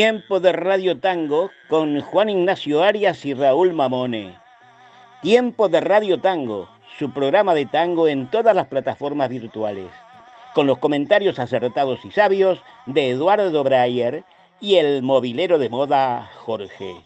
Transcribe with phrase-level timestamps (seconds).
[0.00, 4.34] Tiempo de Radio Tango con Juan Ignacio Arias y Raúl Mamone.
[5.20, 9.90] Tiempo de Radio Tango, su programa de tango en todas las plataformas virtuales,
[10.54, 14.24] con los comentarios acertados y sabios de Eduardo Breyer
[14.58, 16.96] y el movilero de moda Jorge.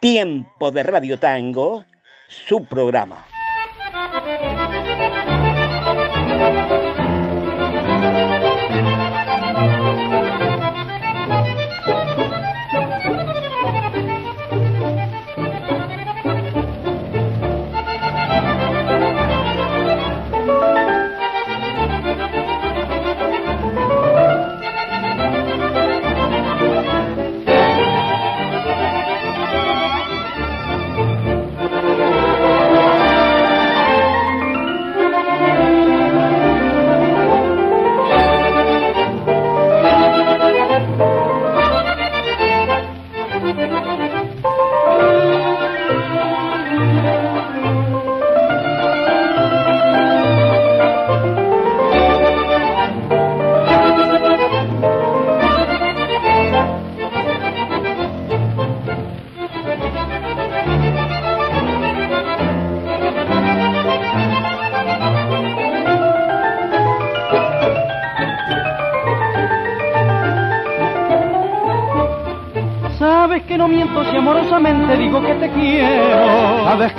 [0.00, 1.86] Tiempo de Radio Tango,
[2.28, 3.24] su programa.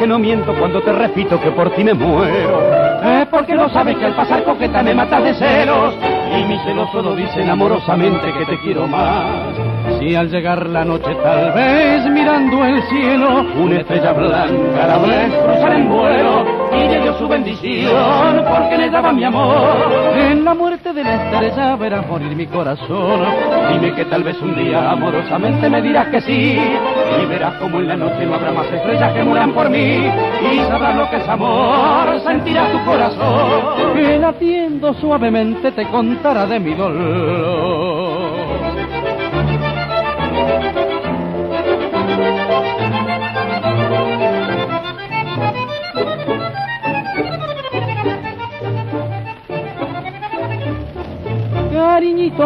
[0.02, 2.60] Que no miento cuando te repito que por ti me muero.
[3.04, 5.94] Es porque no sabes que al pasar coqueta me matas de celos.
[6.36, 9.56] Y mi celos solo dicen amorosamente que te quiero más.
[10.00, 15.34] Si al llegar la noche tal vez mirando el cielo, una estrella blanca la ves
[15.36, 20.16] cruzar en vuelo y le dio su bendición porque le daba mi amor.
[20.16, 23.22] En la muerte de la estrella verás morir mi corazón.
[23.72, 26.58] Dime que tal vez un día amorosamente me dirás que sí.
[27.20, 30.10] Y verás como en la noche no habrá más estrellas que mueran por mí.
[30.52, 33.94] Y sabrás lo que es amor, sentirás tu corazón.
[33.96, 37.91] Que latiendo suavemente te contará de mi dolor.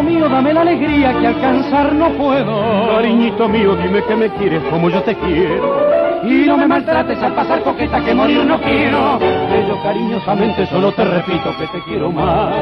[0.06, 2.96] Mío, dame la alegría que alcanzar no puedo.
[2.96, 6.24] Cariñito mío, dime que me quieres como yo te quiero.
[6.24, 9.20] Y no me maltrates al pasar coqueta que morir no quiero.
[9.20, 12.56] Que yo cariñosamente solo te repito que te quiero más.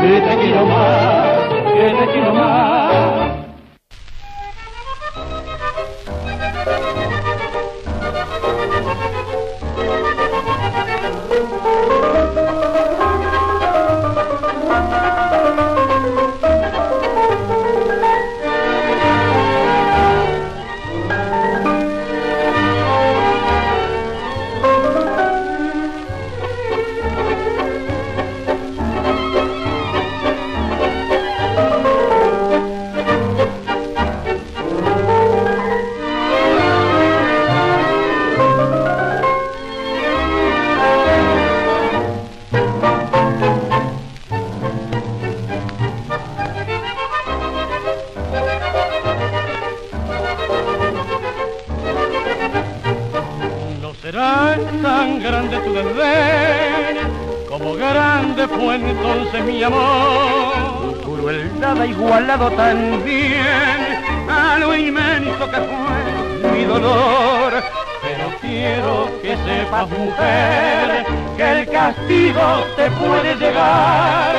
[0.00, 1.48] Que te quiero más.
[1.74, 3.49] Que te quiero más.
[71.80, 74.34] castigo te puede llegar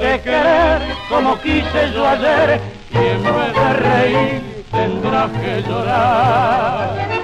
[0.00, 2.60] de querer como quise yo ayer
[2.92, 7.15] y en vez de reír tendrás que llorar.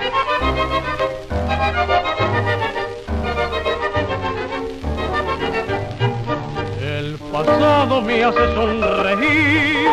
[7.62, 9.88] dado me hace sonreír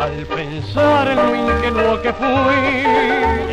[0.00, 2.62] al pensar en lo ingenuo que fui.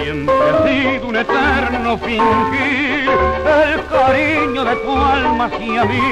[0.01, 0.19] y en
[0.63, 3.09] sido un eterno fingir
[3.65, 6.09] el cariño de tu alma hacia mí.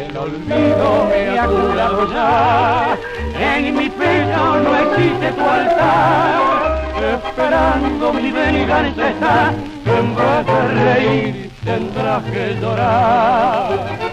[0.00, 2.98] El olvido me ha curado ya,
[3.38, 6.78] en mi pecho no existe tu altar.
[7.14, 9.52] Esperando mi venganza está,
[9.84, 14.07] tendrás que reír, tendrás que llorar.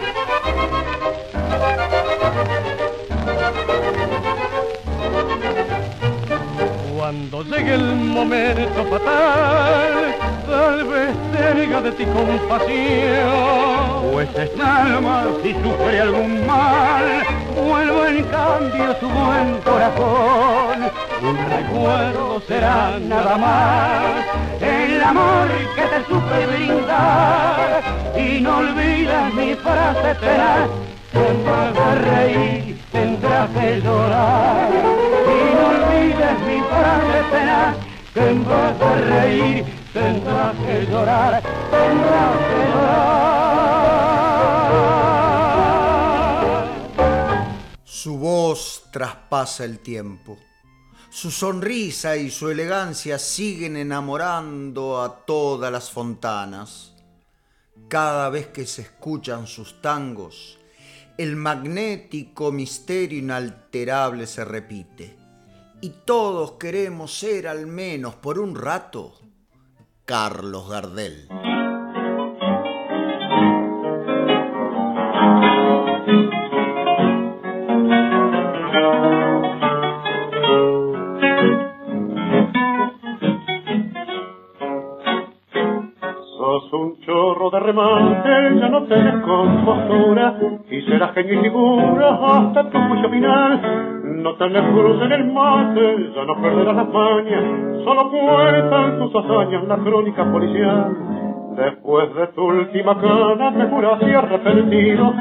[7.31, 10.15] Cuando llegue el momento fatal,
[10.47, 13.31] tal vez tenga de ti compasión.
[14.11, 17.23] Pues en alma, si sufre algún mal,
[17.55, 20.91] vuelvo en cambio su buen corazón.
[21.23, 27.81] Un recuerdo será nada más el amor que te supe brindar.
[28.15, 30.69] Y no olvides mi frase tenaz,
[31.11, 35.14] siempre de reír tendrás que llorar
[36.45, 36.59] mi
[37.31, 37.75] será
[38.13, 38.25] que
[39.11, 41.33] reír tendrás que llorar
[41.71, 43.15] tendrás que llorar
[47.83, 50.37] su voz traspasa el tiempo
[51.15, 56.93] su sonrisa y su elegancia siguen enamorando a todas las fontanas.
[57.87, 60.59] Cada vez que se escuchan sus tangos,
[61.17, 65.24] el magnético misterio inalterable se repite.
[65.81, 69.13] Y todos queremos ser al menos por un rato
[70.05, 71.27] Carlos Gardel.
[87.49, 90.35] De remate, ya no tenés compostura
[90.69, 93.61] y serás genio y figura hasta tu juicio final.
[94.23, 99.67] No tenés cruz en el mate, ya no perderás las mañas, solo cuentan tus hazañas
[99.67, 100.97] la crónica policial.
[101.55, 105.13] Después de tu última cana me juraste arrepentido,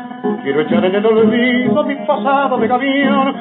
[0.42, 3.34] quiero echar en el olvido mi pasado de gavión,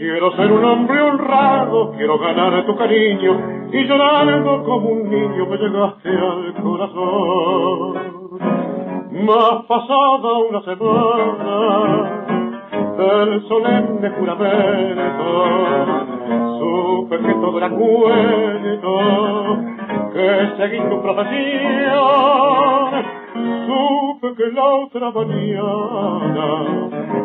[0.00, 5.58] Quiero ser un hombre honrado, quiero ganar tu cariño y llorando como un niño me
[5.58, 8.19] llegaste al corazón.
[9.12, 12.10] Más pasada una semana
[12.96, 15.46] del solemne juramento,
[16.60, 18.98] supe que todo era cuento,
[20.12, 22.90] que seguí tu profesión,
[23.66, 26.46] supe que la otra mañana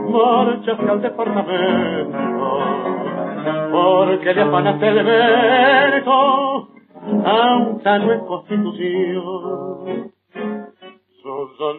[0.10, 2.60] marchaste al departamento,
[3.72, 6.68] porque le afanaste el evento,
[7.26, 10.15] aunque no es constitución.
[11.26, 11.32] Ya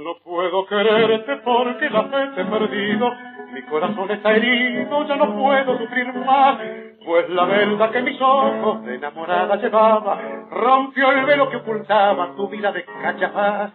[0.03, 3.13] no puedo quererte porque la fe te he perdido,
[3.53, 6.59] mi corazón está herido, ya no puedo sufrir más,
[7.05, 10.21] pues la verdad que mis ojos de enamorada llevaba,
[10.51, 13.71] rompió el velo que ocultaba tu vida de cachafaz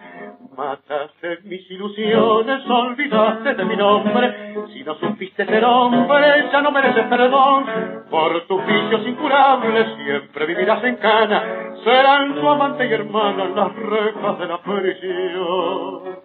[0.58, 4.54] Mataste mis ilusiones, olvidaste de mi nombre.
[4.74, 7.66] Si no supiste ser hombre, ya no mereces perdón.
[8.10, 11.44] Por tus vicios incurables siempre vivirás en cana.
[11.86, 16.20] Serán tu amante y hermana las rejas de la prisión.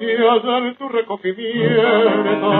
[0.00, 2.52] Y en tu recogimiento,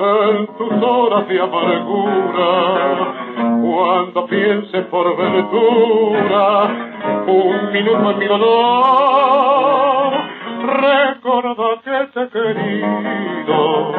[0.00, 3.14] en tus horas de amargura,
[3.62, 6.64] cuando pienses por ventura,
[7.28, 10.12] un minuto en mi dolor,
[10.64, 13.94] recuerda que te querido,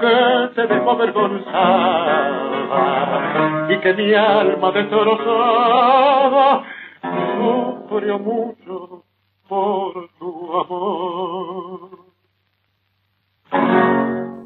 [0.00, 2.14] que te dejo avergonzada
[3.68, 6.62] y que mi alma destrozada
[7.36, 9.03] sufrió mucho
[9.48, 12.04] por tu amor.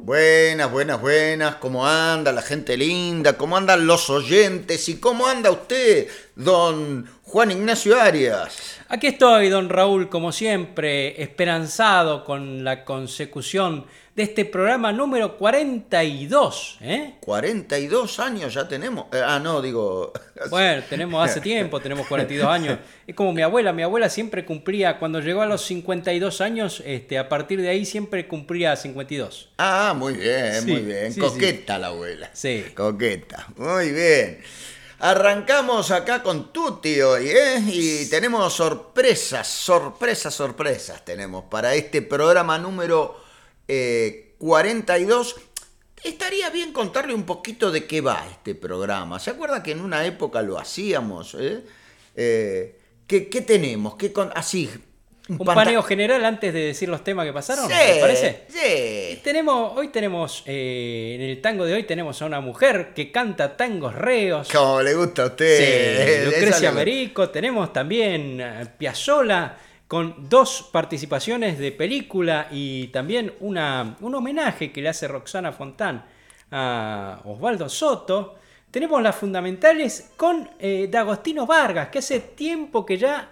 [0.03, 1.56] Buenas, buenas, buenas.
[1.56, 3.37] ¿Cómo anda la gente linda?
[3.37, 4.89] ¿Cómo andan los oyentes?
[4.89, 8.80] ¿Y cómo anda usted, don Juan Ignacio Arias?
[8.88, 13.85] Aquí estoy, don Raúl, como siempre, esperanzado con la consecución
[14.16, 16.78] de este programa número 42.
[16.80, 17.16] ¿eh?
[17.20, 19.08] 42 años ya tenemos.
[19.12, 20.11] Eh, ah, no, digo...
[20.50, 22.78] Bueno, tenemos hace tiempo, tenemos 42 años.
[23.06, 27.18] Es como mi abuela, mi abuela siempre cumplía, cuando llegó a los 52 años, este,
[27.18, 29.50] a partir de ahí siempre cumplía 52.
[29.58, 31.14] Ah, muy bien, muy bien.
[31.14, 32.30] Coqueta la abuela.
[32.32, 32.64] Sí.
[32.75, 33.49] Coqueta.
[33.56, 34.38] Muy bien.
[35.00, 37.62] Arrancamos acá con Tuti hoy, ¿eh?
[37.69, 43.17] Y tenemos sorpresas, sorpresas, sorpresas tenemos para este programa número
[43.67, 45.37] 42.
[45.37, 45.43] Eh,
[46.02, 49.21] Estaría bien contarle un poquito de qué va este programa.
[49.21, 51.37] ¿Se acuerda que en una época lo hacíamos?
[51.38, 51.64] Eh?
[52.17, 53.95] eh qué tenemos?
[53.95, 54.33] ¿Qué con...
[54.35, 54.69] Así,
[55.28, 58.44] un, paneo general antes de decir los temas que pasaron, sí, parece?
[58.49, 59.20] Sí.
[59.23, 63.56] Tenemos, hoy tenemos, eh, en el tango de hoy tenemos a una mujer que canta
[63.56, 64.49] tangos reos.
[64.49, 66.25] Como le gusta a usted.
[66.25, 67.28] Sí, Lucrecia Merico.
[67.28, 68.42] Tenemos también
[68.78, 69.56] Piazzola
[69.88, 76.04] con dos participaciones de película y también una, un homenaje que le hace Roxana Fontán
[76.50, 78.37] a Osvaldo Soto.
[78.70, 83.30] Tenemos las fundamentales con eh, D'Agostino Vargas, que hace tiempo que ya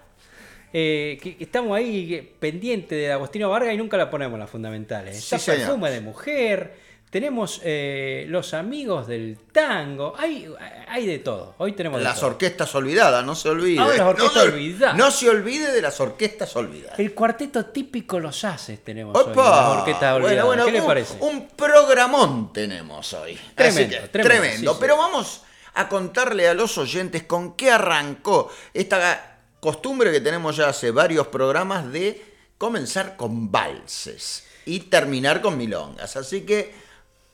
[0.73, 5.17] eh, que, estamos ahí pendientes de Agostino Vargas y nunca la ponemos las fundamentales.
[5.17, 6.75] Está Perfume de Mujer,
[7.11, 10.53] tenemos eh, los amigos del tango, hay,
[10.89, 11.55] hay de todo.
[11.59, 13.77] Hoy tenemos las orquestas olvidadas, no se olvide.
[13.77, 14.97] las orquestas no, olvidadas.
[14.97, 16.99] No se olvide de las orquestas olvidadas.
[16.99, 19.35] El cuarteto típico Los Haces tenemos hoy.
[19.35, 20.45] Las orquestas olvidadas.
[20.45, 21.17] Bueno, ¿Qué le parece?
[21.21, 23.39] Un programón tenemos hoy.
[23.55, 24.77] Tremendo, tremendo.
[24.79, 25.43] Pero vamos
[25.75, 31.27] a contarle a los oyentes con qué arrancó esta costumbre que tenemos ya hace varios
[31.29, 36.17] programas de comenzar con valses y terminar con milongas.
[36.17, 36.75] Así que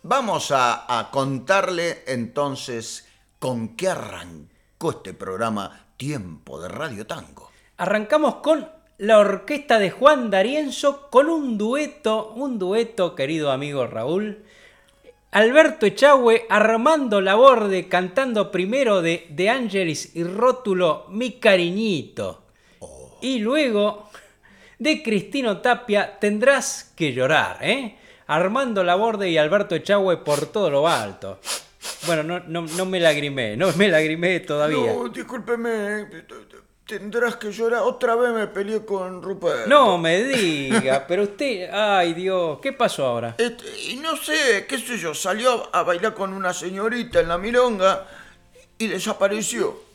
[0.02, 3.07] vamos a, contarle entonces
[3.38, 7.50] con qué arrancó este programa Tiempo de Radio Tango.
[7.76, 14.45] Arrancamos con la orquesta de Juan D'Arienzo con un dueto, un dueto, querido amigo Raúl.
[15.33, 22.43] Alberto Echagüe, Armando Laborde cantando primero de De Angelis y Rótulo Mi Cariñito.
[23.23, 24.11] Y luego
[24.79, 27.97] de Cristino Tapia Tendrás que llorar, ¿eh?
[28.27, 31.41] Armando Laborde y Alberto Echagüe por todo lo alto.
[32.07, 34.93] Bueno, no, no, no me lagrimé, no me lagrimé todavía.
[34.93, 36.09] No, discúlpeme,
[36.99, 37.83] tendrás que llorar.
[37.83, 39.67] Otra vez me peleé con Rupert.
[39.67, 43.35] No me diga, pero usted, ay Dios, ¿qué pasó ahora?
[43.39, 47.39] Este, y no sé, qué sé yo, salió a bailar con una señorita en la
[47.39, 48.07] milonga
[48.79, 49.93] y desapareció.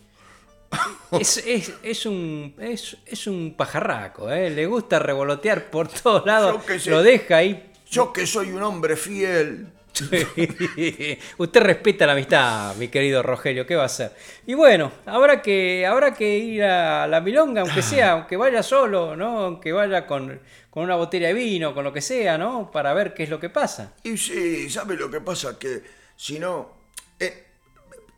[1.11, 4.49] Es, es, es, un, es, es un pajarraco, ¿eh?
[4.49, 7.71] le gusta revolotear por todos lados, lo deja ahí.
[7.89, 9.67] Yo que soy un hombre fiel.
[11.37, 14.11] Usted respeta la amistad, mi querido Rogelio, ¿qué va a hacer?
[14.45, 19.15] Y bueno, habrá que, habrá que ir a la milonga, aunque sea, aunque vaya solo,
[19.15, 19.39] ¿no?
[19.39, 20.39] Aunque vaya con,
[20.69, 22.69] con una botella de vino, con lo que sea, ¿no?
[22.71, 23.93] Para ver qué es lo que pasa.
[24.03, 25.57] Y sí, ¿sabe lo que pasa?
[25.57, 25.81] Que
[26.15, 26.77] si no...
[27.19, 27.46] Eh,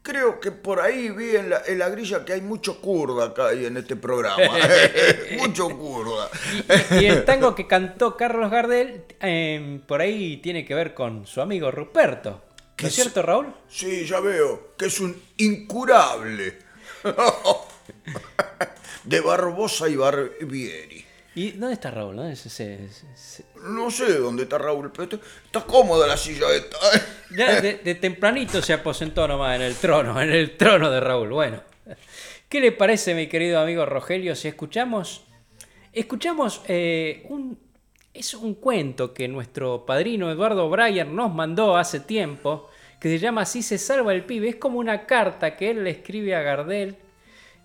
[0.01, 3.96] creo que por ahí vi en la, grilla que hay mucho kurda acá en este
[3.96, 4.58] programa.
[5.38, 6.29] mucho kurda.
[7.00, 11.41] Y, el tango que cantó Carlos Gardel, em, por ahí tiene que ver con su
[11.41, 12.44] amigo Ruperto.
[12.82, 13.53] ¿No es cierto, Raúl?
[13.68, 16.60] Sí, ya veo, que es un incurable.
[19.03, 21.09] de Barbosa y Barbieri.
[21.36, 22.16] ¿Y dónde está Raúl?
[22.16, 26.78] No sé dónde está Raúl, pero está cómoda la silla esta.
[27.32, 31.30] Ya de, tempranito se aposentó nomás en el trono, en el trono de Raúl.
[31.30, 31.62] Bueno,
[32.50, 35.26] ¿qué le parece, mi querido amigo Rogelio, si escuchamos,
[35.94, 37.60] escuchamos eh, un,
[38.16, 43.42] es un cuento que nuestro padrino Eduardo Breyer nos mandó hace tiempo, que se llama
[43.42, 44.50] Así se salva el pibe.
[44.50, 46.98] Es como una carta que él le escribe a Gardel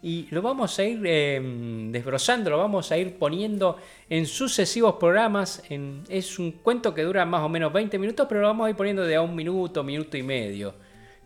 [0.05, 3.79] y lo vamos a ir em, desbrozando, lo vamos a ir poniendo
[4.11, 5.63] en sucesivos programas.
[6.11, 8.77] es un cuento que dura más o menos 20 minutos, pero lo vamos a ir
[8.77, 10.75] poniendo de a un minuto, minuto y medio.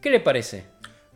[0.01, 0.67] ¿Qué le parece?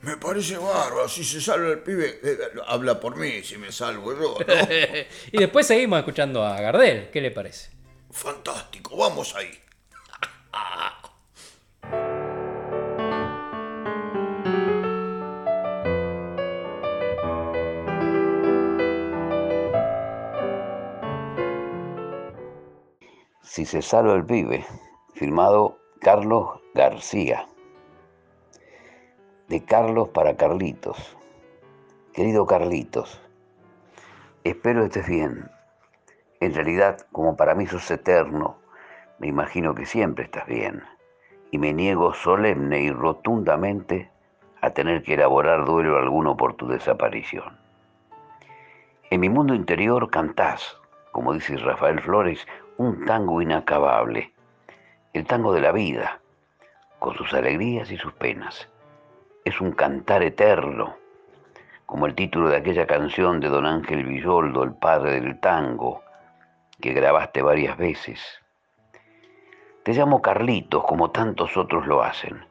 [0.00, 4.12] Me parece bárbaro, si se salva el pibe, eh, habla por mí, si me salvo
[4.12, 4.36] yo,
[5.30, 7.70] y después seguimos escuchando a Gardel, ¿qué le parece?
[8.10, 9.52] Fantástico, vamos ahí.
[23.52, 24.64] Si se salva el pibe,
[25.12, 27.46] firmado Carlos García.
[29.48, 31.18] De Carlos para Carlitos.
[32.14, 33.20] Querido Carlitos,
[34.42, 35.50] espero estés bien.
[36.40, 38.56] En realidad, como para mí sos eterno,
[39.18, 40.82] me imagino que siempre estás bien.
[41.50, 44.10] Y me niego solemne y rotundamente
[44.62, 47.58] a tener que elaborar duelo alguno por tu desaparición.
[49.10, 50.78] En mi mundo interior cantás,
[51.10, 52.46] como dice Rafael Flores,
[52.82, 54.32] un tango inacabable,
[55.12, 56.20] el tango de la vida,
[56.98, 58.68] con sus alegrías y sus penas.
[59.44, 60.96] Es un cantar eterno,
[61.86, 66.02] como el título de aquella canción de don Ángel Villoldo, el padre del tango,
[66.80, 68.20] que grabaste varias veces.
[69.84, 72.44] Te llamo Carlitos, como tantos otros lo hacen.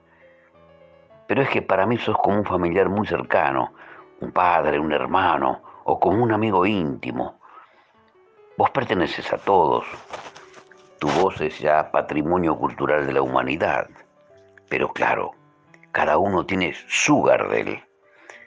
[1.27, 3.73] Pero es que para mí sos como un familiar muy cercano,
[4.21, 7.40] un padre, un hermano o como un amigo íntimo.
[8.61, 9.87] Vos perteneces a todos.
[10.99, 13.89] Tu voz es ya patrimonio cultural de la humanidad.
[14.69, 15.31] Pero claro,
[15.91, 17.83] cada uno tiene su Gardel,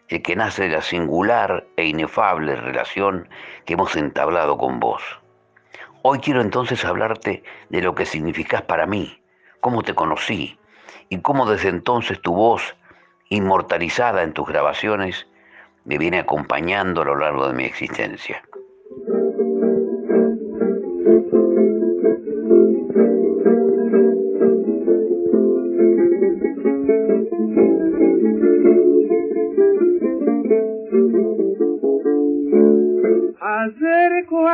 [0.07, 3.29] el que nace de la singular e inefable relación
[3.65, 5.03] que hemos entablado con vos.
[6.03, 9.21] Hoy quiero entonces hablarte de lo que significás para mí,
[9.59, 10.61] cómo te conocí
[11.09, 12.77] y cómo desde entonces tu voz,
[13.31, 15.27] inmortalizada en tus grabaciones,
[15.85, 18.45] me viene acompañando a lo largo de mi existencia.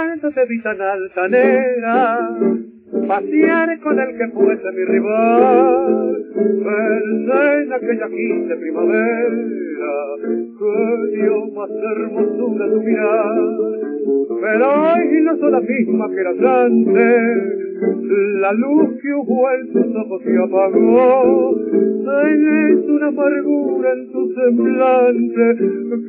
[0.01, 2.31] Cuanto te vi tan altanera,
[3.07, 9.93] pasear con el que fuese mi rival, pensé en aquella quince primavera,
[10.59, 13.41] que dio más hermosura tu mirar,
[14.41, 17.61] pero hoy no soy la misma que era antes.
[18.41, 25.57] La luz que hubo en tus ojos se apagó, tenés una amargura en tu semblante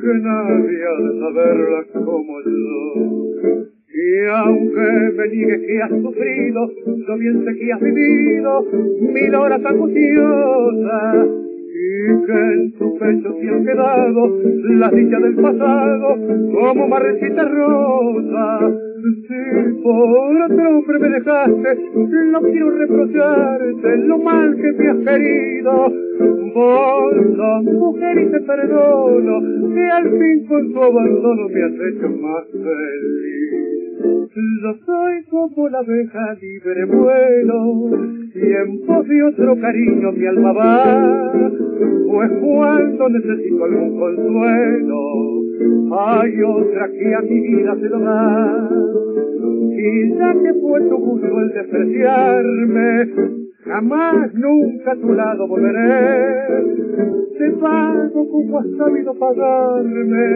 [0.00, 3.81] que nadie ha de saberla como yo.
[3.94, 6.70] Y aunque me niegues que has sufrido,
[7.06, 8.64] yo bien sé que has vivido
[9.00, 11.28] mil horas angustiosas
[11.74, 14.38] y que en tu pecho se han quedado
[14.78, 16.16] las dichas del pasado
[16.52, 18.72] como marrecita rosa.
[19.02, 21.78] Si por otro hombre me dejaste,
[22.30, 25.92] no quiero reprocharte lo mal que me has querido.
[26.54, 32.08] Vos sos mujer y te perdono, que al fin con tu abandono me has hecho
[32.08, 33.61] más feliz.
[34.04, 37.90] Yo soy como la abeja libre vuelo,
[38.34, 41.32] y en pos de otro cariño mi alma va,
[42.10, 44.98] pues cuando necesito algún consuelo,
[46.00, 48.70] hay otra que a mi vida se lo da.
[49.70, 56.46] Y ya que fue tu gusto el despreciarme, jamás nunca a tu lado volveré.
[57.38, 60.26] Te pago como has sabido pagarme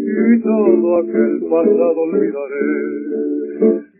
[0.00, 2.98] y todo aquel pasado olvidaré.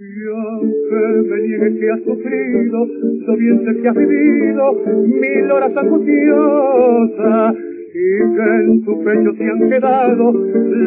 [0.00, 2.86] Y aunque me niegue que has sufrido,
[3.26, 4.72] yo bien sé que has vivido
[5.06, 7.56] mil horas angustiosas
[7.98, 10.32] y que en tu pecho se han quedado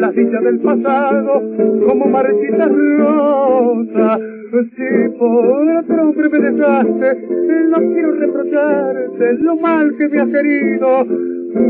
[0.00, 1.42] las dichas del pasado
[1.86, 4.20] como marchitas rosas.
[4.52, 7.28] Si por otro hombre me dejaste,
[7.68, 11.04] no quiero reprocharte lo mal que me has querido.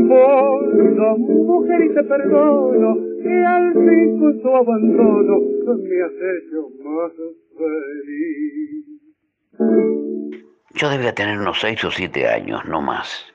[0.07, 5.39] Vos sos mujer y te perdono, que al fin con tu abandono
[5.77, 7.11] me has hecho más
[7.57, 8.85] feliz.
[10.75, 13.32] Yo debía tener unos seis o siete años, no más.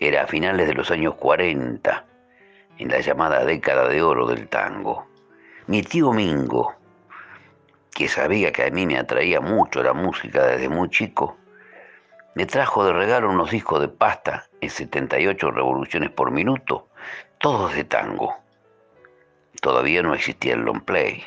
[0.00, 2.04] Era a finales de los años 40,
[2.78, 5.06] en la llamada década de oro del tango.
[5.68, 6.74] Mi tío Mingo,
[7.94, 11.36] que sabía que a mí me atraía mucho la música desde muy chico,
[12.34, 16.88] me trajo de regalo unos discos de pasta en 78 revoluciones por minuto,
[17.38, 18.34] todos de tango.
[19.60, 21.22] Todavía no existía el long play.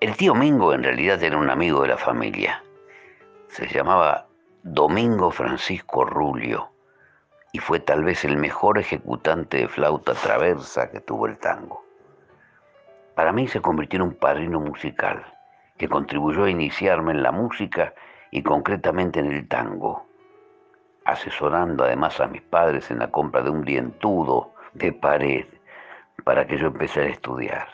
[0.00, 2.62] El tío Mingo en realidad era un amigo de la familia.
[3.48, 4.26] Se llamaba
[4.62, 6.73] Domingo Francisco Rulio
[7.54, 11.84] y fue tal vez el mejor ejecutante de flauta traversa que tuvo el tango.
[13.14, 15.24] Para mí se convirtió en un padrino musical
[15.78, 17.94] que contribuyó a iniciarme en la música
[18.32, 20.04] y concretamente en el tango,
[21.04, 25.46] asesorando además a mis padres en la compra de un dientudo de pared
[26.24, 27.68] para que yo empezara a estudiar.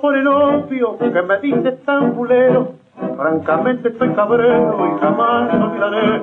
[0.00, 2.72] Por el opio que me dice tan fulero,
[3.16, 6.22] francamente estoy cabrero y jamás olvidaré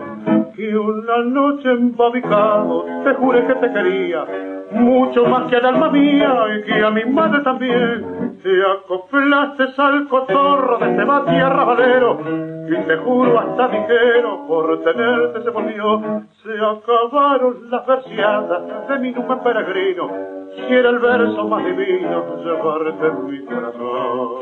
[0.56, 4.26] que una noche embabicado te juré que te quería,
[4.72, 8.30] mucho más que al alma mía y que a mi madre también.
[8.44, 12.20] Te acoplaste al cotorro de este valero
[12.70, 16.02] y te juro hasta dijero por tenerte se volvió.
[16.44, 20.10] Se acabaron las verseadas de mi nube peregrino.
[20.56, 24.40] Si era el verso más divino llevarte en mi corazón.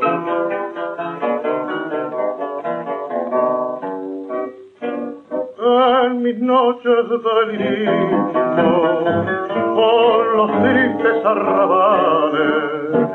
[5.68, 8.82] En mis noches de lirismo
[9.74, 13.08] por los tristes arrabales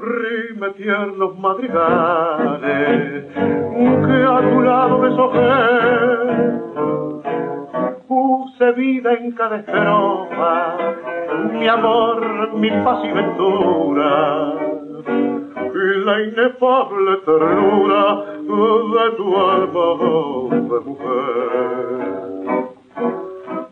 [0.00, 5.50] rime tiernos madrigales que a tu lado me sojé.
[8.08, 10.76] Puse vida en cada estrofa
[11.52, 14.69] mi amor, mi paz y ventura
[15.06, 22.29] y la inefable ternura de tu alma oh, de mujer.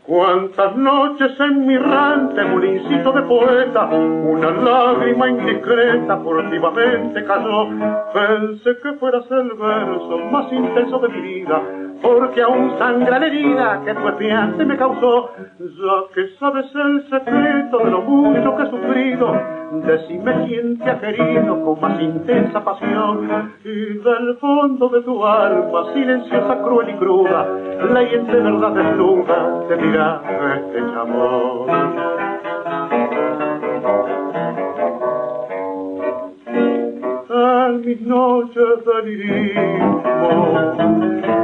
[0.08, 7.68] Cuántas noches en mi rante, murincito de poeta, una lágrima indiscreta furtivamente cayó.
[8.14, 11.60] Pensé que fueras el verso más intenso de mi vida,
[12.00, 15.30] porque aún sangra la herida que tu espiante me causó.
[15.58, 21.00] Ya que sabes el secreto de lo mucho que he sufrido, decime quién te ha
[21.00, 23.52] querido con más intensa pasión.
[23.62, 27.46] Y del fondo de tu alma, silenciosa, cruel y cruda,
[27.92, 31.66] la de verdad desnuda te este amor.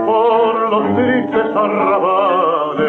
[0.07, 2.85] Por los tristes arrabales,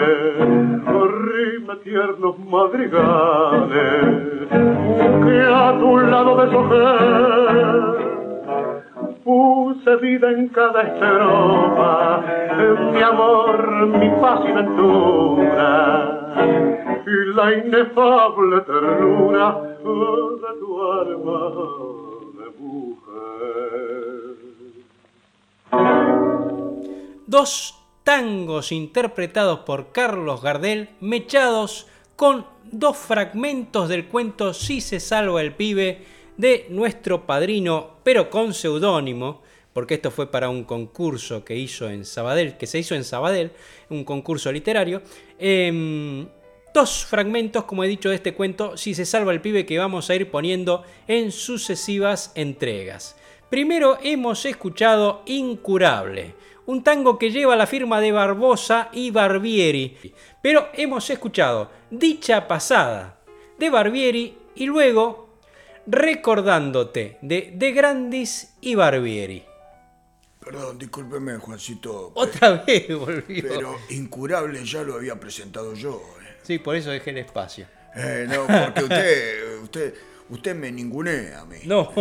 [0.85, 4.09] rime tiernos madrigales,
[4.49, 8.04] que a tu lado de
[9.25, 12.21] puse vida en cada estrofa,
[12.93, 16.35] mi amor, mi paz y ventura,
[17.07, 21.41] y la inefable ternura de tu alma
[22.37, 24.35] de mujer.
[27.25, 35.41] Dos tangos interpretados por Carlos Gardel, mechados con dos fragmentos del cuento Si se salva
[35.41, 36.05] el pibe
[36.37, 39.41] de nuestro padrino, pero con seudónimo,
[39.73, 43.51] porque esto fue para un concurso que hizo en Sabadell, que se hizo en Sabadell,
[43.89, 45.01] un concurso literario.
[45.37, 46.27] Em,
[46.73, 50.09] dos fragmentos, como he dicho, de este cuento, Si se salva el pibe, que vamos
[50.09, 53.17] a ir poniendo en sucesivas entregas.
[53.49, 59.97] Primero hemos escuchado Incurable, un tango que lleva la firma de Barbosa y Barbieri,
[60.41, 63.19] pero hemos escuchado Dicha Pasada
[63.57, 65.24] de Barbieri y luego
[65.87, 69.43] Recordándote de De Grandis y Barbieri.
[70.45, 72.11] Perdón, discúlpeme, Juancito.
[72.13, 73.43] Otra vez volvió.
[73.47, 76.01] Pero Incurable ya lo había presentado yo.
[76.21, 76.37] Eh.
[76.43, 77.65] Sí, por eso dejé el espacio.
[77.95, 79.93] Eh, no, porque usted, usted,
[80.29, 81.57] usted me ningunea a mí.
[81.65, 81.91] No,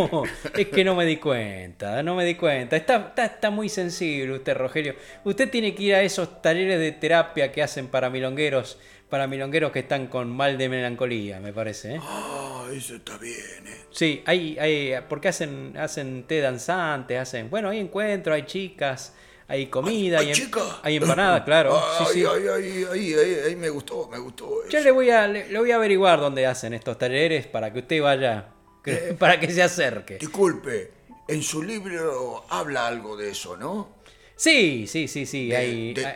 [0.53, 2.75] es que no me di cuenta, no me di cuenta.
[2.75, 4.95] Está, está, está, muy sensible usted, Rogelio.
[5.23, 8.77] Usted tiene que ir a esos talleres de terapia que hacen para milongueros
[9.09, 11.95] para milongueros que están con mal de melancolía, me parece.
[11.95, 11.99] ¿eh?
[12.01, 13.81] Ah, eso está bien, ¿eh?
[13.91, 19.13] Sí, hay, hay, porque hacen, hacen té danzantes, hacen, bueno, hay encuentro, hay chicas,
[19.47, 21.77] hay comida, hay, hay, hay empanadas, claro.
[21.77, 22.25] Ay, sí, sí.
[22.25, 23.13] Ay, ay,
[23.45, 24.67] ay, me gustó, me gustó.
[24.69, 28.01] Yo le voy a, le, voy a averiguar dónde hacen estos talleres para que usted
[28.01, 28.49] vaya,
[28.85, 30.17] eh, para que se acerque.
[30.17, 30.91] Disculpe,
[31.27, 33.95] en su libro habla algo de eso, ¿no?
[34.35, 35.49] Sí, sí, sí, sí.
[35.49, 36.15] De, hay, de, hay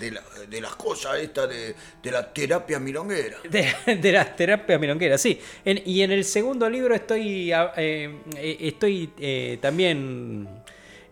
[0.00, 3.38] de, la, de las cosas estas de, de, la terapia milonguera.
[3.48, 5.40] De, de las terapias milongueras, sí.
[5.64, 8.20] En, y en el segundo libro estoy, eh,
[8.60, 10.48] estoy eh, también...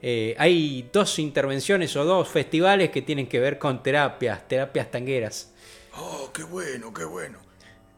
[0.06, 5.50] Eh, hay dos intervenciones o dos festivales que tienen que ver con terapias, terapias tangueras.
[5.96, 7.38] Oh, qué bueno, qué bueno.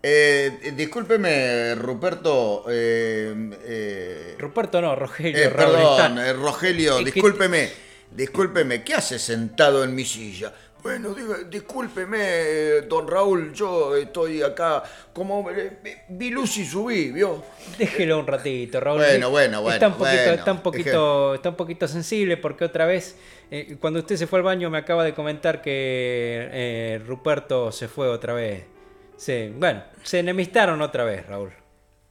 [0.01, 2.65] Eh, discúlpeme, Ruperto.
[2.71, 5.53] Eh, Ruperto no, Rogelio.
[5.53, 7.71] perdón, Rogelio, discúlpeme.
[8.13, 10.53] Discúlpeme, ¿qué hace sentado en mi silla?
[10.87, 17.43] Bueno, diga, discúlpeme, don Raúl, yo estoy acá como eh, vi luz y subí, ¿vio?
[17.77, 18.99] Déjelo un ratito, Raúl.
[18.99, 19.75] Bueno, bueno, bueno.
[19.75, 23.17] Está un poquito, bueno, está un poquito, está un poquito sensible porque otra vez,
[23.51, 27.89] eh, cuando usted se fue al baño, me acaba de comentar que eh, Ruperto se
[27.89, 28.67] fue otra vez.
[29.17, 31.51] Sí, bueno, se enemistaron otra vez, Raúl.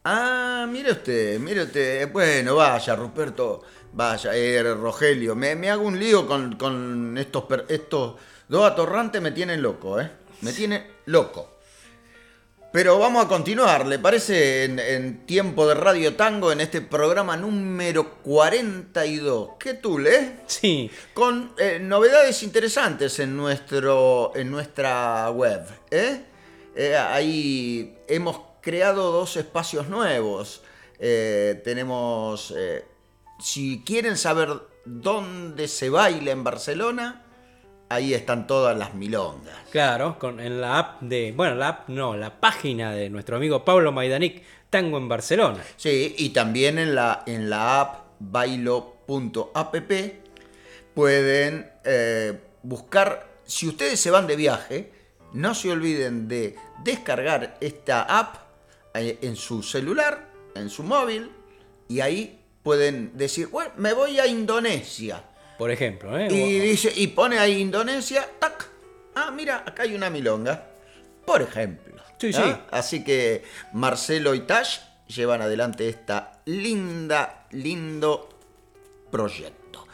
[0.04, 2.12] Ah, mire usted, mire usted.
[2.12, 5.34] Bueno, vaya, Ruperto, vaya, eh, Rogelio.
[5.34, 8.16] Me, me, hago un lío con, con estos, estos
[8.48, 10.12] Dos atorrantes me tienen loco, ¿eh?
[10.42, 11.56] Me tiene loco.
[12.72, 14.66] Pero vamos a continuar, ¿le parece?
[14.66, 19.52] En, en, tiempo de Radio Tango, en este programa número 42.
[19.58, 20.42] ¿Qué tú, eh?
[20.48, 20.92] Sí.
[21.14, 26.26] Con eh, novedades interesantes en, nuestro, en nuestra web, ¿eh?
[26.76, 30.62] eh ahí hemos creado dos espacios nuevos.
[31.00, 32.84] Eh, tenemos, eh,
[33.40, 34.50] si quieren saber
[34.86, 37.25] dónde se baila en Barcelona,
[37.90, 39.56] ahí están todas las milongas.
[39.72, 43.64] Claro, con, en la app de, bueno, la app no, la página de nuestro amigo
[43.66, 45.64] Pablo Maidanic, Tango en Barcelona.
[45.78, 49.76] Sí, y también en la, en la app bailo.app
[50.94, 54.92] pueden eh, buscar, si ustedes se van de viaje,
[55.34, 58.36] no se olviden de descargar esta app
[58.94, 61.32] eh, en su celular, en su móvil,
[61.88, 65.24] y ahí pueden decir, bueno, me voy a Indonesia
[65.58, 66.18] por ejemplo.
[66.18, 66.28] ¿eh?
[66.32, 68.70] Y, dice, y pone ahí Indonesia, tac.
[69.16, 70.68] Ah, mira, acá hay una milonga.
[71.26, 71.96] Por ejemplo.
[72.18, 72.56] Sí, sí.
[72.72, 78.30] Así que Marcelo y Tash llevan adelante esta linda, lindo
[79.12, 79.88] proyecto.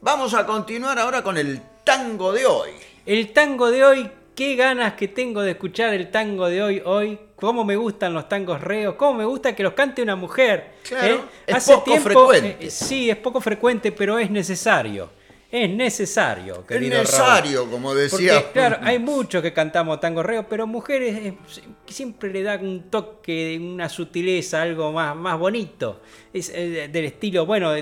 [0.00, 2.70] Vamos a continuar ahora con el tango de hoy.
[3.06, 7.18] El tango de hoy, qué ganas que tengo de escuchar el tango de hoy, hoy,
[7.36, 10.74] cómo me gustan los tangos reos, cómo me gusta que los cante una mujer.
[10.82, 11.20] Claro, ¿eh?
[11.46, 12.56] es Hace poco tiempo, frecuente.
[12.60, 15.10] Eh, sí, es poco frecuente, pero es necesario.
[15.50, 17.70] Es necesario, querido Es necesario, Raúl.
[17.70, 18.34] como decía.
[18.34, 21.38] Porque, claro, hay muchos que cantamos tango reo, pero mujeres eh,
[21.86, 26.00] siempre le dan un toque, una sutileza, algo más, más bonito.
[26.32, 27.72] Es del estilo, bueno,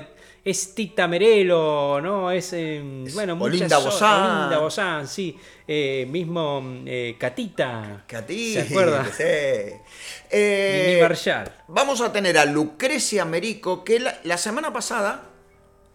[0.45, 2.29] es Tita Merelo, ¿no?
[2.29, 4.39] Es, eh, bueno, Olinda Bozán.
[4.39, 5.37] Olinda Bozán, sí.
[5.65, 8.03] Eh, mismo eh, Catita.
[8.05, 8.61] Catita.
[8.61, 9.05] ¿Se acuerda?
[9.05, 9.23] Sí.
[10.29, 11.07] Eh,
[11.69, 15.29] vamos a tener a Lucrecia Merico, que la, la semana pasada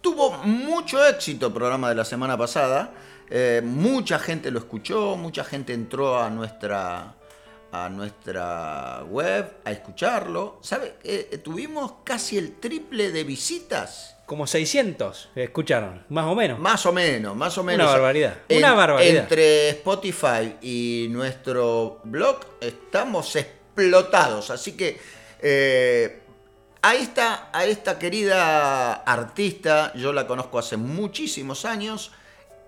[0.01, 2.95] tuvo mucho éxito el programa de la semana pasada.
[3.31, 7.17] Eh, mucha gente lo escuchó, mucha gente entró a nuestra,
[7.71, 10.59] a nuestra web a escucharlo.
[10.63, 10.95] ¿Sabe?
[11.05, 14.15] Eh, tuvimos casi el triple de visitas.
[14.29, 16.59] Como 600 escucharon, más o menos.
[16.59, 17.87] Más o menos, más o menos.
[17.87, 18.37] Una barbaridad.
[18.51, 19.23] una barbaridad.
[19.23, 24.51] Entre Spotify y nuestro blog estamos explotados.
[24.51, 25.01] Así que
[25.41, 26.21] eh,
[26.83, 32.13] a, esta, a esta querida artista, yo la conozco hace muchísimos años.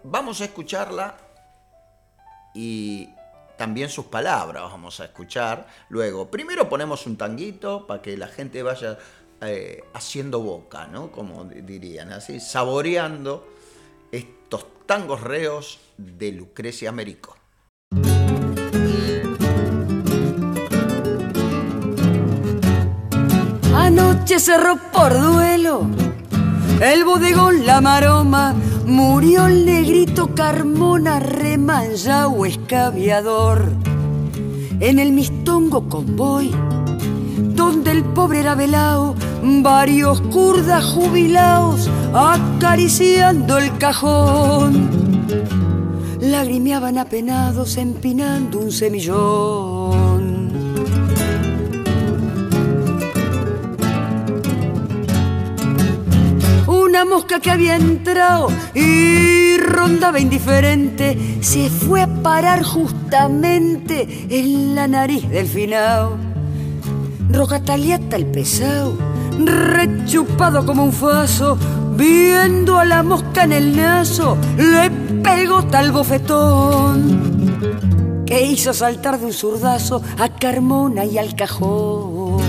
[0.03, 1.19] Vamos a escucharla
[2.55, 3.11] y
[3.59, 6.31] también sus palabras vamos a escuchar luego.
[6.31, 8.97] Primero ponemos un tanguito para que la gente vaya
[9.43, 11.11] eh, haciendo boca, ¿no?
[11.11, 13.47] Como dirían, así, saboreando
[14.13, 17.37] estos tangos reos de Lucrecia Américo.
[23.75, 25.87] Anoche cerró por duelo
[26.81, 28.55] el bodegón La Maroma,
[28.87, 31.21] murió el negrito Carmona,
[32.29, 33.73] o escaviador.
[34.81, 36.51] En el mistongo convoy
[37.37, 44.91] donde el pobre era velao, varios kurdas jubilados acariciando el cajón.
[46.21, 50.51] Lagrimeaban apenados empinando un semillón.
[56.67, 64.87] Una mosca que había entrado y rondaba indiferente se fue a parar justamente en la
[64.87, 66.31] nariz del finao
[67.33, 68.99] Rogataliata el pesado,
[69.47, 71.57] rechupado como un faso,
[71.97, 74.91] viendo a la mosca en el naso, le
[75.23, 77.31] pegó tal bofetón
[78.31, 82.41] que hizo saltar de un zurdazo a Carmona y al cajón.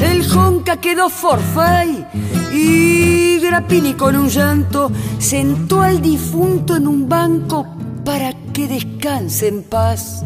[0.00, 2.04] El jonca quedó forfait
[2.52, 7.64] y Grappini con un llanto sentó al difunto en un banco
[8.04, 10.24] para que descanse en paz.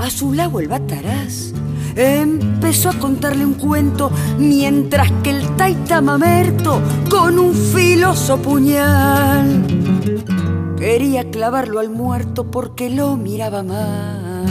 [0.00, 1.52] A su lado el bataraz
[1.94, 9.62] empezó a contarle un cuento mientras que el taita mamerto con un filoso puñal
[10.78, 14.46] quería clavarlo al muerto porque lo miraba mal.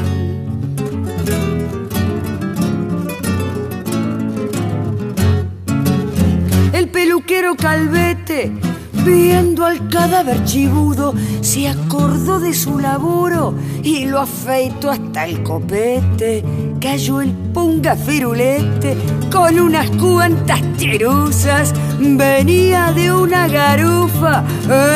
[6.73, 8.68] El peluquero calvete
[9.05, 16.43] Viendo al cadáver chibudo, se acordó de su laburo y lo afeitó hasta el copete.
[16.79, 18.97] Cayó el punga firulete
[19.31, 21.73] con unas cuantas cheruzas.
[21.99, 24.43] Venía de una garufa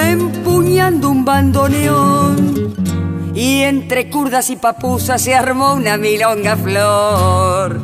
[0.05, 2.73] empuñando un bandoneón.
[3.35, 7.81] Y entre curdas y papusas se armó una milonga flor.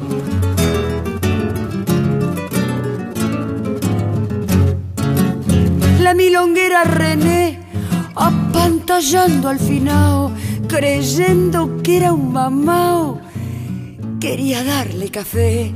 [6.10, 7.60] La milonguera René,
[8.16, 10.32] apantallando al finao,
[10.68, 13.22] creyendo que era un mamao.
[14.20, 15.72] Quería darle café,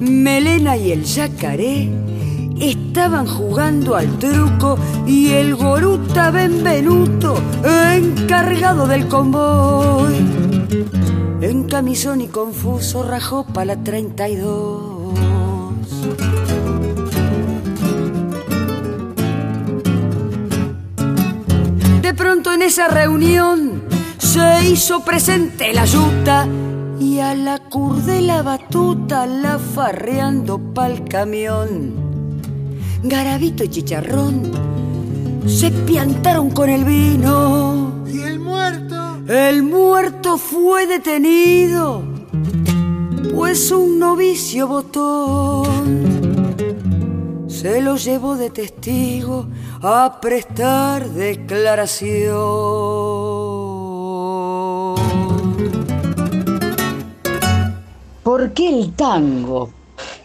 [0.00, 1.88] Melena y el yacaré
[2.58, 7.36] estaban jugando al truco y el goruta Benvenuto,
[7.94, 10.16] encargado del convoy,
[11.42, 15.16] en camisón y confuso rajó para la 32.
[22.16, 23.82] Pronto en esa reunión
[24.18, 26.48] se hizo presente la yuta
[26.98, 31.94] y a la cur de la batuta la farreando pa'l camión.
[33.02, 34.50] Garabito y chicharrón
[35.46, 38.04] se piantaron con el vino.
[38.06, 39.18] ¿Y el muerto?
[39.28, 42.02] El muerto fue detenido,
[43.34, 46.15] pues un novicio botón
[47.56, 49.46] se lo llevó de testigo
[49.80, 52.36] a prestar declaración.
[58.22, 59.70] ¿Por qué el tango?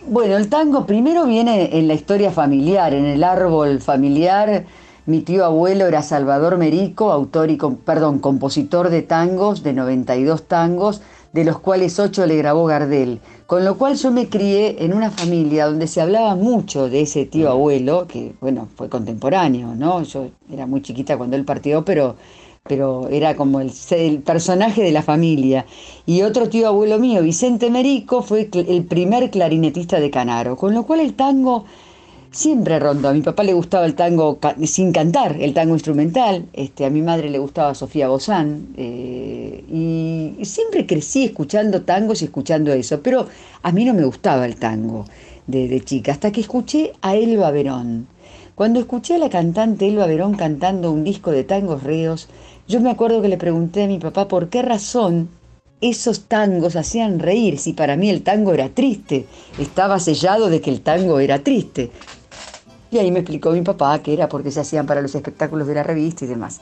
[0.06, 4.65] Bueno, el tango primero viene en la historia familiar, en el árbol familiar.
[5.06, 11.02] Mi tío abuelo era Salvador Merico, autor y, perdón, compositor de tangos, de 92 tangos,
[11.32, 13.22] de los cuales 8 le grabó Gardel.
[13.52, 17.26] Con lo cual yo me crié en una familia donde se hablaba mucho de ese
[17.26, 20.04] tío abuelo, que bueno, fue contemporáneo, ¿no?
[20.04, 22.16] Yo era muy chiquita cuando él partió, pero,
[22.64, 23.70] pero era como el,
[24.24, 25.66] personaje de la familia.
[26.06, 30.56] Y otro tío abuelo mío, Vicente Merico, fue el primer clarinetista de Canaro.
[30.56, 31.66] Con lo cual el tango
[32.32, 33.10] siempre rondó.
[33.10, 36.46] A mi papá le gustaba el tango sin cantar, el tango instrumental.
[36.54, 38.70] Este, a mi madre le gustaba Sofía Bozán.
[38.78, 43.02] Eh, y siempre crecí escuchando tangos y escuchando eso.
[43.02, 43.28] Pero
[43.62, 45.06] a mí no me gustaba el tango
[45.48, 48.08] de, chica, hasta que escuché a Elba Verón.
[48.56, 52.30] Cuando escuché a la cantante Elba Verón cantando un disco de tangos reos,
[52.67, 55.30] yo me acuerdo que le pregunté a mi papá por qué razón
[55.82, 59.26] esos tangos hacían reír si para mí el tango era triste.
[59.58, 61.91] Estaba sellado de que el tango era triste.
[62.91, 65.75] Y ahí me explicó mi papá que era porque se hacían para los espectáculos de
[65.75, 66.60] la revista y demás.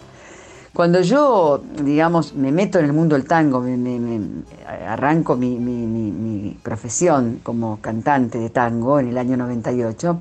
[0.74, 4.44] Cuando yo, digamos, me meto en el mundo del tango, me,
[4.88, 10.20] arranco mi, mi, profesión como cantante de tango en el año 98,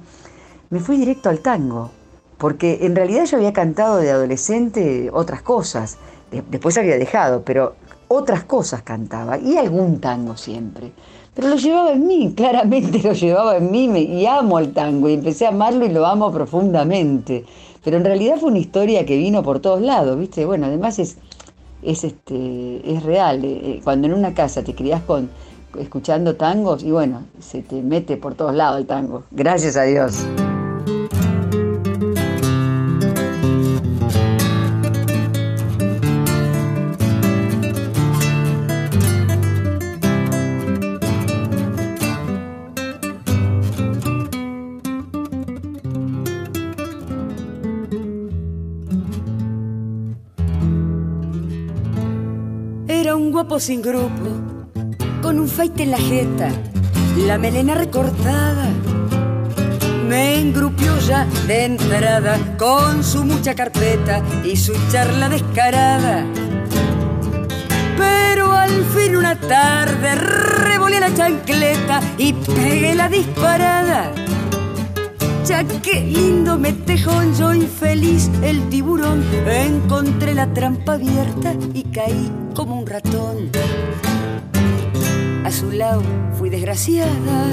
[0.71, 1.91] me fui directo al tango,
[2.39, 5.99] porque en realidad yo había cantado de adolescente otras cosas,
[6.51, 7.75] después había dejado, pero
[8.09, 10.93] otras cosas cantaba y algún tango siempre.
[11.39, 15.15] Pero lo llevaba en mí, claramente lo llevaba en mí y amo el tango y
[15.15, 17.45] empecé a amarlo y lo amo profundamente.
[17.85, 20.45] Pero en realidad fue una historia que vino por todos lados, ¿viste?
[20.45, 21.17] Bueno, además es,
[21.85, 23.45] es, este, es real.
[23.45, 25.31] Eh, eh, cuando en una casa te criás con,
[25.79, 29.23] escuchando tangos y bueno, se te mete por todos lados el tango.
[29.31, 30.27] Gracias a Dios.
[53.61, 54.71] Sin grupo,
[55.21, 56.49] con un feite en la jeta,
[57.27, 58.69] la melena recortada.
[60.07, 66.25] Me engrupió ya de entrada con su mucha carpeta y su charla descarada.
[67.97, 74.13] Pero al fin una tarde revolé la chancleta y pegué la disparada.
[75.49, 79.25] Ya qué lindo me tejó yo infeliz el tiburón.
[79.47, 83.51] Encontré la trampa abierta y caí como un ratón.
[85.45, 86.03] A su lado
[86.39, 87.47] fui desgraciada,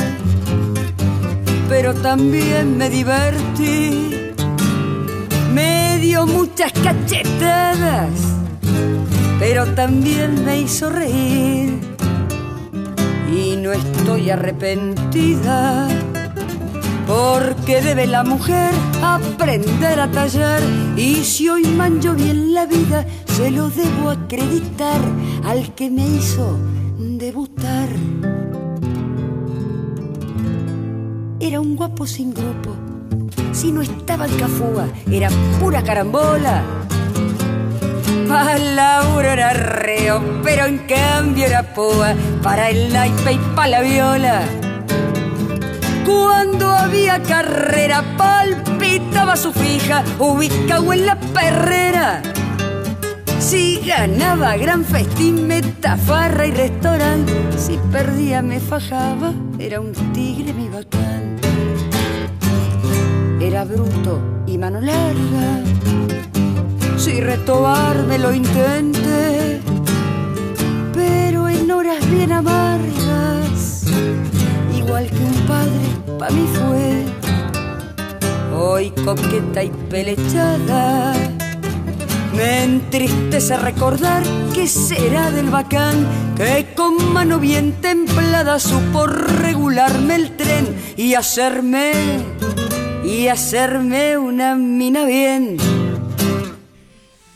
[1.70, 4.34] pero también me divertí.
[5.54, 8.10] Me dio muchas cachetadas,
[9.40, 11.80] pero también me hizo reír.
[13.34, 15.88] Y no estoy arrepentida
[17.08, 18.72] porque debe la mujer
[19.04, 20.62] aprender a tallar
[20.98, 25.00] y si hoy manjo bien la vida se lo debo acreditar
[25.46, 26.58] al que me hizo
[26.98, 27.90] debutar.
[31.40, 32.72] Era un guapo sin grupo,
[33.52, 36.64] si no estaba el cafúa, era pura carambola.
[38.28, 43.82] Para Laura era reo, pero en cambio era poa, para el naipe y para la
[43.82, 44.65] viola
[46.06, 52.22] cuando había carrera, palpitaba su fija, ubicado en la perrera.
[53.40, 57.34] Si ganaba gran festín, metafarra y restaurante.
[57.58, 61.38] Si perdía, me fajaba, era un tigre mi bacán.
[63.42, 65.62] Era bruto y mano larga.
[66.98, 67.22] Si
[68.08, 69.62] me lo intenté,
[70.94, 73.35] pero en horas bien amargas
[74.96, 77.06] igual que un padre para mí fue.
[78.58, 81.14] Hoy coqueta y pelechada,
[82.34, 90.38] me entristece recordar que será del bacán que con mano bien templada supo regularme el
[90.38, 91.92] tren y hacerme,
[93.04, 95.58] y hacerme una mina bien.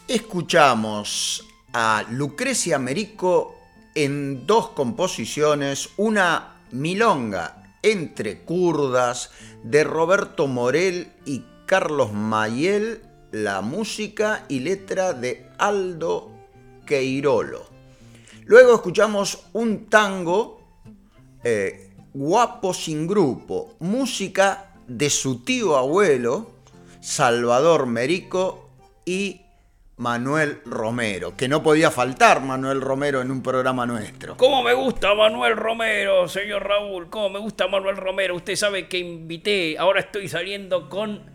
[0.08, 3.56] Escuchamos a Lucrecia Merico
[3.96, 9.32] en dos composiciones, una Milonga entre kurdas
[9.64, 13.02] de Roberto Morel y Carlos Mayel,
[13.32, 16.32] la música y letra de Aldo
[16.86, 17.66] Queirolo.
[18.46, 20.60] Luego escuchamos un tango
[21.44, 26.52] eh, guapo sin grupo, música de su tío abuelo,
[27.00, 28.70] Salvador Merico
[29.06, 29.42] y
[30.00, 34.38] Manuel Romero, que no podía faltar Manuel Romero en un programa nuestro.
[34.38, 37.10] ¿Cómo me gusta Manuel Romero, señor Raúl?
[37.10, 38.38] ¿Cómo me gusta Manuel Romero?
[38.38, 41.30] Usted sabe que invité, ahora estoy saliendo con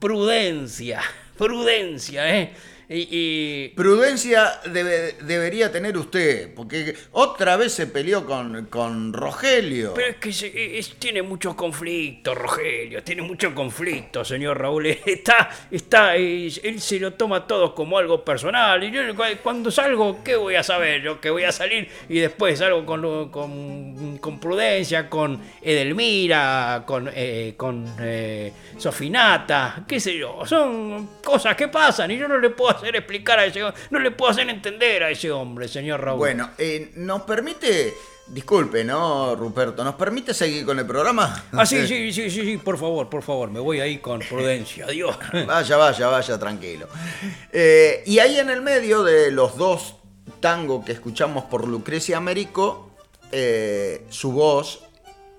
[0.00, 1.00] prudencia,
[1.38, 2.52] prudencia, ¿eh?
[2.92, 9.94] Y, Prudencia debe- debería tener usted, porque otra vez se peleó con, con Rogelio.
[9.94, 14.86] Pero es que se- es- tiene muchos conflictos, Rogelio, tiene muchos conflictos, señor Raúl.
[15.06, 18.82] Está, está, eh, él se lo toma todo como algo personal.
[18.82, 21.02] Y yo cu- cuando salgo, ¿qué voy a saber?
[21.02, 27.08] Yo que voy a salir y después salgo con, con, con Prudencia, con Edelmira, con,
[27.14, 30.44] eh, con eh, Sofinata, qué sé yo.
[30.46, 33.60] Son cosas que pasan y yo no le puedo hacer explicar a ese
[33.90, 36.18] no le puedo hacer entender a ese hombre, señor Raúl.
[36.18, 37.94] Bueno, eh, ¿nos permite,
[38.28, 39.84] disculpe, ¿no, Ruperto?
[39.84, 41.44] ¿Nos permite seguir con el programa?
[41.52, 44.86] Ah, sí, sí, sí, sí, sí, por favor, por favor, me voy ahí con prudencia,
[44.86, 45.16] adiós.
[45.46, 46.88] Vaya, vaya, vaya, tranquilo.
[47.52, 49.96] Eh, y ahí en el medio de los dos
[50.40, 52.90] tangos que escuchamos por Lucrecia Américo,
[53.32, 54.82] eh, su voz,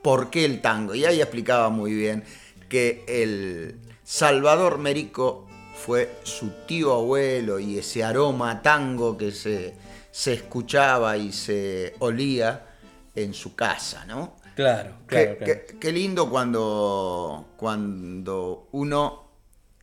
[0.02, 0.96] ¿por qué el tango?
[0.96, 2.24] Y ahí explicaba muy bien
[2.70, 5.48] que el Salvador Merico
[5.86, 9.74] fue su tío abuelo y ese aroma tango que se,
[10.12, 12.68] se escuchaba y se olía
[13.16, 14.36] en su casa, ¿no?
[14.56, 15.54] Claro, Qué, claro, claro.
[15.68, 19.24] qué- qué lindo cuando, cuando uno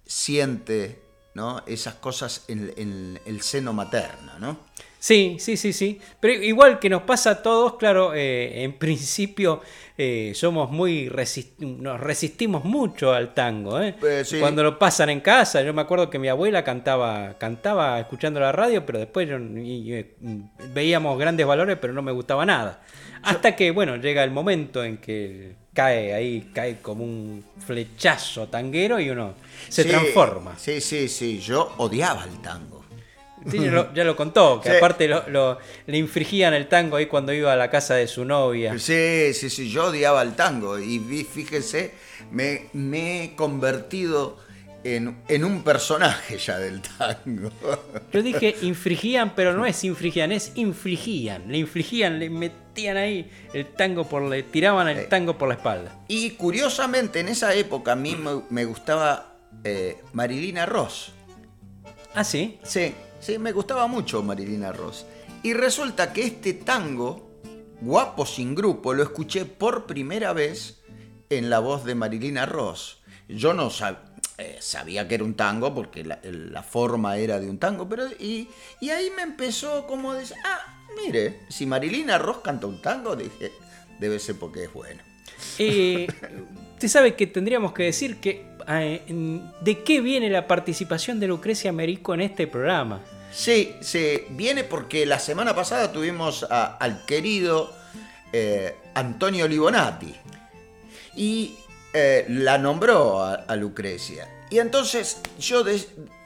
[0.06, 1.02] siente
[1.34, 1.62] ¿no?
[1.66, 4.58] esas cosas en, en el seno materno, ¿no?
[4.98, 6.00] Sí, sí, sí, sí.
[6.18, 9.60] Pero igual que nos pasa a todos, claro, eh, en principio
[10.00, 13.96] eh, somos muy resist- nos resistimos mucho al tango, ¿eh?
[14.00, 14.38] Eh, sí.
[14.38, 18.52] Cuando lo pasan en casa, yo me acuerdo que mi abuela cantaba, cantaba escuchando la
[18.52, 20.06] radio, pero después yo- y- y-
[20.72, 22.80] veíamos grandes valores, pero no me gustaba nada.
[23.22, 29.00] Hasta que, bueno, llega el momento en que cae ahí, cae como un flechazo tanguero
[29.00, 29.34] y uno
[29.68, 30.54] se Sí, transforma.
[30.56, 31.40] Sí, sí, sí.
[31.40, 32.77] Yo odiaba el tango.
[33.50, 34.76] Sí, ya, lo, ya lo contó, que Sí.
[34.76, 38.24] aparte lo, lo- le infringían el tango ahí cuando iba a la casa de su
[38.24, 38.78] novia.
[38.78, 39.70] Sí, sí, sí.
[39.70, 40.78] Yo odiaba el tango.
[40.78, 41.92] Y fíjese,
[42.30, 44.36] me, me he convertido
[44.84, 47.50] en, en un personaje ya del tango.
[48.12, 51.50] Yo dije infringían, pero no es infringían, es infligían.
[51.50, 55.96] Le infligían, le metían ahí el tango por le tiraban el tango por la espalda.
[56.08, 59.34] Y curiosamente, en esa época a mí me, me gustaba
[59.64, 61.12] eh, Marilina Ross.
[62.14, 62.58] ¿Ah, sí?
[62.62, 65.06] Sí, sí, me gustaba mucho Marilina Ross.
[65.42, 67.28] Y resulta que este tango,
[67.80, 70.80] Guapo sin grupo, lo escuché por primera vez
[71.30, 73.00] en la voz de Marilina Ross.
[73.28, 73.70] Yo no
[74.38, 78.06] eh, sabía que era un tango porque la, la forma era de un tango, pero
[78.18, 78.48] y,
[78.80, 83.14] y ahí me empezó como a decir, ah, mire, si Marilina Ross canta un tango,
[83.14, 83.52] dije,
[84.00, 85.02] debe ser porque es bueno.
[85.58, 86.06] Eh,
[86.74, 92.12] Usted sabe que tendríamos que decir que de qué viene la participación de Lucrecia Merico
[92.12, 93.00] en este programa.
[93.32, 97.72] Sí, sí, viene porque la semana pasada tuvimos al querido
[98.32, 100.14] eh, Antonio Libonati
[101.16, 101.56] y
[101.94, 104.28] eh, la nombró a, Lucrecia.
[104.50, 105.64] Y entonces yo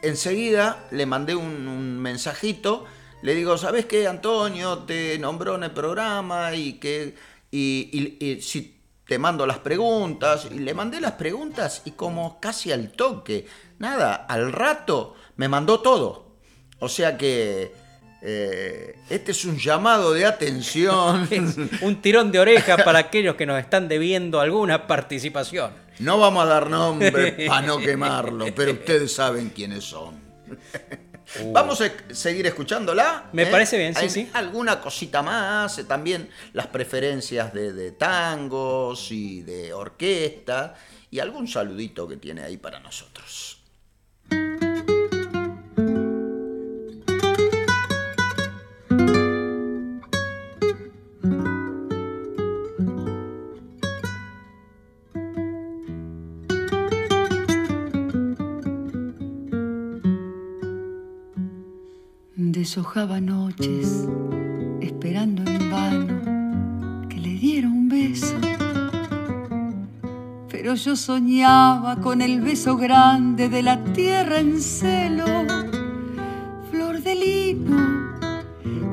[0.02, 2.86] enseguida le mandé un, mensajito,
[3.22, 4.78] le digo, ¿sabes qué, Antonio?
[4.78, 7.14] Te nombró en el programa y que
[7.52, 8.71] y si
[9.12, 10.48] te mando las preguntas.
[10.50, 13.46] Y le mandé las preguntas y como casi al toque,
[13.78, 16.38] nada, al rato me mandó todo.
[16.78, 17.74] O sea que
[18.22, 21.28] eh, este es un llamado de atención.
[21.82, 25.72] Un tirón de oreja para aquellos que nos están debiendo alguna participación.
[25.98, 30.22] No vamos a dar nombre para no quemarlo, pero ustedes saben quiénes son.
[31.52, 33.30] Vamos a seguir escuchándola.
[33.32, 34.30] Me parece bien, sí, Hay sí.
[34.32, 40.74] Alguna cosita más, eh, también las preferencias de, de tangos y de orquesta
[41.10, 43.11] y algún saludito que tiene ahí para nosotros.
[62.72, 64.08] Deshojaba noches
[64.80, 68.34] esperando en vano que le diera un beso.
[70.48, 75.26] Pero yo soñaba con el beso grande de la tierra en celo.
[76.70, 77.76] Flor de lino,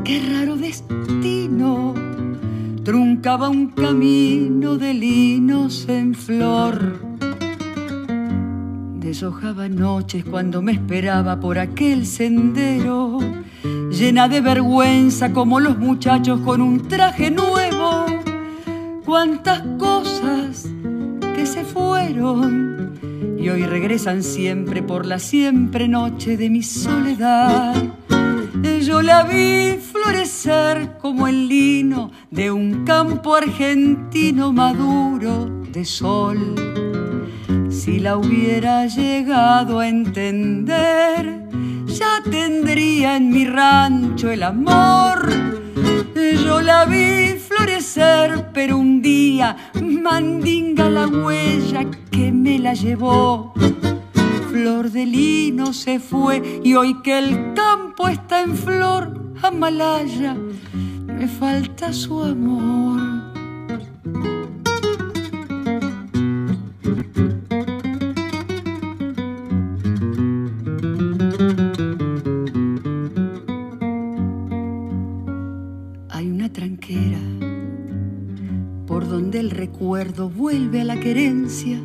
[0.04, 1.94] qué raro destino.
[2.84, 7.09] Truncaba un camino de linos en flor.
[9.10, 13.18] Deshojaba noches cuando me esperaba por aquel sendero,
[13.90, 18.06] llena de vergüenza como los muchachos con un traje nuevo.
[19.04, 20.70] Cuántas cosas
[21.36, 23.00] que se fueron
[23.40, 27.74] y hoy regresan siempre por la siempre noche de mi soledad.
[28.84, 36.89] Yo la vi florecer como el lino de un campo argentino maduro de sol.
[37.80, 41.48] Si la hubiera llegado a entender,
[41.86, 45.30] ya tendría en mi rancho el amor.
[46.44, 53.54] Yo la vi florecer, pero un día mandinga la huella que me la llevó.
[54.52, 60.36] Flor de lino se fue y hoy que el campo está en flor, Amalaya,
[61.06, 63.19] me falta su amor.
[79.90, 81.80] Vuelve a la querencia,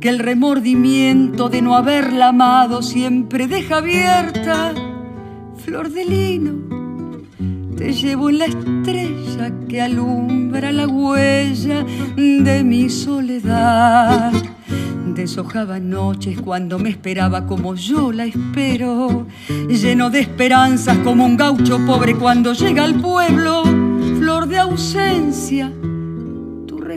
[0.00, 4.72] que el remordimiento de no haberla amado siempre deja abierta.
[5.56, 6.52] Flor de lino,
[7.76, 11.84] te llevo en la estrella que alumbra la huella
[12.16, 14.32] de mi soledad.
[15.14, 19.26] Deshojaba noches cuando me esperaba como yo la espero,
[19.68, 23.64] lleno de esperanzas como un gaucho pobre cuando llega al pueblo.
[24.18, 25.72] Flor de ausencia,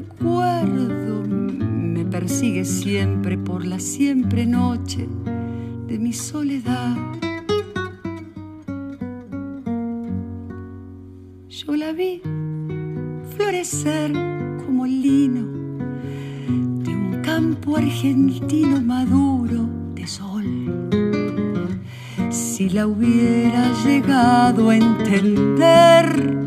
[0.02, 5.08] recuerdo me persigue siempre por la siempre noche
[5.88, 6.95] de mi soledad.
[11.49, 12.22] Yo la vi
[13.36, 14.12] florecer
[14.66, 15.43] como lino
[16.84, 20.89] de un campo argentino maduro de sol.
[22.30, 26.41] Si la hubiera llegado a entender,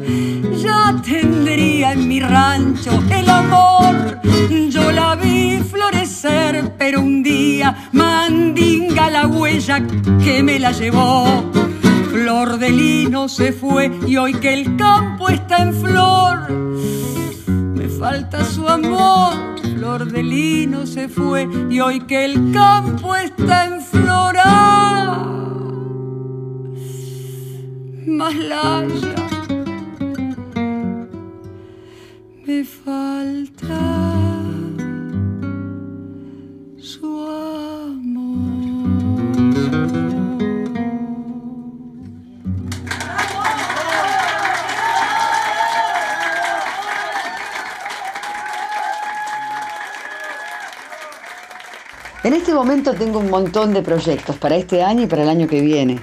[0.64, 4.18] ya tendría en mi rancho el amor.
[4.70, 9.82] Yo la vi florecer, pero un día mandinga la huella
[10.22, 11.52] que me la llevó.
[12.10, 18.44] Flor de lino se fue y hoy que el campo está en flor, me falta
[18.44, 19.34] su amor.
[19.74, 25.30] Flor de lino se fue y hoy que el campo está en flor, ah,
[28.06, 29.23] Malaya,
[32.46, 33.80] me falta
[36.78, 37.24] su
[52.24, 55.46] En este momento tengo un montón de proyectos para este año y para el año
[55.46, 56.00] que viene.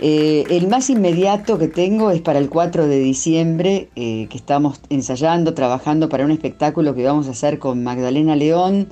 [0.00, 4.80] Eh, el más inmediato que tengo es para el 4 de diciembre, eh, que estamos
[4.90, 8.88] ensayando, trabajando para un espectáculo que vamos a hacer con Magdalena León,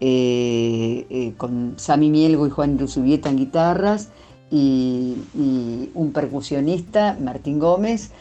[0.00, 4.10] eh, con Sami Mielgo y Juan Rusubieta en guitarras
[4.50, 8.12] y, y un percusionista, Martín Gómez.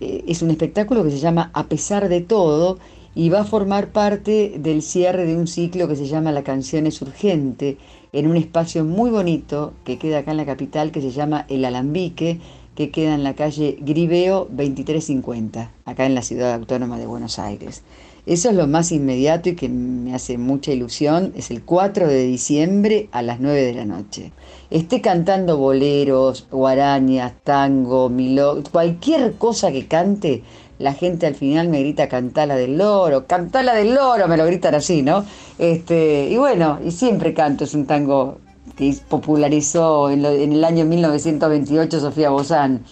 [0.00, 2.78] es un espectáculo que se llama A pesar de todo
[3.14, 6.86] y va a formar parte del cierre de un ciclo que se llama La canción
[6.86, 7.76] es urgente,
[8.12, 11.64] en un espacio muy bonito que queda acá en la capital, que se llama El
[11.64, 12.40] Alambique,
[12.74, 17.82] que queda en la calle Griveo 2350, acá en la ciudad autónoma de Buenos Aires.
[18.24, 21.32] Eso es lo más inmediato y que me hace mucha ilusión.
[21.36, 24.30] Es el 4 de diciembre a las 9 de la noche.
[24.70, 30.44] Esté cantando boleros, guarañas, tango, miló, cualquier cosa que cante,
[30.82, 34.74] la gente al final me grita cantala del loro, cantala del loro, me lo gritan
[34.74, 35.24] así, ¿no?
[35.58, 38.38] Este, y bueno, y siempre canto, es un tango
[38.76, 42.82] que popularizó en, el año 1928 Sofía Bozán.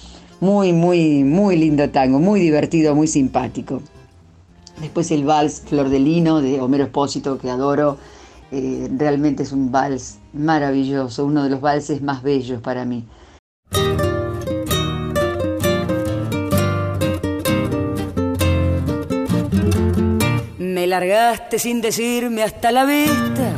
[0.41, 3.83] Muy, muy, muy lindo tango, muy divertido, muy simpático.
[4.81, 7.99] Después el vals Flor de Lino de Homero Espósito, que adoro.
[8.53, 13.05] Eh, realmente es un vals maravilloso, uno de los valses más bellos para mí.
[20.91, 23.55] Largaste sin decirme hasta la vista,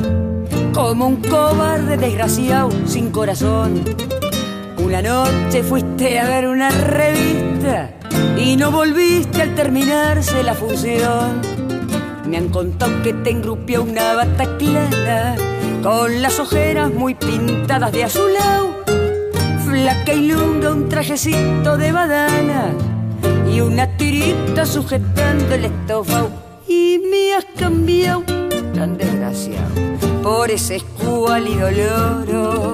[0.71, 3.83] como un cobarde desgraciado sin corazón.
[4.77, 7.89] Una noche fuiste a ver una revista
[8.37, 11.41] y no volviste al terminarse la función.
[12.27, 15.35] Me han contado que te engrupió una bata clara
[15.81, 18.83] con las ojeras muy pintadas de azulao,
[19.65, 22.73] flaca y lunga un trajecito de badana
[23.51, 26.42] y una tirita sujetando el estofado.
[26.75, 28.23] Y me has cambiado,
[28.73, 29.75] tan desgraciado,
[30.23, 32.73] por ese escuálido loro.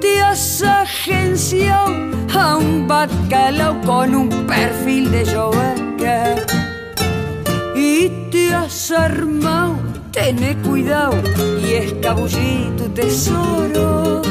[0.00, 1.94] Te has agenciado
[2.34, 6.36] a un bacalao con un perfil de yovaca
[7.76, 9.76] y te has armado,
[10.10, 11.16] tené cuidado
[11.62, 14.22] y escabullí tu tesoro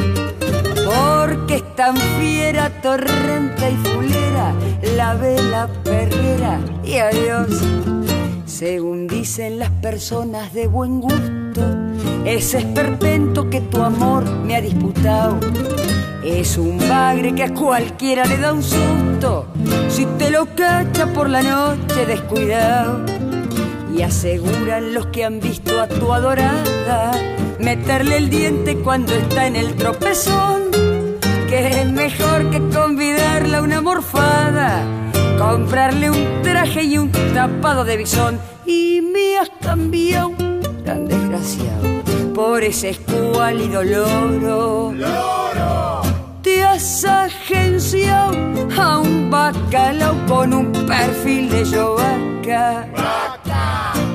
[0.90, 4.54] porque es tan fiera, torrenta y fulera
[4.96, 7.62] la vela perrera y adiós.
[8.46, 11.62] Según dicen las personas de buen gusto,
[12.26, 15.40] ese esperpento que tu amor me ha disputado
[16.24, 19.48] Es un bagre que a cualquiera le da un susto
[19.88, 23.29] si te lo cacha por la noche descuidado.
[24.00, 27.12] Y aseguran los que han visto a tu adorada
[27.60, 30.72] meterle el diente cuando está en el tropezón.
[31.50, 34.86] Que es mejor que convidarla a una morfada,
[35.38, 38.40] comprarle un traje y un tapado de bisón.
[38.66, 40.32] Y me has cambiado,
[40.86, 41.84] tan desgraciado,
[42.34, 44.94] por ese escuálido loro.
[44.94, 46.02] ¡Loro!
[46.42, 48.32] Te has agenciado
[48.78, 52.88] a un bacalao con un perfil de yovaca.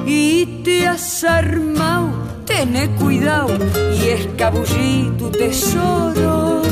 [0.06, 2.10] Y te has armado,
[2.44, 3.56] tené cuidado
[3.96, 6.62] y escabullí tu tesoro.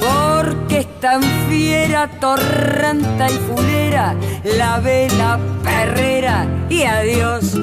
[0.00, 4.16] Porque es tan fiera, torranta y fulera,
[4.56, 7.60] la vela perrera y adiós.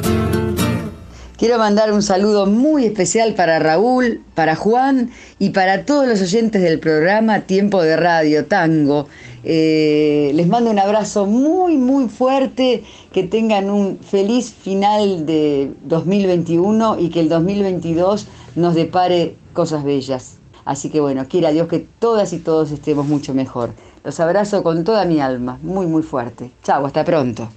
[1.39, 6.61] Quiero mandar un saludo muy especial para Raúl, para Juan y para todos los oyentes
[6.61, 9.07] del programa Tiempo de Radio Tango.
[9.43, 16.99] Eh, les mando un abrazo muy, muy fuerte, que tengan un feliz final de 2021
[16.99, 20.37] y que el 2022 nos depare cosas bellas.
[20.65, 23.73] Así que bueno, quiera Dios que todas y todos estemos mucho mejor.
[24.03, 26.51] Los abrazo con toda mi alma, muy, muy fuerte.
[26.63, 27.49] Chao, hasta pronto.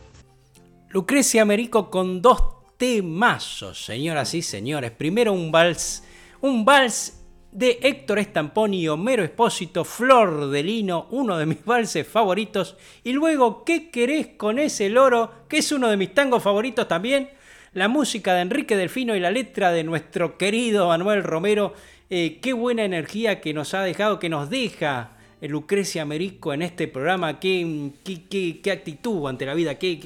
[0.90, 2.42] Lucrecia Merico con dos
[2.76, 4.90] temazos, señoras y señores.
[4.90, 6.02] Primero un vals,
[6.40, 7.21] un vals
[7.52, 12.76] de Héctor Estampón y Homero Espósito, Flor de Lino, uno de mis valses favoritos.
[13.04, 15.30] Y luego, ¿qué querés con ese loro?
[15.48, 17.28] Que es uno de mis tangos favoritos también.
[17.74, 21.74] La música de Enrique Delfino y la letra de nuestro querido Manuel Romero.
[22.10, 26.62] Eh, qué buena energía que nos ha dejado, que nos deja eh, Lucrecia Merico en
[26.62, 27.38] este programa.
[27.38, 29.78] Qué, qué, qué, actitud ante la vida.
[29.78, 29.98] Qué,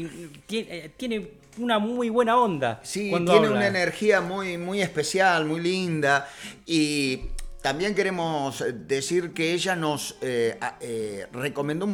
[0.47, 1.29] tiene, tiene
[1.59, 2.81] una muy buena onda.
[2.83, 6.29] Sí, tiene una energía muy, muy especial, muy linda.
[6.67, 7.21] Y
[7.67, 11.87] también queremos decir que ella nos eh, eh, recomendó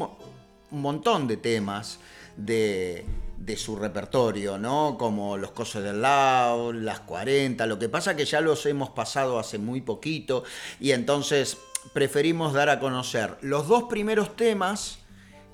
[0.70, 1.98] un, montón de temas
[2.36, 3.06] de,
[3.38, 4.98] de, su repertorio, ¿no?
[4.98, 7.64] Como Los Cosos del Lao, Las 40.
[7.66, 10.44] Lo que pasa que ya los hemos pasado hace muy poquito
[10.78, 11.56] y entonces
[11.94, 13.38] preferimos dar a conocer.
[13.40, 14.98] Los dos primeros temas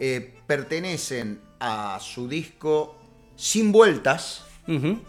[0.01, 2.97] eh, pertenecen a su disco
[3.37, 5.01] sin vueltas, en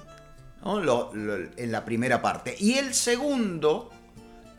[1.71, 2.55] la primera parte.
[2.59, 3.89] Y el segundo,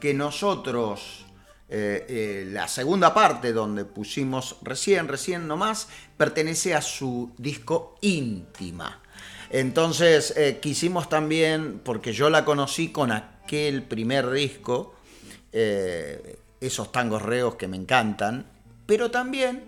[0.01, 1.27] que nosotros,
[1.69, 9.01] eh, eh, la segunda parte donde pusimos recién, recién nomás, pertenece a su disco íntima.
[9.51, 14.95] Entonces eh, quisimos también, porque yo la conocí con aquel primer disco,
[15.53, 18.47] esos tangos reos que me encantan,
[18.87, 19.65] pero también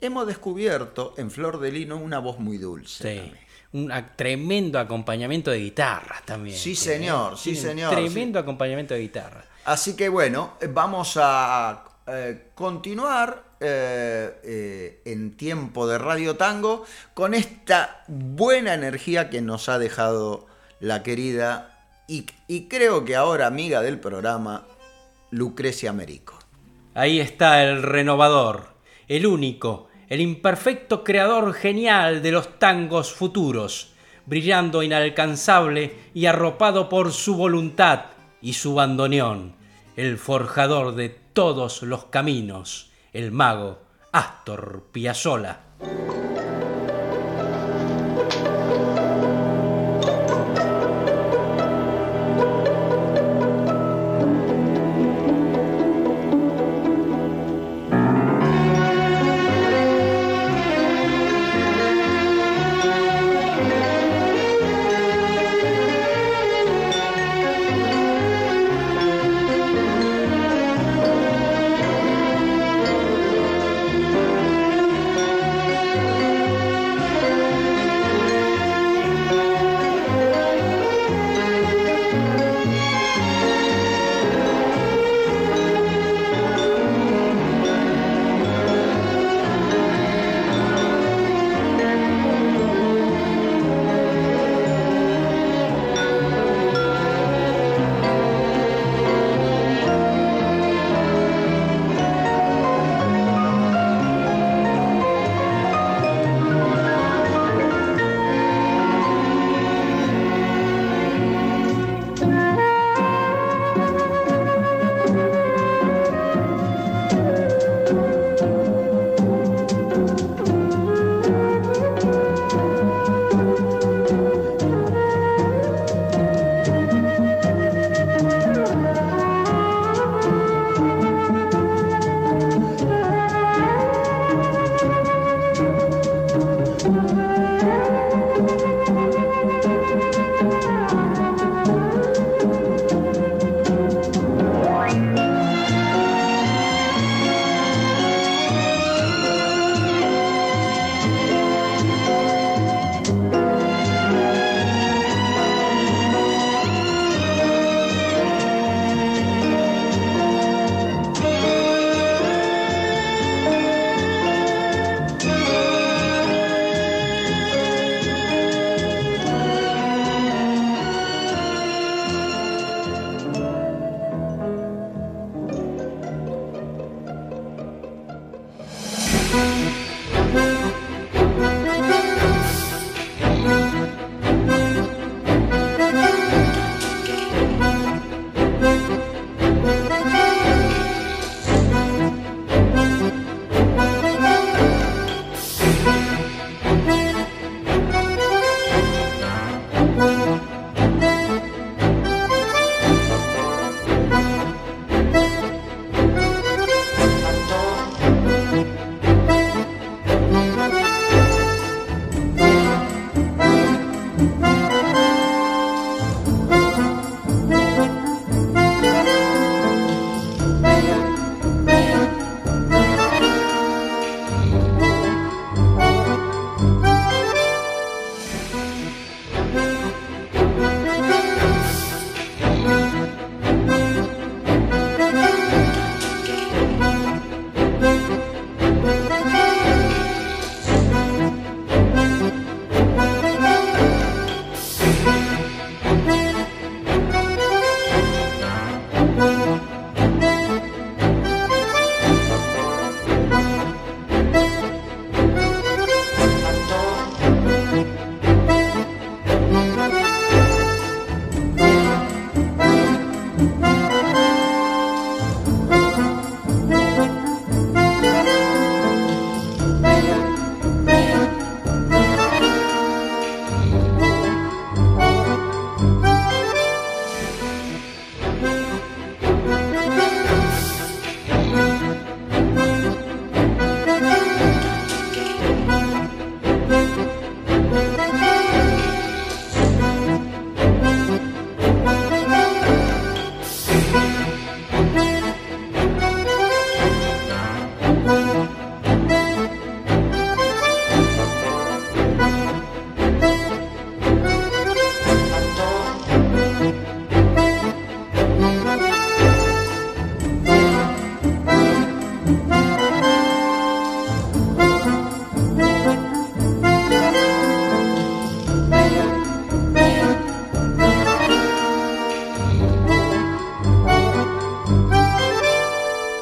[0.00, 3.32] hemos descubierto en Flor de Lino una voz muy dulce
[3.72, 6.56] un tremendo acompañamiento de guitarras también.
[6.56, 7.92] Sí, señor, sí, señor.
[7.92, 9.44] Tremendo acompañamiento de guitarra.
[9.66, 17.34] Así que bueno, vamos a eh, continuar eh, eh, en tiempo de Radio Tango con
[17.34, 20.46] esta buena energía que nos ha dejado
[20.78, 24.68] la querida y, y creo que ahora amiga del programa,
[25.32, 26.38] Lucrecia Merico.
[26.94, 28.68] Ahí está el renovador,
[29.08, 33.94] el único, el imperfecto creador genial de los tangos futuros,
[34.26, 38.04] brillando inalcanzable y arropado por su voluntad
[38.40, 39.55] y su bandoneón,
[39.96, 43.80] el forjador de todos los caminos, el mago
[44.12, 45.60] Astor Piazzolla.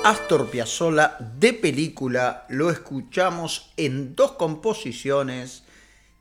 [0.05, 5.63] Astor Piazzolla de película lo escuchamos en dos composiciones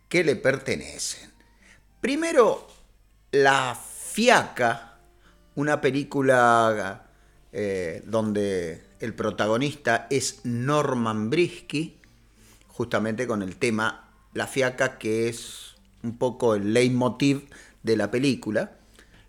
[0.08, 1.30] que le pertenecen.
[2.00, 2.66] Primero,
[3.32, 5.00] La Fiaca,
[5.56, 7.08] una película
[7.52, 12.00] eh, donde el protagonista es Norman Brisky,
[12.68, 17.50] justamente con el tema La Fiaca, que es un poco el leitmotiv
[17.84, 18.78] de la película.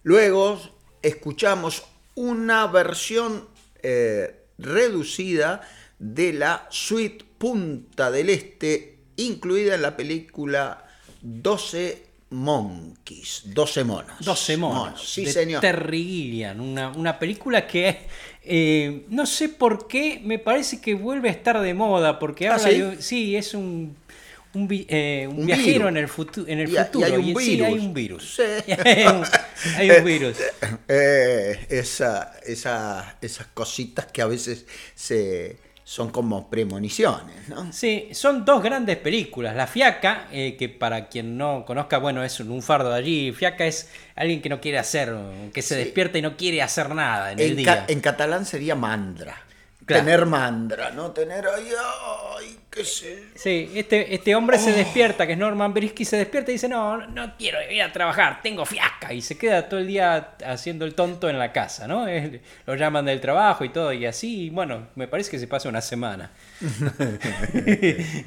[0.04, 0.60] Luego
[1.02, 1.82] escuchamos
[2.14, 3.48] una versión
[3.82, 5.60] eh, reducida
[5.98, 10.84] de la suite Punta del Este, incluida en la película
[11.22, 14.16] 12 Monkeys, 12 monos.
[14.20, 15.08] 12 monos.
[15.08, 15.60] sí, de señor.
[15.60, 18.06] Terry Gilliam, una, una película que
[18.42, 22.54] eh, no sé por qué me parece que vuelve a estar de moda, porque ¿Ah,
[22.56, 22.80] habla sí?
[22.80, 23.96] de- sí, es un,
[24.54, 25.88] un, vi- eh, un Un viajero virus.
[25.88, 27.06] en el, futu- en el Y- y futuro.
[27.06, 27.66] hay un sí, virus.
[27.66, 28.34] hay un virus.
[28.36, 28.72] Sí.
[29.76, 30.36] hay, un, un virus.
[30.88, 37.72] Eh, esa, esa- esas cositas que a veces se, son como premoniciones, ¿no?
[37.72, 39.54] Sí, son dos grandes películas.
[39.56, 43.32] La Fiaca, eh, que para quien no conozca, bueno, es un, un fardo de allí.
[43.32, 45.12] Fiaca es alguien que no quiere hacer,
[45.52, 47.84] que se despierta y no quiere hacer nada en, el día.
[47.88, 49.36] en catalán sería mandra.
[49.86, 50.04] Claro.
[50.04, 51.10] Tener mandra, ¿no?
[51.10, 51.68] Tener ahí,
[52.38, 53.24] ay, qué sé.
[53.34, 54.60] Sí, este, este hombre Oh.
[54.60, 57.92] se despierta, que es Norman Brisky, se despierta y dice, no, no quiero ir a
[57.92, 59.12] trabajar, tengo fiaca.
[59.12, 62.06] Y se queda todo el día haciendo el tonto en la casa, ¿no?
[62.66, 65.82] Lo llaman del trabajo y todo, y así, bueno, me parece que se pasa una
[65.82, 66.30] semana.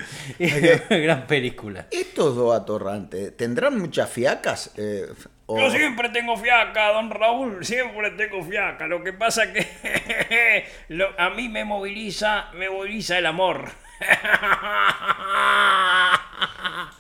[0.90, 1.88] Gran película.
[1.92, 4.72] Estos dos atorrantes, ¿tendrán muchas fiacas?
[4.78, 5.08] Eh,
[5.54, 8.86] Yo siempre tengo fiaca, don Raúl, siempre tengo fiaca.
[8.88, 13.70] Lo que pasa que lo- a mí me moviliza, me moviliza el amor.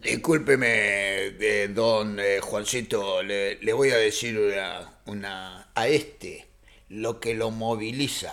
[0.00, 0.68] Discúlpeme,
[1.40, 6.46] eh, don eh, Juancito, le, le voy a decir una, una- a este
[6.88, 8.32] lo que lo moviliza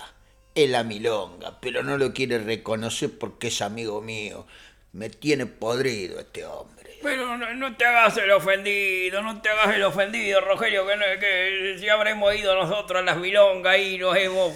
[0.54, 4.46] es la milonga, pero no lo quiere reconocer porque es amigo mío.
[4.94, 6.81] Me tiene podrido este hombre.
[7.02, 11.06] Pero no, no te hagas el ofendido, no te hagas el ofendido, Rogelio, que, no-
[11.20, 14.54] que si habremos ido nosotros a las milongas y nos hemos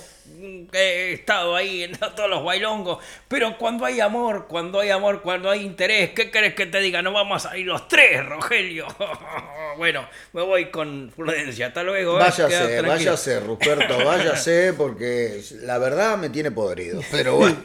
[0.73, 3.03] eh, estado ahí en todos los bailongos.
[3.27, 7.01] Pero cuando hay amor, cuando hay amor, cuando hay interés, ¿qué querés que te diga?
[7.01, 8.87] No vamos a ir los tres, Rogelio.
[9.77, 12.17] bueno, me voy con Prudencia, hasta luego.
[12.17, 12.19] ¿eh?
[12.19, 17.01] Váyase, váyase, Ruperto, váyase, porque la verdad me tiene podrido.
[17.11, 17.57] Pero bueno.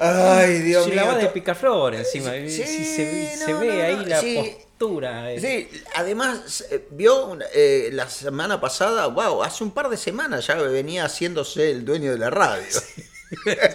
[0.00, 0.96] Ay, Dios mío.
[0.96, 4.34] la va de picaflor encima, Sí, si se, se no, ve no, ahí la sí.
[4.36, 4.67] postura.
[4.80, 5.38] Eh.
[5.40, 10.54] Sí, además, eh, vio eh, la semana pasada, wow, hace un par de semanas ya
[10.54, 12.64] venía haciéndose el dueño de la radio.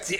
[0.01, 0.17] Sí,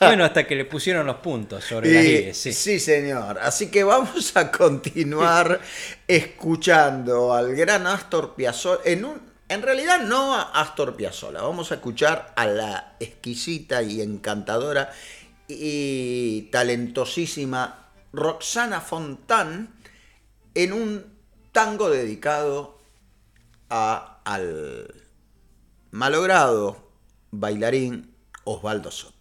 [0.00, 2.52] bueno, hasta que le pusieron los puntos sobre las Y- IES, sí.
[2.52, 3.38] sí, señor.
[3.38, 5.60] Así que vamos a continuar
[6.08, 8.80] escuchando al gran Astor Piazzolla.
[8.84, 14.00] En, un, en realidad no a Astor Piazzolla, vamos a escuchar a la exquisita y
[14.02, 14.90] encantadora
[15.46, 19.74] y talentosísima Roxana Fontán
[20.54, 21.04] en un
[21.52, 22.78] tango dedicado
[23.70, 24.94] a- al
[25.90, 26.90] malogrado
[27.30, 29.11] bailarín Osvaldo Soto.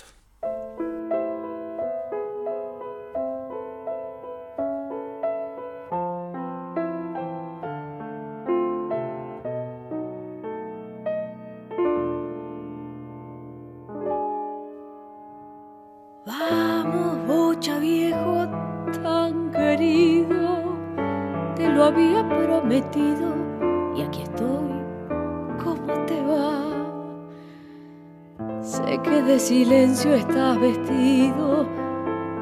[29.82, 31.66] Silencio estás vestido,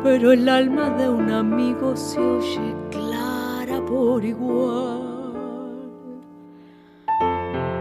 [0.03, 4.99] pero el alma de un amigo se oye clara por igual.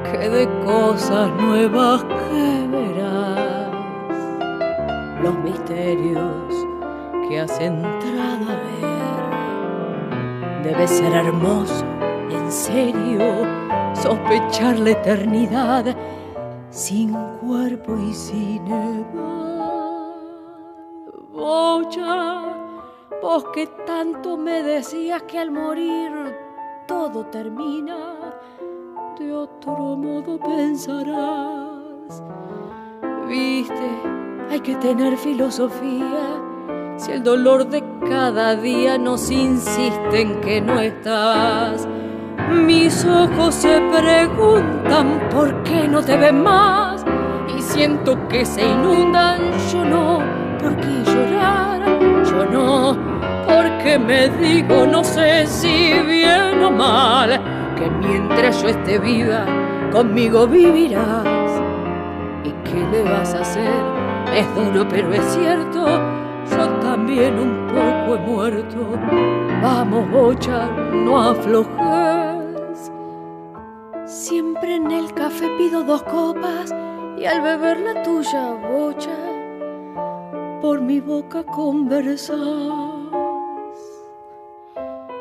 [0.05, 3.73] Que de cosas nuevas que verás
[5.25, 6.55] los misterios
[7.29, 8.57] que has entrado a
[10.61, 10.63] ver.
[10.63, 11.85] Debe ser hermoso,
[12.31, 13.45] en serio,
[13.95, 15.97] sospechar la eternidad
[16.79, 19.05] sin cuerpo y sin edad.
[21.33, 22.43] Bocha,
[23.21, 26.13] vos que tanto me decías que al morir
[26.87, 28.15] todo termina,
[29.19, 32.23] de otro modo pensarás.
[33.27, 33.91] Viste,
[34.49, 36.45] hay que tener filosofía.
[36.97, 41.89] Si el dolor de cada día nos insiste en que no estás,
[42.51, 47.05] mis ojos se preguntan por qué no te ven más
[47.57, 49.41] y siento que se inundan.
[49.73, 50.21] Yo no,
[50.61, 51.81] ¿por qué llorar?
[52.25, 52.97] Yo no,
[53.47, 57.41] porque me digo no sé si bien o mal,
[57.77, 59.45] que mientras yo esté viva,
[59.93, 61.51] conmigo vivirás
[62.45, 63.99] y ¿qué le vas a hacer?
[64.35, 65.87] Es duro, pero es cierto,
[66.51, 68.99] yo también un poco he muerto.
[69.63, 72.08] Vamos, bocha, no aflojes.
[74.09, 76.75] Siempre en el café pido dos copas
[77.19, 79.15] y al beber la tuya, bocha,
[80.63, 82.39] por mi boca conversas.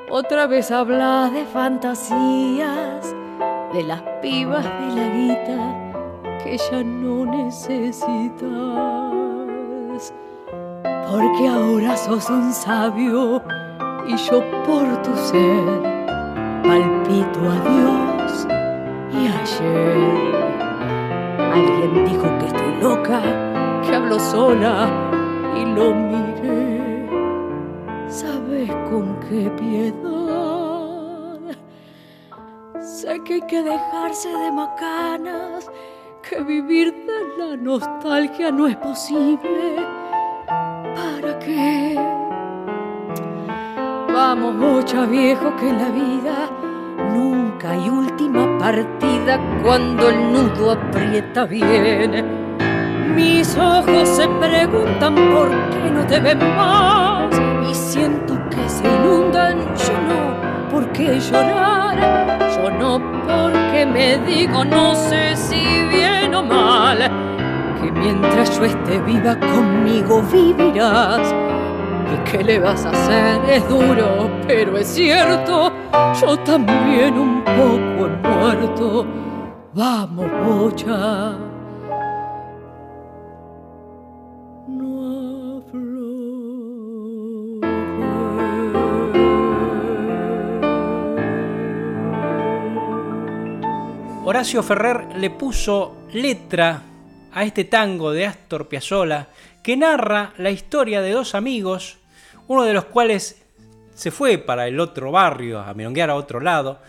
[0.10, 3.14] Otra vez hablas de fantasías,
[3.74, 8.40] de las pibas de la guita que ya no necesitas.
[11.12, 13.44] Porque ahora sos un sabio
[14.08, 15.84] y yo por tu ser
[16.64, 18.48] palpito a Dios
[19.26, 20.38] ayer.
[21.40, 23.22] Alguien dijo que estoy loca,
[23.82, 24.90] que hablo sola
[25.56, 27.08] y lo miré.
[28.08, 29.98] ¿Sabes con qué piedad?
[32.80, 35.72] Sé que hay que dejarse de macanas,
[36.28, 39.86] que vivir de la nostalgia no es posible.
[40.48, 41.96] ¿Para qué?
[44.14, 46.50] Vamos, bocha viejo, que la vida
[47.58, 52.24] nunca hay última partida cuando el nudo aprieta bien.
[53.16, 57.34] Mis ojos se preguntan por qué no te ven más
[57.68, 59.58] y siento que se inundan.
[59.76, 61.98] Yo no, ¿por qué llorar?
[62.56, 67.00] Yo no, porque me digo no sé si bien o mal.
[67.82, 71.34] Que mientras yo esté viva conmigo vivirás.
[72.14, 73.50] ¿Y qué le vas a hacer?
[73.50, 75.72] Es duro, pero es cierto.
[76.22, 79.06] Yo también un poco he muerto.
[79.74, 81.38] Vamos, bocha.
[84.68, 85.64] No
[94.26, 96.82] Horacio Ferrer le puso letra
[97.34, 99.28] a este tango de Astor Piazzolla
[99.68, 101.98] que narra la historia de dos amigos,
[102.48, 103.44] uno de los cuales
[103.94, 106.80] se fue para el otro barrio a milonguear a otro lado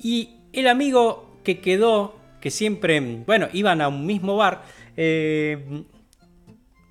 [0.00, 4.64] y el amigo que quedó, que siempre, bueno, iban a un mismo bar,
[4.96, 5.84] eh,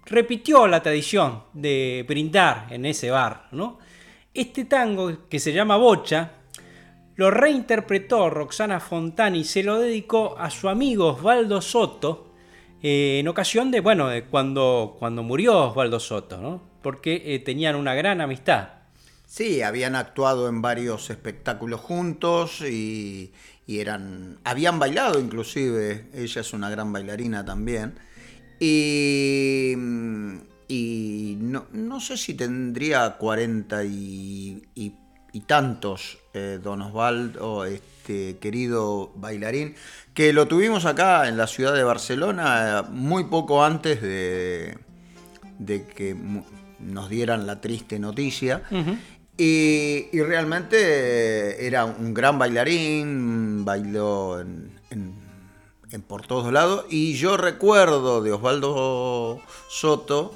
[0.05, 3.79] repitió la tradición de brindar en ese bar, ¿no?
[4.33, 6.31] Este tango que se llama Bocha
[7.15, 12.24] lo reinterpretó Roxana Fontani y se lo dedicó a su amigo Osvaldo Soto
[12.87, 16.61] eh, en ocasión de, bueno, de cuando, cuando murió Osvaldo Soto, ¿no?
[16.83, 18.69] Porque eh, tenían una gran amistad.
[19.25, 23.33] Sí, habían actuado en varios espectáculos juntos y,
[23.67, 27.95] eran, habían bailado inclusive, ella es una gran bailarina también.
[28.59, 29.73] Y,
[31.39, 34.61] no, no sé si tendría 40 y,
[35.47, 37.65] tantos, eh, Don Osvaldo,
[38.39, 39.75] querido bailarín,
[40.13, 44.77] que lo tuvimos acá en la ciudad de Barcelona eh, muy poco antes de,
[45.59, 46.15] de que
[46.79, 48.61] nos dieran la triste noticia.
[49.37, 55.13] Y, y realmente eh, era un gran bailarín, bailó en, en-
[55.91, 56.85] en por todos lados.
[56.89, 59.39] Y yo recuerdo de Osvaldo
[59.69, 60.33] Soto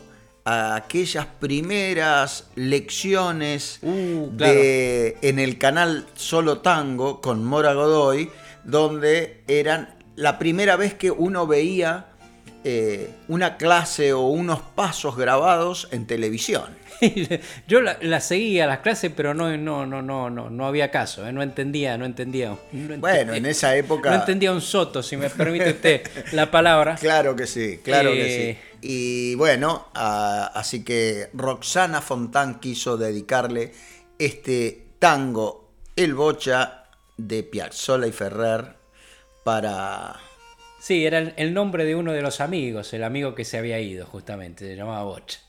[0.52, 8.32] a aquellas primeras lecciones de, en el canal Solo Tango con Mora Godoy,
[8.64, 12.08] donde eran la primera vez que uno veía
[12.64, 16.66] eh, una clase o unos pasos grabados en televisión.
[17.68, 21.26] Yo la, la seguía las clases, pero no, no, no, no, no, no había caso,
[21.28, 21.32] ¿eh?
[21.32, 22.58] no entendía, no entendía.
[22.74, 26.02] no Bueno, en esa época- No entendía un soto, si me permite usted
[26.34, 26.96] la palabra.
[27.00, 28.69] Claro que sí, claro que Eh, sí.
[28.82, 33.74] Y bueno, así que Roxana Fontán quiso dedicarle
[34.18, 36.86] este tango El Bocha
[37.18, 38.76] de Piazzolla y Ferrer
[39.44, 40.16] para...
[40.80, 44.06] Sí, era el, nombre de uno de los amigos, el amigo que se había ido,
[44.06, 45.40] justamente, se llamaba Bocha.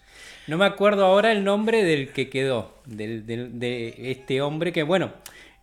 [0.49, 5.13] No me acuerdo ahora el nombre del que quedó, de este hombre que, bueno,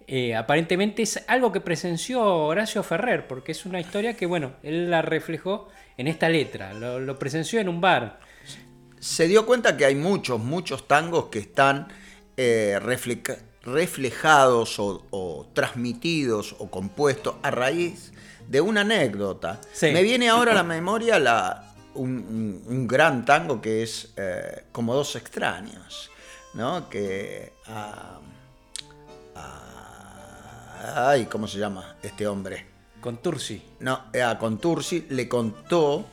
[0.10, 4.90] eh, aparentemente es algo que presenció Horacio Ferrer, porque es una historia que, bueno, él
[4.90, 8.20] la reflejó en esta letra, lo, lo presenció en un bar.
[9.00, 11.88] Se dio cuenta que hay muchos, muchos tangos que están
[12.36, 18.12] eh, refleja- reflejados o, o transmitidos o compuestos a raíz
[18.48, 19.60] de una anécdota.
[19.74, 19.92] Sí.
[19.92, 24.66] Me viene ahora a la memoria la, un, un- un gran tango que es eh,
[24.72, 26.10] Como dos extraños,
[26.54, 26.90] ¿no?
[26.90, 27.54] Que...
[27.68, 28.20] ah,
[29.36, 32.77] ah, ay, ¿cómo se llama este hombre?
[33.02, 33.62] Con Tursi.
[33.80, 36.06] No, eh, a Contursi le contó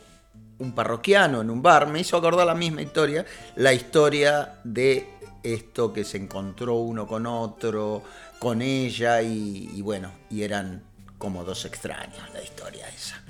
[0.58, 3.24] un parroquiano en un bar, me hizo acordar la misma historia,
[3.56, 5.08] la historia de
[5.42, 8.02] esto que se encontró uno con otro,
[8.38, 10.82] con ella y, y bueno, y eran
[11.18, 13.20] como dos extraños la historia esa.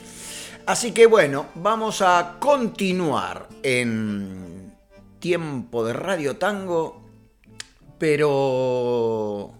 [0.66, 4.72] Así que bueno, vamos a continuar en
[5.18, 7.02] tiempo de Radio Tango,
[7.98, 9.52] pero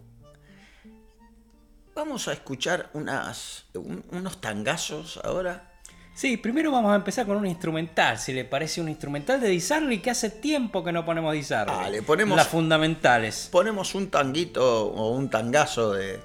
[1.95, 3.64] vamos a escuchar unas,
[4.11, 5.70] unos tangazos ahora.
[6.14, 9.99] Sí, primero vamos a empezar con un instrumental, si le parece un instrumental de Disarly
[9.99, 11.74] que hace tiempo que no ponemos Disarly.
[11.76, 13.49] Ah, le ponemos las fundamentales.
[13.51, 16.20] Ponemos un tanguito o un tangazo de,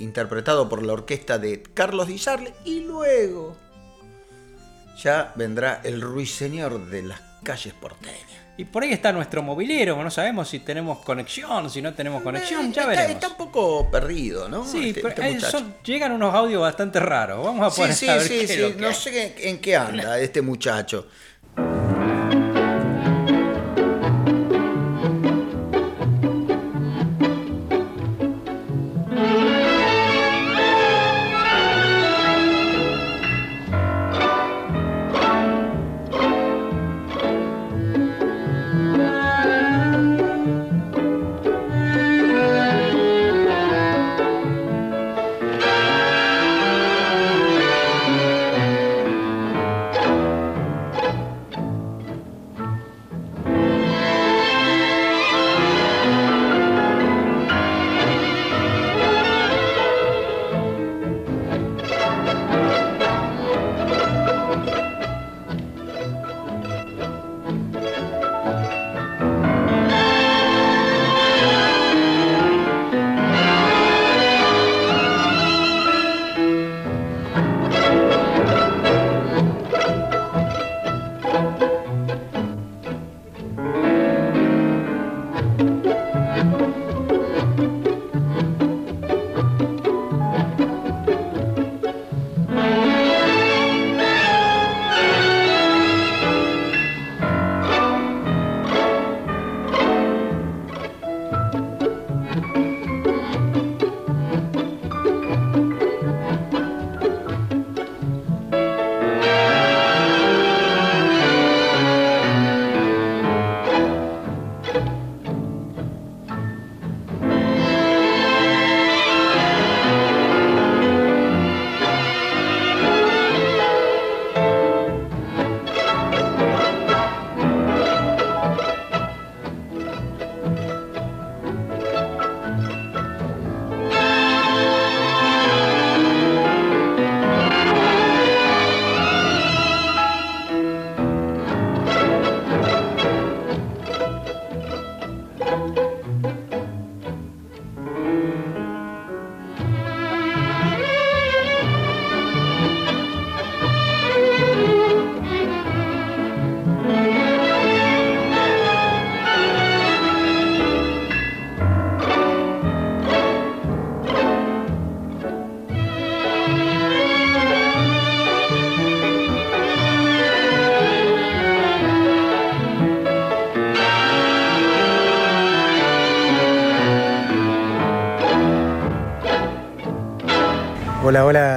[0.00, 3.56] interpretado por la orquesta de Carlos Disarly y luego
[5.02, 8.45] ya vendrá el ruiseñor de las calles porteñas.
[8.58, 12.72] Y por ahí está nuestro movilero, no sabemos si tenemos conexión, si no tenemos conexión,
[12.72, 13.10] ya veremos.
[13.10, 14.64] Está un poco perdido, ¿no?
[14.64, 17.44] Sí, este, pero este llegan unos audios bastante raros.
[17.44, 21.06] Vamos a poner sí, a sí, sí, no sé en qué anda este muchacho.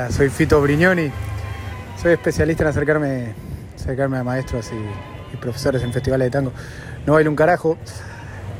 [0.09, 1.11] Soy Fito Brignoni.
[2.01, 3.33] Soy especialista en acercarme,
[3.75, 6.51] acercarme a maestros y, profesores en festivales de tango.
[7.05, 7.77] No bailo un carajo,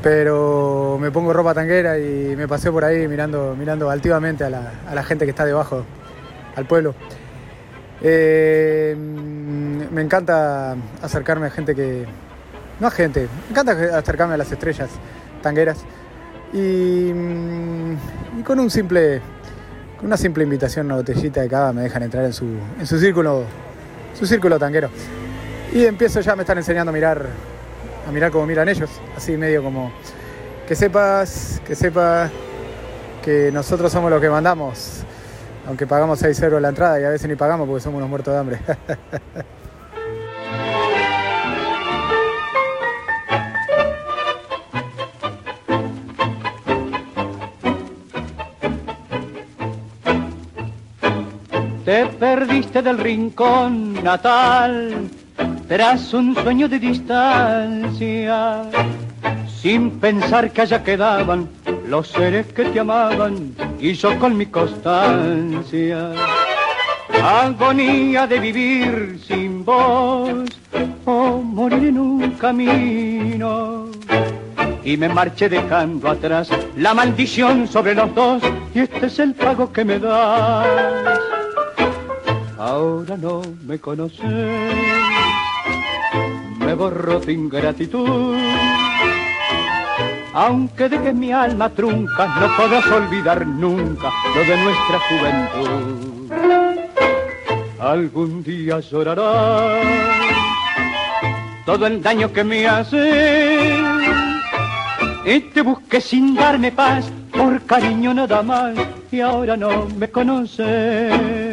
[0.03, 5.03] pero me pongo ropa tanguera y me paseo por ahí mirando, mirando altivamente a la,
[5.03, 5.83] gente que está debajo,
[6.55, 6.93] al pueblo.
[8.01, 12.05] Eh, me encanta acercarme a gente que.
[12.79, 14.89] No a gente, me encanta acercarme a las estrellas
[15.41, 15.79] tangueras.
[16.53, 17.09] Y
[18.45, 19.21] con un simple
[19.99, 22.45] con una simple invitación, una botellita de cava, me dejan entrar en su,
[22.79, 23.43] en su círculo,
[24.17, 24.89] su círculo tanquero.
[25.73, 27.25] Y empiezo ya, me están enseñando a mirar,
[28.07, 29.91] a mirar como miran ellos, así medio como
[30.65, 32.31] que sepas, que sepas
[33.21, 35.03] que nosotros somos los que mandamos,
[35.67, 38.33] aunque pagamos 6 euros la entrada y a veces ni pagamos porque somos unos muertos
[38.33, 38.59] de hambre.
[51.89, 55.09] Te perdiste del rincón natal
[55.67, 58.61] tras un sueño de distancia,
[59.59, 61.49] sin pensar que allá quedaban
[61.87, 66.11] los seres que te amaban y yo con mi constancia.
[67.23, 70.47] Agonía de vivir sin voz
[71.05, 73.87] o morir en un camino
[74.83, 78.43] y me marché dejando atrás la maldición sobre los dos
[78.75, 81.48] y este es el pago que me das.
[82.59, 84.19] Ahora no me conoces,
[86.59, 88.37] me borro de ingratitud.
[90.33, 96.31] Aunque dejes mi alma trunca, no podrás olvidar nunca lo de nuestra juventud.
[97.79, 99.85] Algún día llorarás
[101.65, 103.79] todo el daño que me haces
[105.25, 108.75] y te busqué sin darme paz por cariño nada más
[109.09, 111.48] y ahora no me conoces.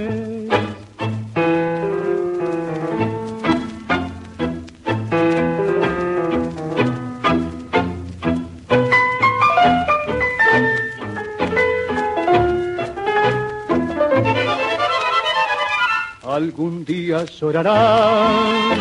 [16.57, 18.79] Algún día llorarás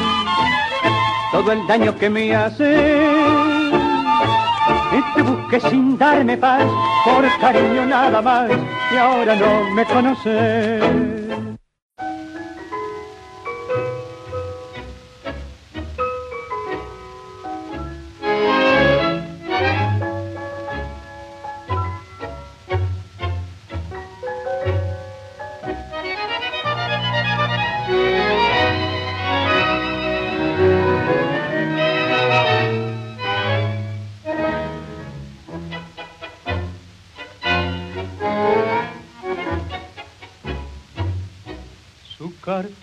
[1.29, 3.03] todo el daño que me hace
[4.93, 6.63] y te busqué sin darme paz
[7.03, 8.49] por cariño nada más
[8.93, 11.24] y ahora no me conoces.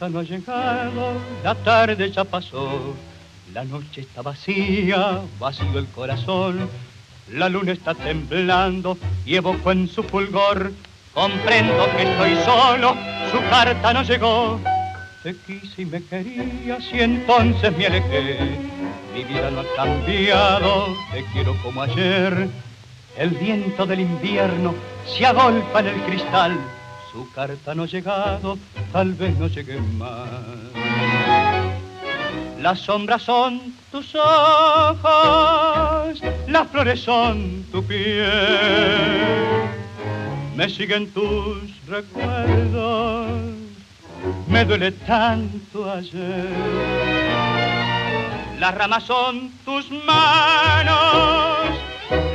[0.09, 1.13] No ha llegado,
[1.45, 2.95] la tarde ya pasó,
[3.53, 6.69] la noche está vacía, vacío el corazón,
[7.31, 10.73] la luna está temblando y evoco en su fulgor,
[11.15, 12.97] comprendo que estoy solo,
[13.31, 14.61] su carta no llegó,
[15.23, 18.59] te quise y me querías y entonces me alejé,
[19.15, 22.49] mi vida no ha cambiado, te quiero como ayer,
[23.17, 24.75] el viento del invierno
[25.07, 26.59] se agolpa en el cristal,
[27.13, 28.59] su carta no ha llegado,
[28.91, 30.29] tal vez no llegue más.
[32.61, 35.03] Las sombras son tus ojos,
[36.47, 38.31] las flores son tu piel.
[40.57, 43.29] Me siguen tus recuerdos,
[44.49, 46.49] me duele tanto ayer.
[48.59, 51.69] Las ramas son tus manos,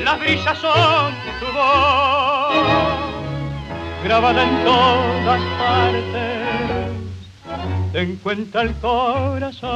[0.03, 2.96] las brisas son tu voz
[4.07, 6.91] grabada en todas partes,
[7.91, 9.67] te encuentra el corazón.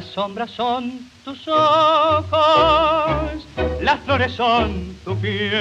[0.00, 2.32] Las sombras son tus ojos,
[3.82, 5.52] las flores son tu piel.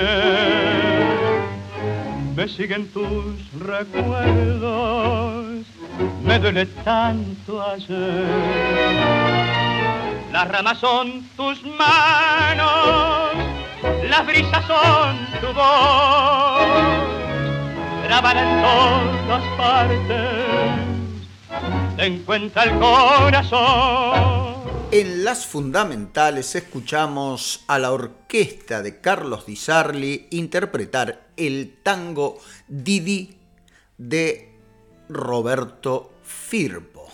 [2.38, 5.66] Me siguen tus recuerdos,
[6.24, 8.28] me duele tanto ayer.
[10.32, 13.34] Las ramas son tus manos,
[14.10, 16.62] las brisas son tu voz,
[18.06, 20.89] grabada en todas partes
[22.06, 24.60] encuentra el corazón.
[24.92, 33.38] En las fundamentales escuchamos a la orquesta de Carlos Di Sarli interpretar el tango Didi
[33.98, 34.56] de
[35.08, 37.08] Roberto Firpo.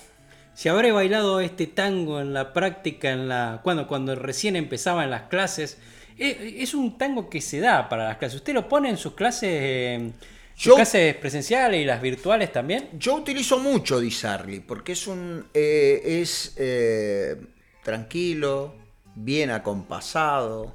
[0.53, 5.09] Si habré bailado este tango en la práctica, en la, cuando, cuando recién empezaba en
[5.09, 5.77] las clases,
[6.17, 8.37] eh, es un tango que se da para las clases.
[8.37, 9.49] ¿Usted lo pone en sus clases?
[9.51, 10.11] Eh,
[10.57, 12.89] yo, clases presenciales y las virtuales también?
[12.97, 17.35] Yo utilizo mucho Disarly porque es un eh, es eh,
[17.83, 18.73] tranquilo,
[19.15, 20.73] bien acompasado,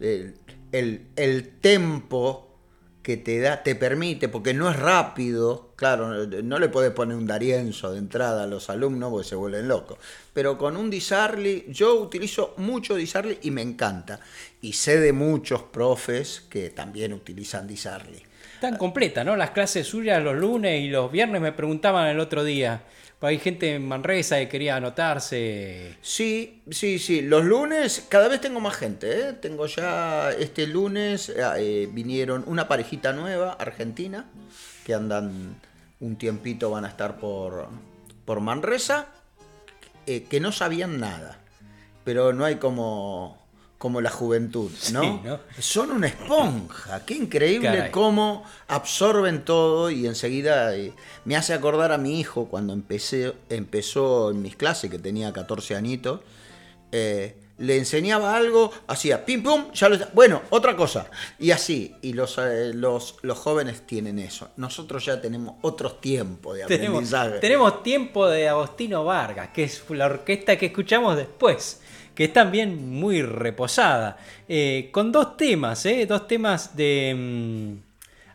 [0.00, 0.34] el,
[1.16, 2.48] el, tempo
[3.02, 7.26] que te da, te permite, porque no es rápido, claro, no, le puedes poner un
[7.26, 9.98] Darienzo de entrada a los alumnos porque se vuelven locos,
[10.32, 14.20] pero con un Disarly, yo utilizo mucho Disarly y me encanta,
[14.60, 18.22] y sé de muchos profes que también utilizan Disarly
[18.62, 19.34] tan completa, ¿no?
[19.34, 22.82] Las clases suyas los lunes y los viernes me preguntaban el otro día.
[23.20, 25.96] Hay gente en Manresa que quería anotarse.
[26.00, 27.22] Sí, sí, sí.
[27.22, 29.10] Los lunes cada vez tengo más gente.
[29.10, 29.32] ¿eh?
[29.32, 34.26] Tengo ya este lunes eh, eh, vinieron una parejita nueva, argentina,
[34.86, 35.56] que andan
[35.98, 37.68] un tiempito, van a estar por,
[38.24, 39.08] por Manresa.
[40.06, 41.38] eh, que no sabían nada,
[42.04, 43.41] pero no hay como,
[43.82, 45.20] como la juventud, ¿no?
[45.58, 50.92] Son una esponja, qué increíble cómo absorben todo y enseguida eh,
[51.24, 55.74] me hace acordar a mi hijo cuando empecé, empezó en mis clases, que tenía 14
[55.74, 56.20] añitos,
[56.92, 61.06] eh, le enseñaba algo, hacía pim pum, ya lo Bueno, otra cosa.
[61.40, 61.96] Y así.
[62.02, 64.50] Y los, eh, los, los jóvenes tienen eso.
[64.56, 67.40] Nosotros ya tenemos otros tiempos de aprendizaje.
[67.40, 71.80] Tenemos, tiempo de Agostino Vargas, que es la orquesta que escuchamos después.
[72.14, 74.18] Que es también muy reposada.
[74.48, 76.06] Eh, con dos temas, ¿eh?
[76.06, 77.14] Dos temas de.
[77.16, 77.76] Mm,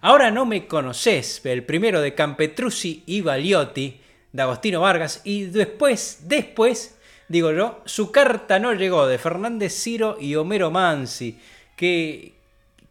[0.01, 1.45] ahora no me conoces.
[1.45, 3.99] El primero de Campetruzzi y Baliotti,
[4.31, 5.21] de Agostino Vargas.
[5.23, 6.97] Y después, después
[7.27, 11.39] digo yo, su carta no llegó de Fernández Ciro y Homero Mansi,
[11.75, 12.33] que,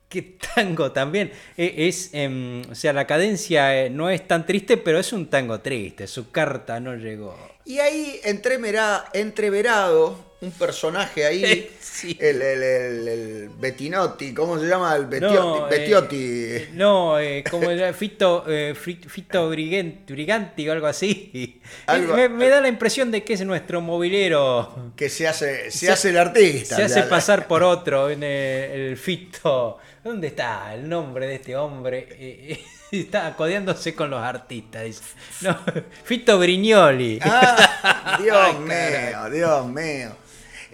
[0.08, 0.22] que
[0.54, 4.98] tango también e, es, em, o sea, la cadencia eh, no es tan triste, pero
[4.98, 7.36] es un tango triste, su carta no llegó.
[7.64, 11.70] Y ahí entreverado un personaje ahí,
[12.18, 14.94] el, el, el, Bettinotti, ¿cómo se llama?
[14.94, 16.68] El Bettiotti.
[16.74, 18.44] No, eh, eh, eh, como era Fito,
[18.74, 21.60] Fito Briganti o algo así.
[21.88, 24.92] Me, da la impresión de que es nuestro movilero.
[24.94, 26.76] Que se hace, se, hace el artista.
[26.76, 29.78] Se hace pasar por otro en el, Fito.
[30.04, 32.60] ¿Dónde está el nombre de este hombre?
[32.92, 35.02] está codeándose con los artistas.
[35.40, 35.58] No,
[36.04, 37.18] Fito Brignoli.
[37.22, 40.25] Ah, Dios mío, Dios mío.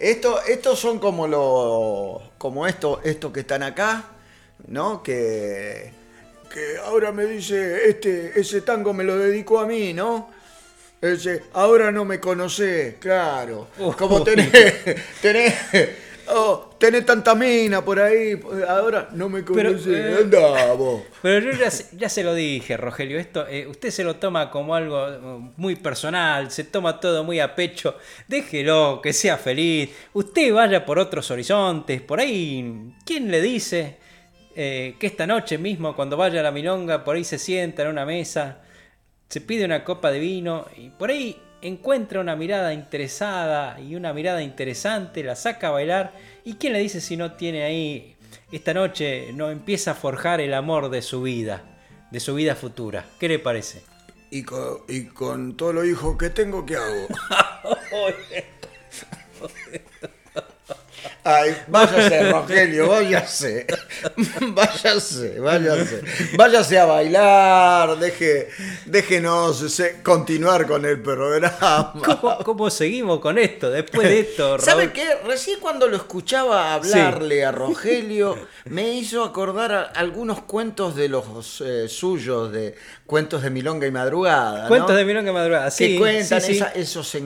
[0.03, 2.29] Estos son como los.
[2.37, 4.03] como estos esto que están acá,
[4.67, 5.01] ¿no?
[5.01, 5.91] Que.
[6.51, 10.29] Que ahora me dice, este, ese tango me lo dedicó a mí, ¿no?
[11.01, 13.69] Ese, ahora no me conocés, claro.
[13.97, 14.51] Como tenés,
[15.21, 15.53] tenés
[16.27, 19.83] Oh, tenés tanta mina por ahí, ahora no me conoces.
[19.85, 21.67] Pero, eh, pero yo
[21.97, 25.75] ya, se lo dije, Rogelio, esto eh, usted se lo toma como algo eh, muy
[25.75, 27.97] personal, se toma todo muy a pecho.
[28.27, 29.89] Déjelo, que sea feliz.
[30.13, 33.97] Usted vaya por otros horizontes, por ahí, ¿quién le dice
[34.55, 38.05] que esta noche mismo, cuando vaya a la milonga, por ahí se sienta en una
[38.05, 38.61] mesa,
[39.27, 44.13] se pide una copa de vino y por ahí encuentra una mirada interesada y una
[44.13, 46.13] mirada interesante, la saca a bailar
[46.43, 48.15] y quién le dice si no tiene ahí
[48.51, 51.63] esta noche, no empieza a forjar el amor de su vida,
[52.11, 53.05] de su vida futura.
[53.19, 53.81] ¿Qué le parece?
[54.29, 57.07] Y con, y con todos los hijos que tengo, ¿qué hago?
[61.23, 63.65] Ay, váyase, Rogelio, váyase.
[64.41, 66.01] Váyase, váyase.
[66.35, 68.49] Váyase a bailar, deje,
[68.85, 71.93] déjenos continuar con el programa.
[72.43, 73.69] ¿Cómo, seguimos con esto?
[73.69, 75.15] Después de esto, ¿Sabe qué?
[75.25, 81.87] Recién cuando lo escuchaba hablarle a Rogelio, me hizo acordar algunos cuentos de los eh,
[81.87, 82.75] suyos, de
[83.05, 84.67] cuentos de Milonga y Madrugada.
[84.67, 85.93] Cuentos de Milonga y Madrugada, sí.
[85.93, 86.41] Que cuentan
[86.75, 87.17] esos,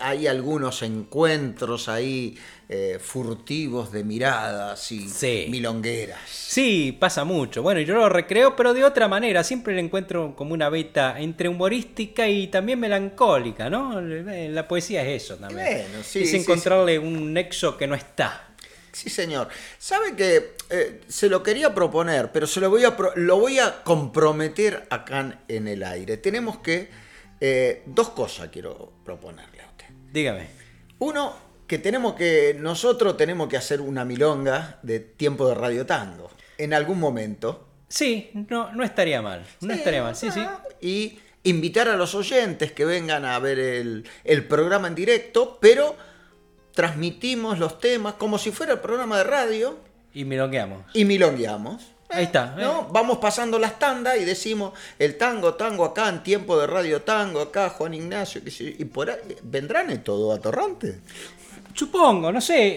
[0.00, 2.38] hay algunos encuentros ahí
[2.72, 5.08] eh, furtivos de miradas y
[5.48, 6.20] milongueras.
[6.24, 7.64] Sí, pasa mucho.
[7.64, 9.42] Bueno, yo lo recreo, pero de otra manera.
[9.42, 14.00] Siempre le encuentro como una beta entre humorística y también melancólica, ¿no?
[14.00, 15.84] La poesía es eso también.
[15.98, 18.50] es encontrarle un nexo que no está.
[18.92, 19.48] Sí, señor.
[19.76, 23.82] Sabe que eh, se lo quería proponer, pero se lo voy a, lo voy a
[23.82, 26.18] comprometer acá en el aire.
[26.18, 26.88] Tenemos que...
[27.40, 29.86] Eh, dos cosas quiero proponerle a usted.
[30.12, 30.46] Dígame.
[31.00, 36.28] Uno, que tenemos que, nosotros tenemos que hacer una milonga de tiempo de radio tango,
[36.58, 37.64] en algún momento.
[37.86, 40.44] Sí, no, no estaría mal, no estaría mal, sí, sí.
[40.80, 45.94] Y invitar a los oyentes que vengan a ver el, programa en directo, pero
[46.74, 49.78] transmitimos los temas como si fuera el programa de radio.
[50.12, 50.86] Y milongueamos.
[50.92, 51.92] Y milongueamos.
[52.08, 52.56] Ahí está.
[52.58, 52.88] ¿no?
[52.90, 57.40] Vamos pasando las tandas y decimos el tango, tango acá, en tiempo de radio tango,
[57.40, 60.98] acá, Juan Ignacio, y por ahí vendrán todo atorrante.
[61.80, 62.74] Supongo, no sé, eh,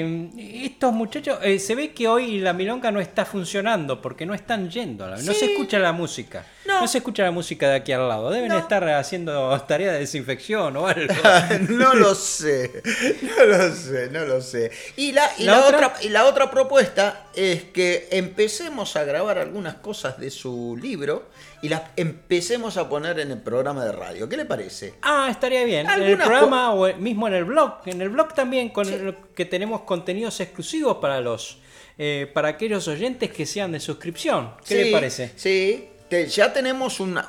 [0.00, 4.32] eh, estos muchachos, eh, se ve que hoy la milonga no está funcionando porque no
[4.32, 6.88] están yendo, no se escucha la música, no.
[6.88, 10.86] se escucha la música de aquí al lado, deben estar haciendo tareas de desinfección o
[10.86, 11.12] algo.
[11.68, 12.82] no lo sé,
[13.20, 14.70] no lo sé, no lo sé.
[14.96, 15.92] Y la, y ¿La, otra?
[16.00, 21.28] y la otra propuesta es que empecemos a grabar algunas cosas de su libro
[21.66, 24.28] y las empecemos a poner en el programa de radio.
[24.28, 24.94] ¿Qué le parece?
[25.02, 25.90] Ah, estaría bien.
[25.90, 27.80] En el programa o mismo en el blog.
[27.86, 28.86] En el blog también con
[29.34, 31.58] que tenemos contenidos exclusivos para los
[31.98, 34.52] eh, para aquellos oyentes que sean de suscripción.
[34.64, 35.32] ¿Qué le parece?
[35.34, 35.88] Sí,
[36.28, 37.28] ya tenemos una,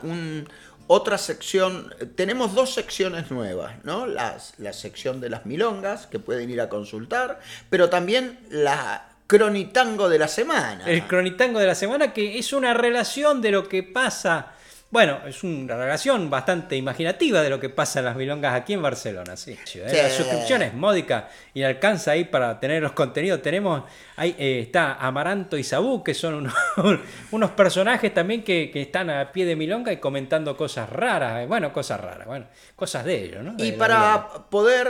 [0.86, 4.06] otra sección, tenemos dos secciones nuevas, ¿no?
[4.06, 7.40] Las, la sección de las milongas, que pueden ir a consultar,
[7.72, 10.86] pero también la cronitango de la semana.
[10.88, 14.54] El cronitango de la semana, que es una relación de lo que pasa
[14.90, 18.82] Bueno, es una relación bastante imaginativa de lo que pasa en las milongas aquí en
[18.82, 19.58] Barcelona, sí.
[19.76, 20.02] ¿eh?
[20.02, 23.42] La suscripción es módica y alcanza ahí para tener los contenidos.
[23.42, 23.84] Tenemos,
[24.16, 26.54] ahí eh, está Amaranto y Sabú, que son unos,
[27.32, 31.74] unos personajes también que, están a pie de milonga y comentando cosas raras, eh, bueno,
[31.74, 32.46] cosas raras, bueno,
[32.78, 33.56] cosas de ellos, ¿no?
[33.58, 34.88] y para poder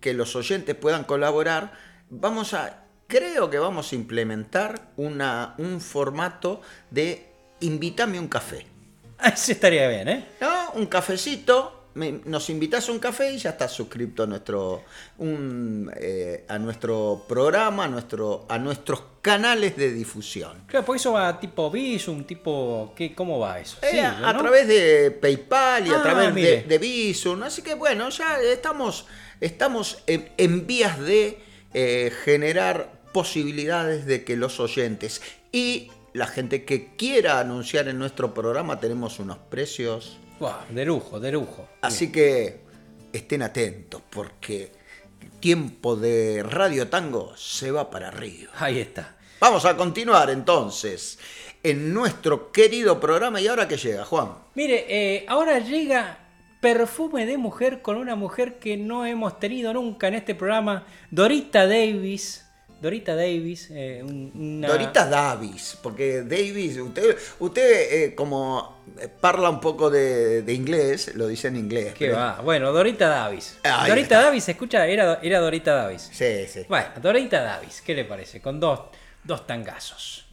[0.00, 6.60] que los oyentes puedan colaborar, vamos a, creo que vamos a implementar una, un formato
[6.90, 7.28] de
[7.60, 8.66] invítame un café.
[9.24, 10.26] Eso estaría bien, ¿eh?
[10.40, 10.72] ¿No?
[10.74, 11.74] Un cafecito.
[11.94, 14.84] nos invitas a un café y ya estás suscrito a nuestro,
[15.96, 20.62] eh, a nuestro programa, a, nuestro, a nuestros canales de difusión.
[20.66, 22.92] Claro, porque eso va tipo Visum, tipo.
[22.94, 23.78] ¿qué, ¿Cómo va eso?
[23.82, 27.42] Eh, a través de PayPal y a ah, través de, de, Visum.
[27.42, 29.06] Así que bueno, ya estamos,
[29.40, 31.42] estamos en, vías de
[31.74, 35.22] eh, generar posibilidades de que los oyentes
[35.52, 40.18] y la gente que quiera anunciar en nuestro programa tenemos unos precios.
[40.70, 41.68] de lujo, de lujo.
[41.80, 42.60] Así que
[43.12, 44.72] estén atentos porque
[45.20, 48.52] el tiempo de Radio Tango se va para arriba.
[48.58, 49.16] Ahí está.
[49.40, 51.18] Vamos a continuar entonces
[51.62, 53.40] en nuestro querido programa.
[53.40, 54.30] ¿Y ahora qué llega, Juan?
[54.54, 56.27] Mire, eh, ahora llega
[56.60, 61.66] Perfume de Mujer con una mujer que no hemos tenido nunca en este programa, Dorita
[61.66, 62.48] Davis
[62.80, 63.68] Dorita Davis.
[63.72, 68.78] Eh, Dorita Davis, porque Davis, usted, usted eh, como
[69.20, 71.94] parla un poco de, inglés, lo dice en inglés.
[71.94, 72.40] ¿Qué va?
[72.40, 73.58] Bueno, Dorita Davis.
[73.86, 76.08] Dorita Davis, escucha, era, era Dorita Davis.
[76.12, 76.66] Sí, sí.
[76.68, 78.40] Bueno, Dorita Davis, ¿qué le parece?
[78.40, 78.80] Con dos,
[79.24, 80.28] dos tangazos.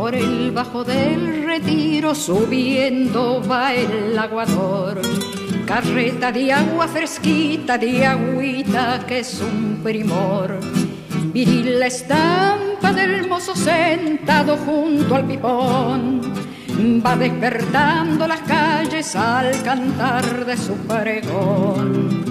[0.00, 4.98] Por el bajo del retiro subiendo va el aguador
[5.66, 10.58] carreta de agua fresquita, de agüita que es un primor.
[11.34, 16.22] Viril la estampa del mozo sentado junto al pipón.
[17.04, 22.22] Va despertando las calles al cantar de su pregón.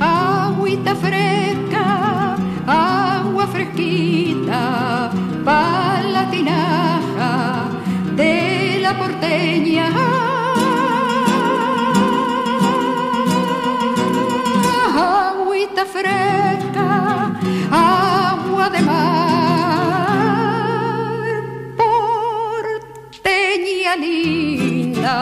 [0.00, 5.12] Agüita fresca, agua fresquita,
[5.46, 7.32] pa' la tinaja
[8.20, 8.34] de
[8.84, 9.86] la porteña
[15.96, 16.88] fresca,
[17.70, 19.26] agua de mar,
[23.22, 25.16] porteña linda,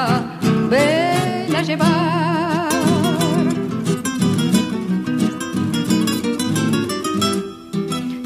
[0.70, 2.33] ven a llevar.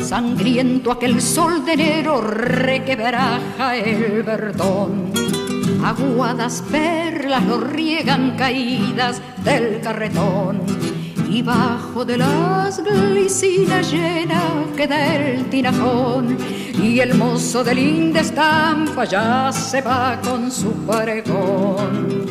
[0.09, 5.13] Sangriento aquel sol de enero requebraja el verdón.
[5.85, 10.63] Aguadas perlas lo riegan caídas del carretón
[11.29, 14.41] y bajo de las glicinas llenas
[14.75, 16.39] queda el tinajón
[16.83, 22.25] y el mozo de linda estampa ya se va con su paregón.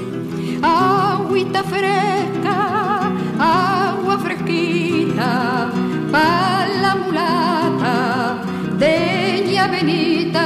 [0.63, 5.69] Agüita fresca, agua fresquita,
[6.11, 6.56] pa'
[8.79, 10.45] la mulata, deña benita.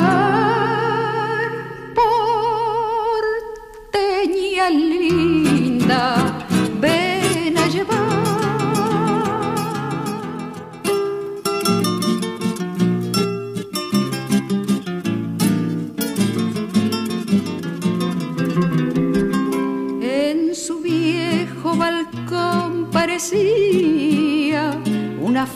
[3.94, 6.19] porteña linda,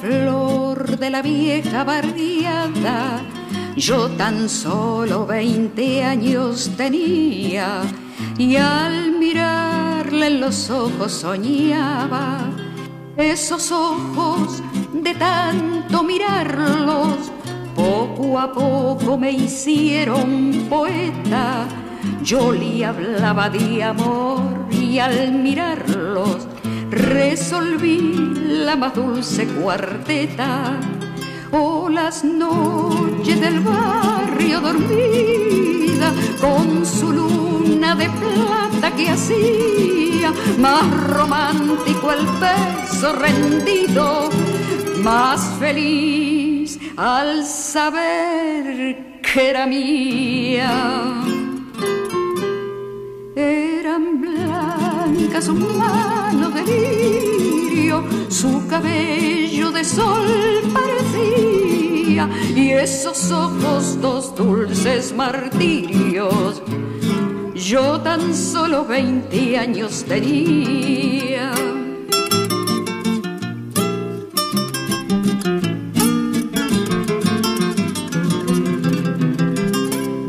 [0.02, 3.22] flor de la vieja barriada.
[3.76, 7.82] Yo tan solo veinte años tenía
[8.38, 12.50] y al mirarle en los ojos soñaba.
[13.18, 14.62] Esos ojos
[14.94, 17.32] de tanto mirarlos,
[17.76, 21.66] poco a poco me hicieron poeta.
[22.24, 24.42] Yo le hablaba de amor
[24.72, 26.48] y al mirarlos
[26.96, 28.34] resolví
[28.66, 30.80] la más dulce cuarteta.
[31.52, 36.12] O las noches del barrio dormida
[36.42, 44.30] con su luna de plata que hacía más romántico el beso rendido,
[45.04, 51.14] más feliz al saber que era mía.
[53.36, 54.53] Eran blancas
[55.42, 60.28] sus manos de lirio, su cabello de sol
[60.74, 66.62] parecía, y esos ojos dos dulces martirios
[67.64, 71.54] yo tan solo 20 años tenía.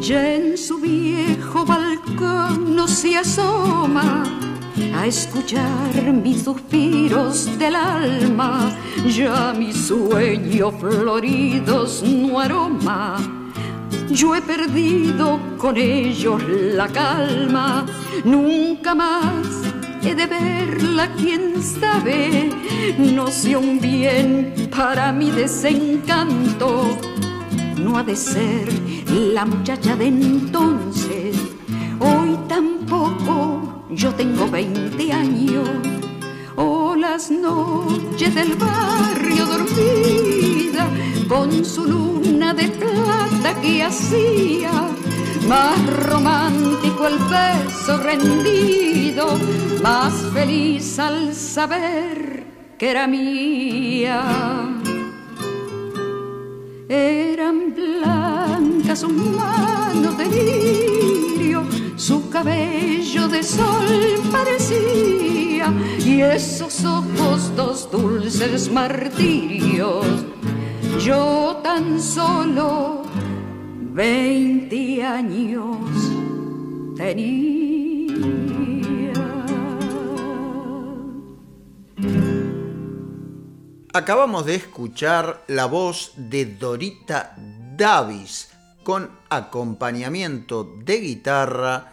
[0.00, 4.33] Ya en su viejo balcón no se asoma
[4.94, 8.70] a escuchar mis suspiros del alma,
[9.06, 13.16] ya mis sueños floridos no aroma.
[14.10, 17.84] Yo he perdido con ellos la calma,
[18.24, 19.64] nunca más
[20.02, 22.50] he de verla, quién sabe,
[22.98, 26.96] no sé un bien para mi desencanto,
[27.78, 28.68] no ha de ser
[29.08, 31.36] la muchacha de entonces,
[31.98, 33.63] hoy tampoco
[33.94, 35.68] yo tengo 20 años.
[36.56, 40.88] Oh, las noches del barrio dormida,
[41.28, 44.70] con su luna de plata que hacía
[45.48, 49.38] más romántico el beso rendido,
[49.82, 52.44] más feliz al saber
[52.78, 54.22] que era mía.
[56.88, 60.24] Eran blancas sus manos de
[61.96, 70.06] su cabello de sol parecía y esos ojos dos dulces martirios.
[71.00, 73.02] Yo tan solo
[73.92, 75.76] veinte años
[76.96, 77.54] tenía.
[83.92, 87.36] Acabamos de escuchar la voz de Dorita
[87.76, 88.53] Davis
[88.84, 91.92] con acompañamiento de guitarra.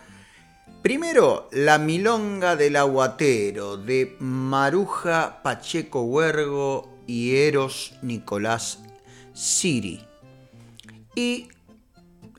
[0.84, 8.80] Primero, La Milonga del Aguatero de Maruja Pacheco Huergo y Eros Nicolás
[9.34, 10.06] Siri.
[11.16, 11.48] Y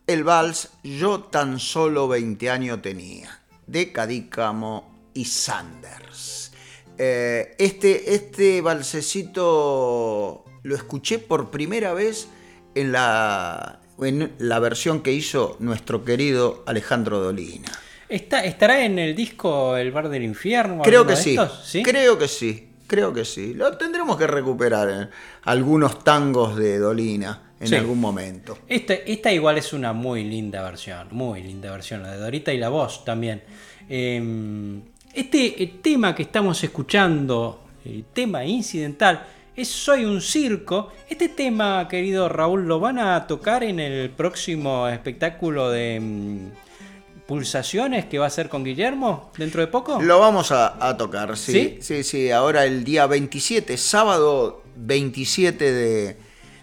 [0.06, 6.52] el vals Yo tan solo 20 años tenía de Cadícamo y Sanders.
[6.98, 12.28] Eh, este, este valsecito lo escuché por primera vez
[12.74, 17.70] en la, en la versión que hizo nuestro querido Alejandro Dolina.
[18.08, 20.82] Está, ¿Estará en el disco El Bar del Infierno?
[20.82, 21.36] Creo que sí,
[21.82, 23.54] creo que sí, creo que sí.
[23.54, 25.10] Lo tendremos que recuperar en
[25.44, 28.58] algunos tangos de Dolina en algún momento.
[28.66, 32.58] Esta, esta igual es una muy linda versión, muy linda versión, la de Dorita y
[32.58, 33.42] la voz también.
[33.88, 34.82] Em,
[35.14, 40.92] este el tema que estamos escuchando, el tema incidental, es Soy un circo.
[41.08, 48.06] Este tema, querido Raúl, lo van a tocar en el próximo espectáculo de mm, pulsaciones
[48.06, 50.00] que va a ser con Guillermo dentro de poco.
[50.00, 51.78] Lo vamos a, tocar, sí.
[51.80, 52.02] sí.
[52.02, 56.16] Sí, Ahora el día 27, sábado 27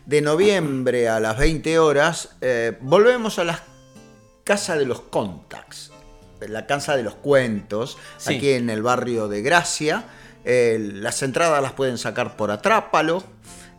[0.06, 3.64] de, noviembre a las 20 horas, eh, volvemos a la
[4.44, 5.92] Casa de los Contacts,
[6.40, 10.06] la Casa de los Cuentos, aquí en el barrio de Gracia
[10.44, 13.24] las entradas las pueden sacar por Atrápalo,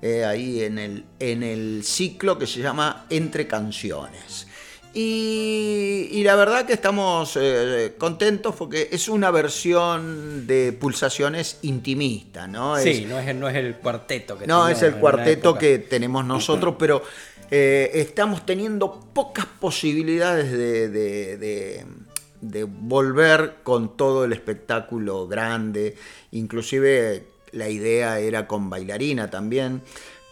[0.02, 4.46] eh, ahí en el, en el ciclo que se llama Entre Canciones.
[4.92, 12.76] Y, la verdad que estamos eh, contentos porque es una versión de pulsaciones intimista, ¿no?
[12.78, 16.74] Sí, no, es, no es el cuarteto que No, es el cuarteto que tenemos nosotros,
[16.78, 17.02] pero
[17.50, 21.86] eh, estamos teniendo pocas posibilidades de de
[22.42, 25.96] volver con todo el espectáculo grande,
[26.30, 29.82] inclusive la idea era con bailarina también,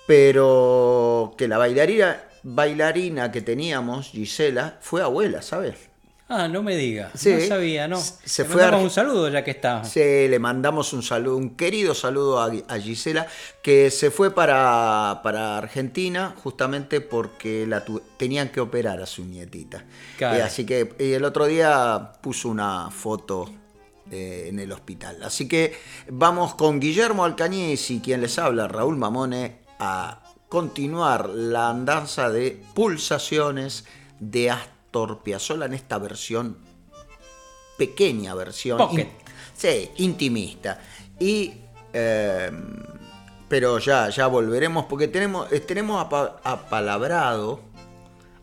[0.07, 5.88] pero que la bailarina, bailarina que teníamos, Gisela, fue abuela, ¿sabes?
[6.31, 7.11] Ah, no me diga.
[7.15, 7.97] no sabía, no.
[7.97, 9.83] Se le fue un saludo ya que está.
[9.83, 13.27] Sí, le mandamos un saludo, un querido saludo a, Gisela,
[13.63, 15.13] que se fue para,
[15.57, 17.83] Argentina justamente porque la
[18.19, 19.87] tenían que operar a su nietita.
[20.21, 23.51] Eh, así que el otro día puso una foto
[24.11, 25.23] eh, en el hospital.
[25.23, 25.73] Así que
[26.11, 32.63] vamos con Guillermo Alcañiz y quien les habla, Raúl Mamone, a continuar la andanza de
[32.75, 33.87] pulsaciones
[34.21, 34.78] de hasta
[35.23, 36.57] Piazzolla en esta versión,
[37.77, 38.81] pequeña versión,
[39.57, 40.81] sí, intimista.
[41.19, 41.53] Y,
[41.93, 42.83] em,
[43.49, 46.07] pero ya, ya volveremos porque tenemos, eh, tenemos
[46.45, 47.61] apalabrado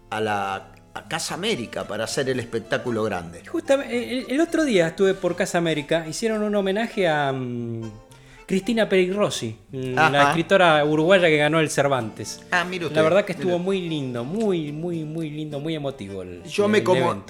[0.10, 0.72] a la
[1.08, 3.46] Casa América para hacer el espectáculo grande.
[3.46, 7.32] Justamente, el, otro día estuve por Casa América, hicieron un homenaje a...
[7.32, 8.05] Mm,
[8.46, 12.42] Cristina Rossi, la escritora uruguaya que ganó el Cervantes.
[12.52, 16.68] Ah, la verdad que estuvo muy lindo, muy, muy, muy lindo, muy emotivo el Yo
[16.68, 16.84] me,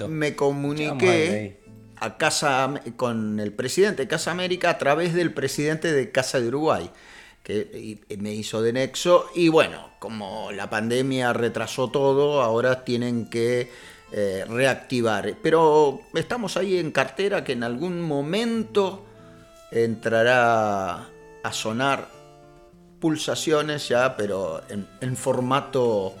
[0.08, 1.60] me comuniqué
[1.96, 6.48] a casa con el presidente de Casa América a través del presidente de Casa de
[6.48, 6.90] Uruguay,
[7.42, 9.26] que me hizo de nexo.
[9.34, 13.70] Y bueno, como la pandemia retrasó todo, ahora tienen que
[14.12, 15.34] eh, reactivar.
[15.42, 19.06] Pero estamos ahí en cartera que en algún momento
[19.70, 21.06] entrará
[21.42, 22.08] a sonar
[23.00, 26.14] pulsaciones ya, pero en, formato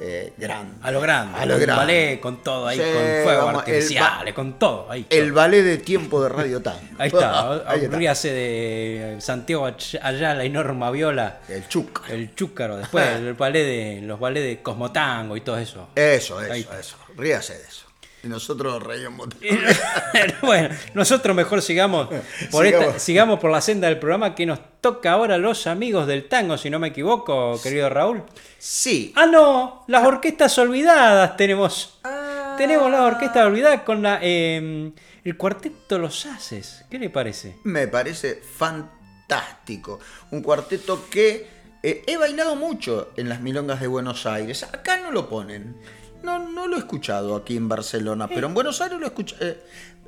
[0.00, 0.76] eh, grande.
[0.82, 1.38] A lo grande.
[1.38, 1.74] A lo grande.
[1.74, 5.06] ballet con todo ahí, con fuego artificiales, con todo ahí.
[5.10, 6.80] El ballet de tiempo de Radio Tango.
[6.98, 7.70] ahí está.
[7.70, 9.70] ahí hace de Santiago
[10.00, 11.40] Ayala y Norma Viola.
[11.48, 12.14] El chúcaro.
[12.14, 12.76] El chúcaro.
[12.78, 15.88] Después el ballet de, los ballets de Cosmotango y todo eso.
[15.94, 16.96] Eso, eso, eso.
[17.16, 17.89] Ríase de eso.
[18.22, 19.28] Y nosotros reímos.
[20.42, 22.08] bueno, nosotros mejor sigamos
[22.50, 23.02] por, sigamos.
[23.02, 26.70] sigamos por la senda del programa que nos toca ahora los amigos del tango, si
[26.70, 28.22] no me equivoco, querido Raúl.
[28.58, 29.12] Sí.
[29.16, 31.98] Ah, no, las orquestas olvidadas tenemos.
[32.04, 32.54] Ah.
[32.58, 34.92] Tenemos las orquestas olvidadas con la, em,
[35.24, 36.84] el cuarteto Los Haces.
[36.90, 37.56] ¿Qué le parece?
[37.64, 39.98] Me parece fantástico.
[40.30, 41.46] Un cuarteto que
[41.82, 44.62] eh, he bailado mucho en las milongas de Buenos Aires.
[44.64, 45.76] Acá no lo ponen.
[46.22, 49.44] No, no lo he escuchado aquí en Barcelona, pero en Buenos Aires lo he escuchado.
[49.46, 49.58] Eh,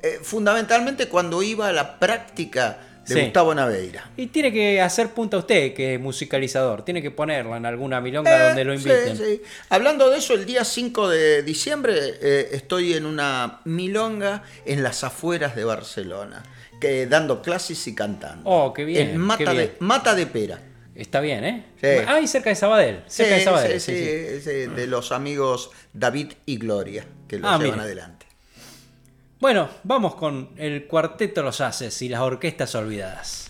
[0.01, 2.77] eh, fundamentalmente cuando iba a la práctica
[3.07, 4.11] de Gustavo Naveira.
[4.15, 6.83] Y tiene que hacer punta usted, que es musicalizador.
[6.83, 9.17] Tiene que ponerla en alguna milonga donde lo inviten.
[9.17, 9.41] Sí, sí.
[9.69, 12.17] Hablando de eso, el día 5 de diciembre
[12.55, 16.43] estoy en una milonga en las afueras de Barcelona,
[16.79, 18.49] que, dando clases y cantando.
[18.49, 19.09] Oh, qué bien.
[19.09, 20.59] En Mata, De, Mata de Pera.
[20.95, 21.65] Está bien, ¿eh?
[21.81, 21.87] Sí.
[22.07, 23.03] Ah, y cerca de Sabadell.
[23.07, 23.81] Cerca sí, de Sabadell.
[23.81, 28.27] Sí, sí, de los amigos David y Gloria, que lo ah, llevan adelante.
[29.39, 33.49] Bueno, vamos con el cuarteto Los Haces y las orquestas olvidadas.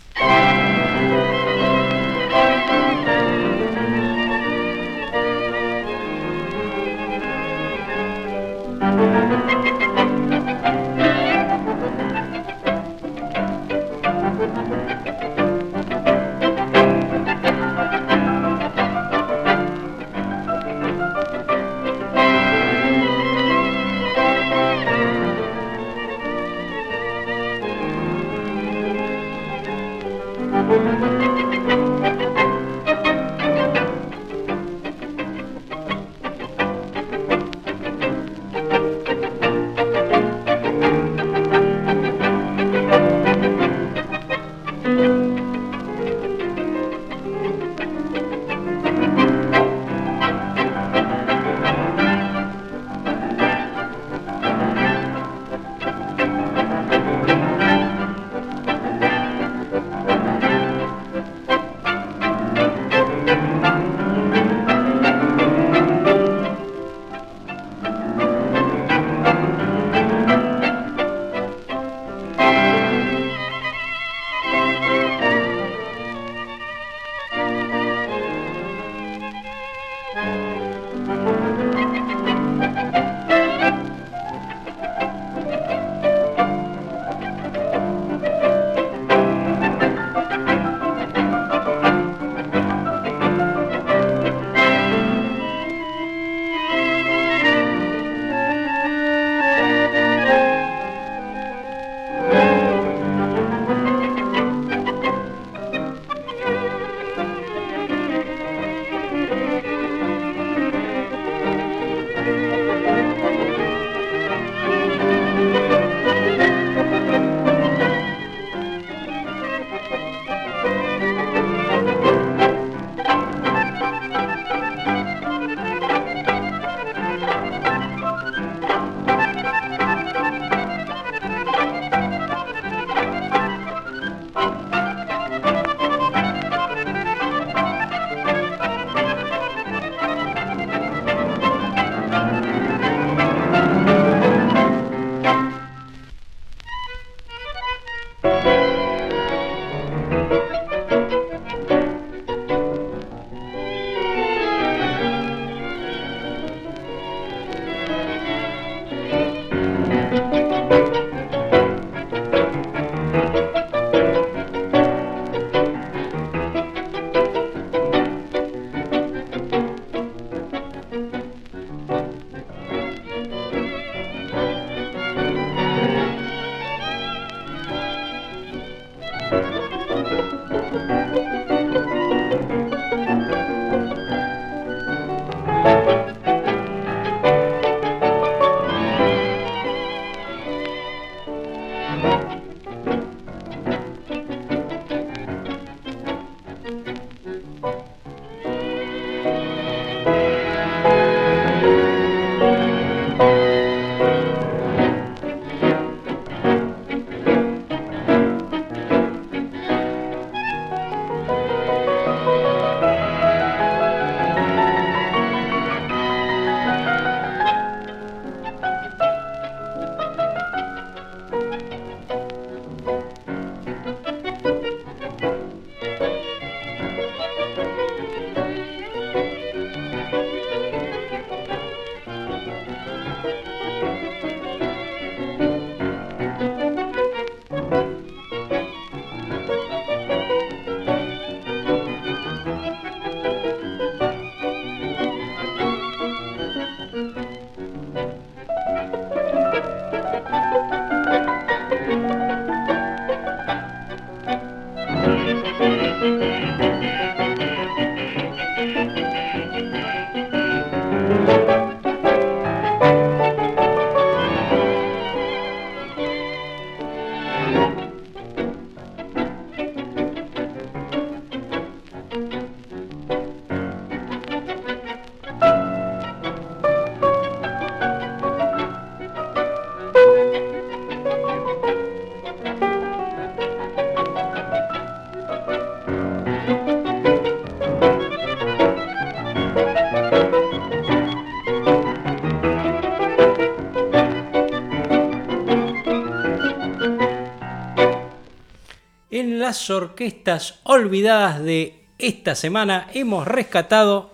[299.69, 304.13] Orquestas olvidadas de esta semana hemos rescatado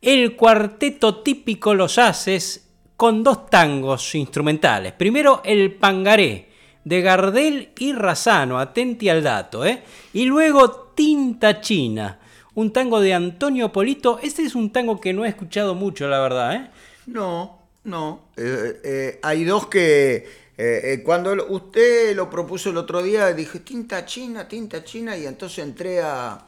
[0.00, 4.92] el cuarteto típico Los Haces con dos tangos instrumentales.
[4.92, 6.48] Primero el Pangaré
[6.84, 9.82] de Gardel y Razano, atenti al dato, ¿eh?
[10.12, 12.18] Y luego Tinta China,
[12.54, 14.18] un tango de Antonio Polito.
[14.22, 16.70] Este es un tango que no he escuchado mucho, la verdad, ¿eh?
[17.06, 18.30] No, no.
[18.36, 23.60] Eh, eh, hay dos que eh, eh, cuando usted lo propuso el otro día, dije
[23.60, 26.44] tinta china, tinta china, y entonces entré a,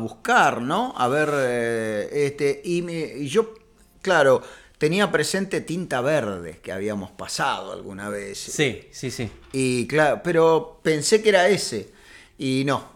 [0.00, 0.92] buscar, ¿no?
[0.96, 3.54] A ver, eh, este, y, yo,
[4.02, 4.42] claro,
[4.78, 8.36] tenía presente tinta verde que habíamos pasado alguna vez.
[8.36, 9.30] Sí, sí, sí.
[9.52, 11.92] Y claro, pero pensé que era ese,
[12.38, 12.95] y no,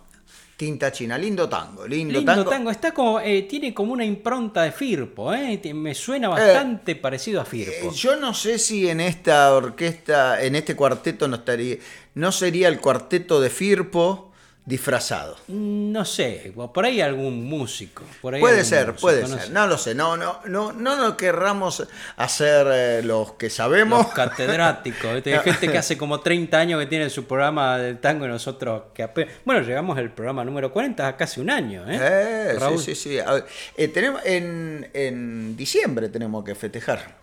[0.61, 2.71] Tinta China, lindo tango, lindo, lindo tango.
[2.71, 5.59] Está como, eh, tiene como una impronta de Firpo, ¿eh?
[5.73, 7.91] me suena eh, bastante parecido a Firpo.
[7.95, 11.79] yo no sé si en esta orquesta, en este cuarteto no estaría,
[12.13, 14.30] no sería el cuarteto de Firpo
[14.71, 15.37] disfrazado.
[15.49, 18.05] No sé, por ahí algún músico.
[18.23, 19.51] puede ser, puede ser.
[19.51, 19.95] No lo sé.
[19.95, 21.87] No, no, no, no nos querramos
[22.17, 24.05] hacer eh, los que sabemos.
[24.05, 25.23] Los catedráticos.
[25.27, 28.85] Hay gente que hace como 30 años que tiene su programa del tango y nosotros
[28.95, 29.35] que apenas...
[29.45, 31.85] Bueno, llegamos al programa número 40 a casi un año.
[31.91, 31.99] ¿eh?
[32.01, 33.19] eh sí, sí, sí.
[33.77, 37.19] Eh, tenemos, en, en diciembre tenemos que festejar.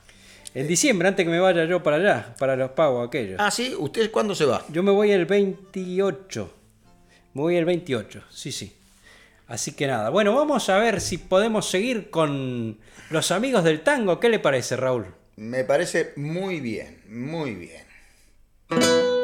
[0.54, 3.40] En diciembre, antes que me vaya yo para allá, para los pagos aquellos.
[3.40, 4.66] Ah, sí, ¿usted cuándo se va?
[4.70, 6.57] Yo me voy el 28.
[7.38, 8.76] Me voy el 28, sí, sí.
[9.46, 12.80] Así que nada, bueno, vamos a ver si podemos seguir con
[13.12, 14.20] los amigos del tango.
[14.20, 15.14] ¿Qué le parece, Raúl?
[15.36, 19.17] Me parece muy bien, muy bien.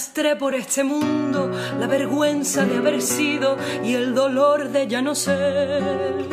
[0.00, 5.14] Arrastré por este mundo la vergüenza de haber sido y el dolor de ya no
[5.14, 6.24] ser.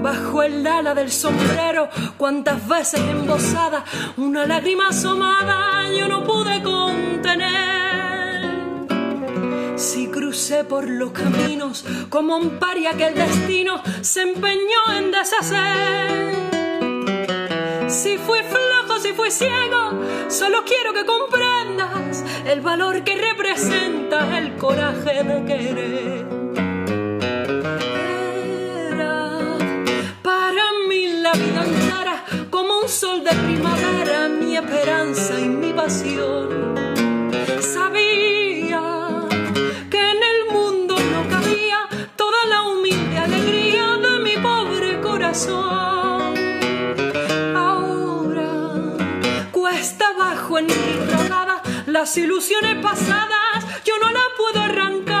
[0.00, 3.84] Bajo el ala del sombrero, cuántas veces embosada,
[4.16, 7.44] una lágrima asomada yo no pude contener.
[9.76, 16.43] Si crucé por los caminos como un paria que el destino se empeñó en deshacer.
[17.94, 19.92] Si fui flojo, si fui ciego,
[20.28, 26.26] solo quiero que comprendas el valor que representa el coraje de querer.
[28.90, 29.38] Era
[30.22, 36.74] para mí la vida entera como un sol de primavera, mi esperanza y mi pasión.
[37.60, 38.82] Sabía
[39.88, 46.03] que en el mundo no cabía toda la humilde alegría de mi pobre corazón.
[52.04, 55.14] Las ilusiones pasadas yo no las puedo arrancar.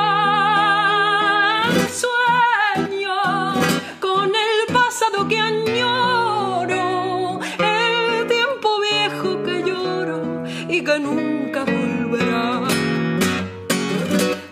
[1.88, 3.54] Sueño
[3.98, 12.68] con el pasado que añoro, el tiempo viejo que lloro y que nunca volverá.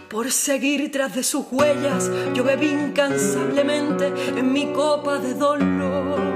[0.09, 6.32] Por seguir tras de sus huellas, yo bebí incansablemente en mi copa de dolor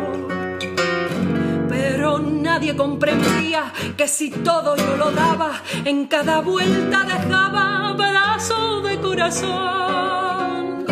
[2.18, 10.86] nadie comprendía que si todo yo lo daba, en cada vuelta dejaba pedazos de corazón.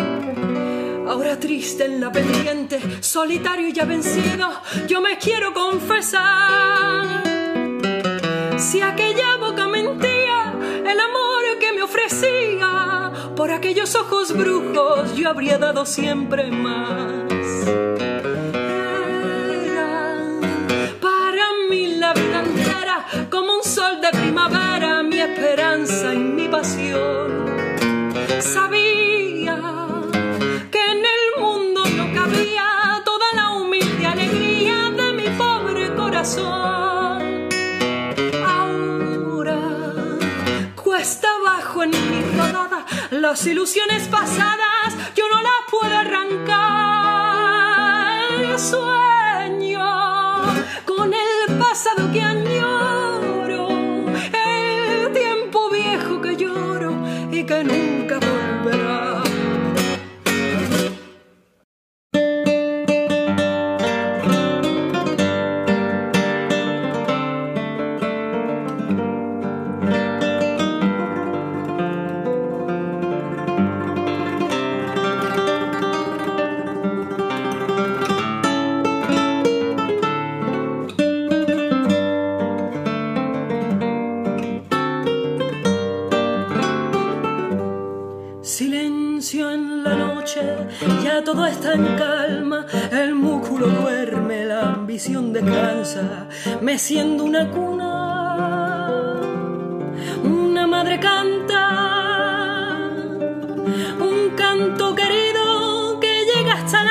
[1.07, 4.49] Ahora triste en la pendiente, solitario y ya vencido,
[4.87, 7.23] yo me quiero confesar.
[8.57, 10.53] Si aquella boca mentía,
[10.85, 17.25] el amor que me ofrecía, por aquellos ojos brujos yo habría dado siempre más.
[25.55, 27.45] Esperanza y mi pasión.
[28.41, 29.57] Sabía
[30.69, 37.47] que en el mundo no cabía toda la humilde alegría de mi pobre corazón.
[38.45, 39.61] Ahora
[40.75, 46.65] cuesta abajo en mi rodada, las ilusiones pasadas yo no las puedo arrancar.
[48.59, 49.87] Sueño
[50.85, 52.44] con el pasado que año
[95.85, 96.27] descansa,
[96.61, 98.91] meciendo una cuna.
[100.23, 102.79] Una madre canta,
[103.99, 106.89] un canto querido que llega hasta el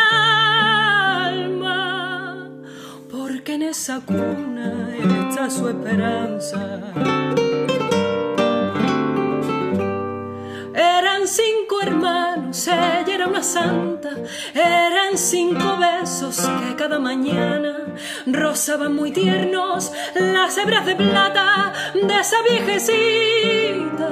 [1.42, 2.48] alma,
[3.10, 6.80] porque en esa cuna está su esperanza.
[10.74, 12.93] Eran cinco hermanos, ella
[13.24, 14.10] era una santa.
[14.54, 17.86] Eran cinco besos que cada mañana
[18.26, 24.08] rozaban muy tiernos las hebras de plata de esa viejecita.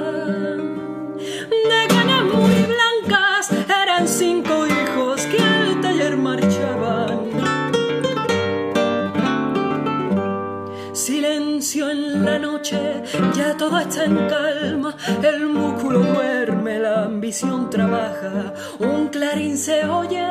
[13.35, 20.25] Ya todo está en calma, el músculo duerme, la ambición trabaja, un clarín se oye,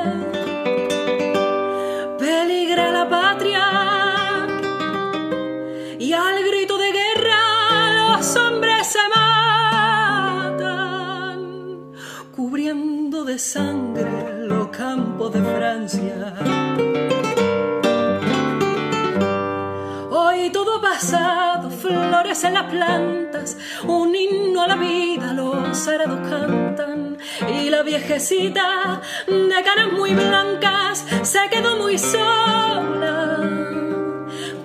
[2.18, 3.62] peligra la patria
[5.98, 7.40] y al grito de guerra
[8.16, 10.58] los hombres se matan,
[12.34, 16.34] cubriendo de sangre los campos de Francia.
[20.10, 21.51] Hoy todo pasado,
[21.82, 27.18] flores en las plantas, un himno a la vida, los arados cantan.
[27.48, 33.38] Y la viejecita de caras muy blancas se quedó muy sola.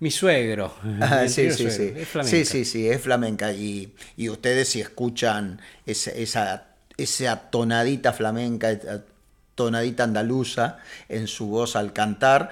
[0.00, 0.74] mi suegro.
[1.00, 1.70] Ah, Mi sí, sí, sí.
[1.70, 2.00] suegro.
[2.00, 2.36] Es flamenca.
[2.36, 3.52] Sí, sí, sí, es flamenca.
[3.52, 6.66] Y, y ustedes si escuchan esa, esa,
[6.96, 9.04] esa tonadita flamenca, esa
[9.54, 10.78] tonadita andaluza
[11.08, 12.50] en su voz al cantar,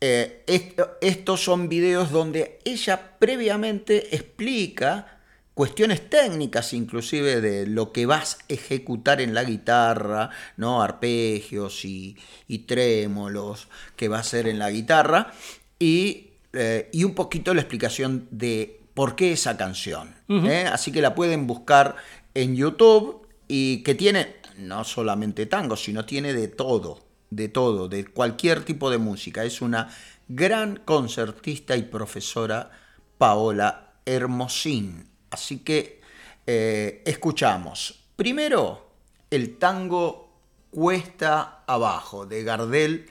[0.00, 5.18] eh, est- estos son videos donde ella previamente explica
[5.54, 10.82] cuestiones técnicas inclusive de lo que vas a ejecutar en la guitarra, ¿no?
[10.82, 12.16] arpegios y,
[12.48, 15.32] y trémolos que va a hacer en la guitarra
[15.78, 20.14] y, eh, y un poquito la explicación de por qué esa canción.
[20.28, 20.66] ¿eh?
[20.70, 21.96] Así que la pueden buscar
[22.34, 28.04] en YouTube y que tiene no solamente tango, sino tiene de todo, de todo, de
[28.06, 29.44] cualquier tipo de música.
[29.44, 29.88] Es una
[30.28, 32.70] gran concertista y profesora
[33.18, 35.11] Paola Hermosín.
[35.32, 36.00] Así que
[36.46, 38.86] eh, escuchamos primero
[39.30, 40.30] el tango
[40.70, 43.08] Cuesta Abajo de Gardel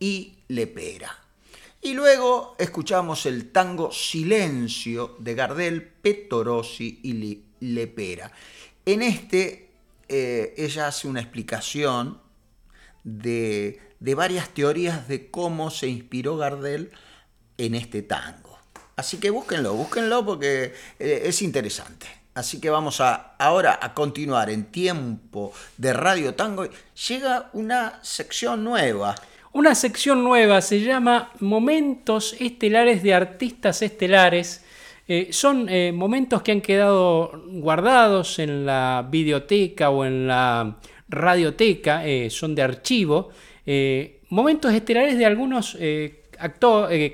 [0.00, 1.14] y Lepera.
[1.82, 8.32] Y luego escuchamos el tango Silencio de Gardel, Petorosi y Lepera.
[8.86, 9.68] En este
[10.08, 12.18] eh, ella hace una explicación
[13.04, 16.92] de, de varias teorías de cómo se inspiró Gardel
[17.58, 18.47] en este tango.
[18.98, 22.08] Así que búsquenlo, búsquenlo porque eh, es interesante.
[22.34, 26.66] Así que vamos a ahora a continuar en tiempo de Radio Tango.
[27.06, 29.14] Llega una sección nueva.
[29.52, 34.64] Una sección nueva se llama Momentos Estelares de Artistas Estelares.
[35.06, 40.76] Eh, son eh, momentos que han quedado guardados en la videoteca o en la
[41.08, 43.30] radioteca, son de archivo.
[44.28, 45.78] Momentos estelares de algunos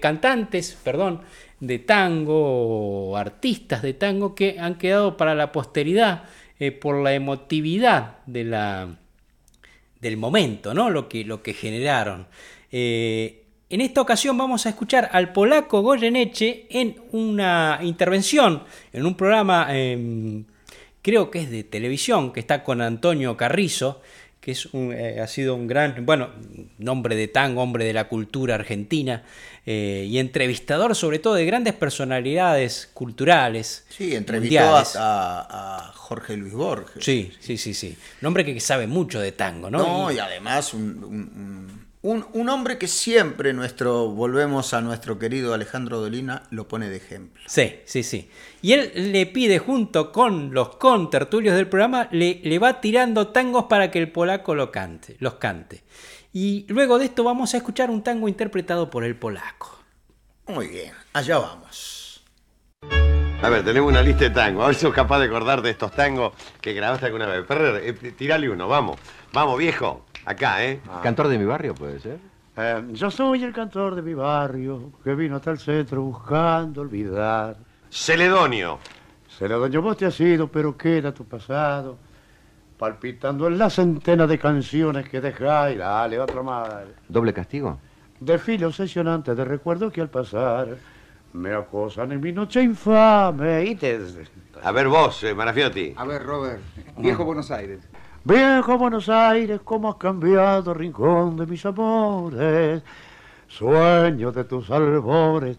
[0.01, 1.21] cantantes, perdón,
[1.67, 6.25] de tango artistas de tango que han quedado para la posteridad
[6.59, 8.97] eh, por la emotividad de la,
[10.01, 10.91] del momento, ¿no?
[10.91, 12.27] lo, que, lo que generaron.
[12.71, 18.63] Eh, en esta ocasión vamos a escuchar al polaco Goyeneche en una intervención,
[18.93, 20.45] en un programa, em,
[21.03, 24.01] creo que es de televisión, que está con Antonio Carrizo,
[24.45, 26.29] que es eh, ha sido un gran, bueno,
[26.77, 29.23] nombre de tango, hombre de la cultura argentina
[29.65, 33.87] eh, y entrevistador sobre todo de grandes personalidades culturales.
[33.89, 37.03] Sí, entrevistó a, Jorge Luis Borges.
[37.03, 37.97] Sí, sí, sí, sí.
[38.21, 39.79] Un hombre que sabe mucho de tango, ¿no?
[39.79, 46.43] No, y, además un un, hombre que siempre nuestro, volvemos a nuestro querido Alejandro Dolina,
[46.51, 47.43] lo pone de ejemplo.
[47.47, 48.29] Sí, sí, sí.
[48.65, 53.65] Y él le pide junto con los contertulios del programa, le, le va tirando tangos
[53.65, 55.85] para que el polaco lo cante, los cante.
[56.33, 59.79] Y luego de esto vamos a escuchar un tango interpretado por el polaco.
[60.47, 62.25] Muy bien, allá vamos.
[63.43, 64.65] A ver, tenemos una lista de tangos.
[64.65, 66.33] A ver si sos capaz de acordar de estos tangos
[66.63, 67.47] que grabaste alguna vez.
[67.47, 68.99] Ferrer, eh, tirale uno, vamos.
[69.35, 70.07] Vamos, viejo.
[70.25, 70.81] Acá, ¿eh?
[70.89, 71.01] Ah.
[71.03, 72.17] ¿Cantor de mi barrio puede ser?
[72.57, 77.59] Eh, yo soy el cantor de mi barrio que vino hasta el centro buscando olvidar.
[77.95, 78.81] Celedonio.
[79.39, 81.97] Celedonio, vos te has ido, pero queda tu pasado.
[82.77, 85.79] Palpitando en la centena de canciones que dejáis.
[85.79, 86.69] Dale, otra más.
[87.09, 87.79] ¿Doble castigo?
[88.19, 90.77] Desfile obsesionante de recuerdo que al pasar
[91.35, 94.01] me acosan en mi noche infame y te...
[94.61, 95.95] A ver vos, eh, Marafiotti.
[95.97, 96.61] A ver, Robert.
[96.97, 97.89] Viejo Buenos Aires.
[98.25, 102.83] Viejo Buenos Aires, cómo has cambiado, rincón de mis amores.
[103.47, 105.59] Sueño de tus albores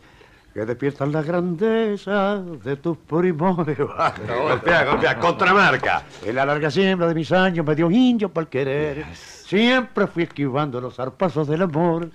[0.55, 3.77] que despiertan la grandeza de tus primores.
[3.77, 6.03] golpea, golpea, contramarca.
[6.23, 9.05] En la larga siembra de mis años me dio indio para el querer.
[9.13, 12.09] Siempre fui esquivando los zarpazos del amor.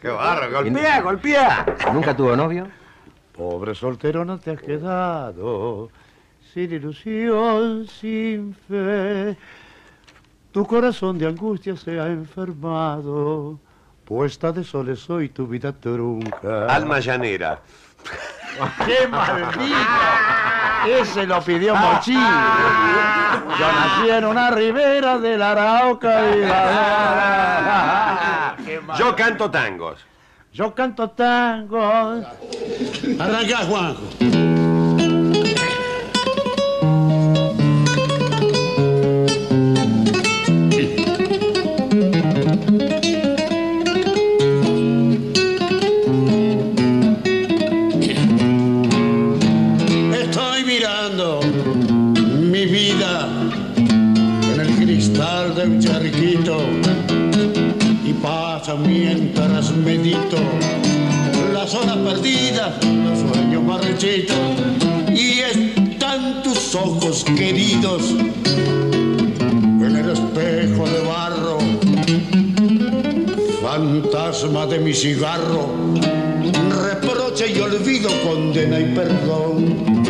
[0.00, 0.50] ¡Qué barro!
[0.50, 1.66] ¡Golpea, golpea!
[1.92, 2.66] ¿Nunca tuvo novio?
[3.36, 5.90] Pobre soltero no te has quedado,
[6.54, 9.36] sin ilusión, sin fe.
[10.52, 13.58] Tu corazón de angustia se ha enfermado,
[14.04, 16.66] puesta de soles soy tu vida trunca.
[16.66, 17.60] Alma llanera.
[18.86, 19.74] ¡Qué maldito!
[20.86, 22.12] Ese lo pidió Mochí.
[22.12, 22.20] Yo
[23.72, 27.74] nací en una ribera de la Arauca y la...
[28.98, 30.04] Yo canto tangos.
[30.52, 32.24] Yo canto tangos.
[33.18, 34.02] Arranca, Juanjo.
[59.84, 60.38] Medito
[61.52, 64.36] las horas perdidas, los sueños marchitos
[65.10, 68.10] y están tus ojos queridos
[69.80, 71.58] en el espejo de barro,
[73.62, 75.68] fantasma de mi cigarro,
[76.82, 80.03] reproche y olvido, condena y perdón.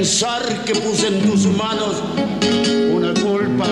[0.00, 1.96] Pensar que puse en tus manos
[2.90, 3.66] una culpa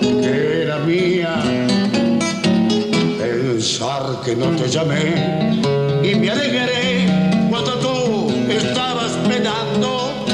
[0.00, 1.42] que era mía.
[3.18, 5.58] Pensar que no te llamé
[6.04, 7.08] y me alegré
[7.50, 10.24] cuando tú estabas penando.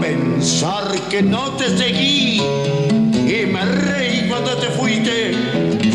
[0.00, 2.40] Pensar que no te seguí
[3.36, 5.34] y me reí cuando te fuiste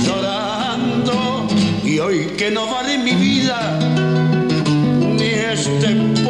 [0.06, 1.48] llorando.
[1.86, 3.80] Y hoy que no vale mi vida
[5.18, 6.27] ni este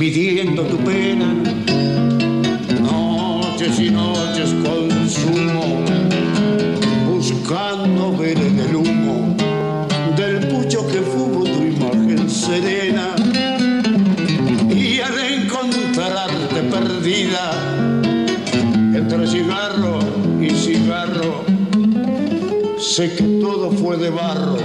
[0.00, 1.26] midiendo tu pena,
[2.80, 5.84] noches y noches consumo,
[7.06, 9.36] buscando ver en el humo
[10.16, 13.14] del pucho que fumo tu imagen serena.
[14.74, 17.52] Y al encontrarte perdida
[18.94, 19.98] entre cigarro
[20.40, 21.44] y cigarro,
[22.78, 24.56] Sé que todo fue de barro,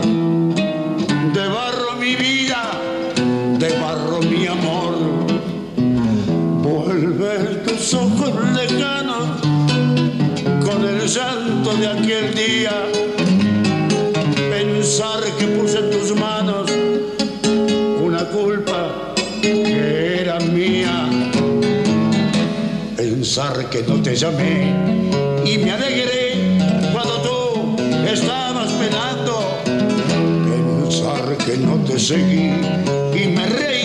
[11.15, 12.75] santo de aquel día,
[14.49, 16.69] pensar que puse en tus manos
[18.01, 21.07] una culpa que era mía,
[22.97, 24.73] pensar que no te llamé
[25.45, 26.57] y me alegré
[26.91, 27.77] cuando tú
[28.11, 32.51] estabas penando, pensar que no te seguí
[33.21, 33.84] y me reí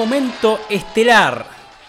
[0.00, 1.44] momento estelar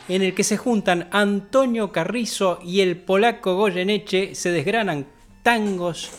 [0.10, 5.08] en el que se juntan Antonio Carrizo y el polaco Goyeneche, se desgranan
[5.44, 6.12] tangos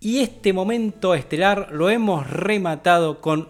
[0.00, 3.48] y este momento estelar lo hemos rematado con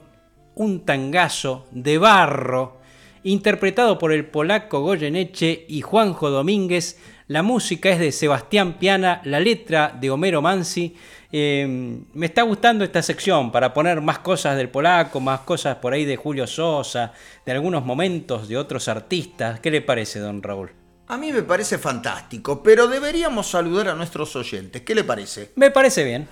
[0.55, 2.79] un tangazo de barro
[3.25, 7.01] interpretado por el polaco Goyeneche y Juanjo Domínguez.
[7.27, 10.95] La música es de Sebastián Piana, la letra de Homero Mansi.
[11.37, 11.67] Eh,
[12.13, 16.05] me está gustando esta sección para poner más cosas del polaco, más cosas por ahí
[16.05, 17.13] de Julio Sosa,
[17.45, 19.59] de algunos momentos de otros artistas.
[19.59, 20.71] ¿Qué le parece, don Raúl?
[21.09, 24.83] A mí me parece fantástico, pero deberíamos saludar a nuestros oyentes.
[24.83, 25.51] ¿Qué le parece?
[25.57, 26.29] Me parece bien.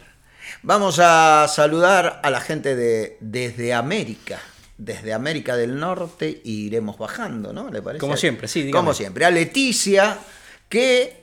[0.63, 4.39] Vamos a saludar a la gente de desde América,
[4.79, 7.71] desde América del Norte y iremos bajando, ¿no?
[7.71, 7.99] ¿Le parece?
[7.99, 8.79] Como siempre, sí, dígame.
[8.79, 9.25] Como siempre.
[9.25, 10.17] A Leticia,
[10.69, 11.22] que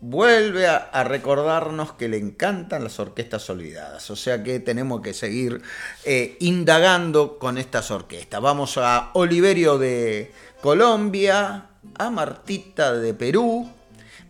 [0.00, 4.10] vuelve a, recordarnos que le encantan las orquestas olvidadas.
[4.10, 5.62] O sea que tenemos que seguir
[6.04, 8.40] eh, indagando con estas orquestas.
[8.40, 11.66] Vamos a Oliverio de Colombia,
[11.98, 13.70] a Martita de Perú.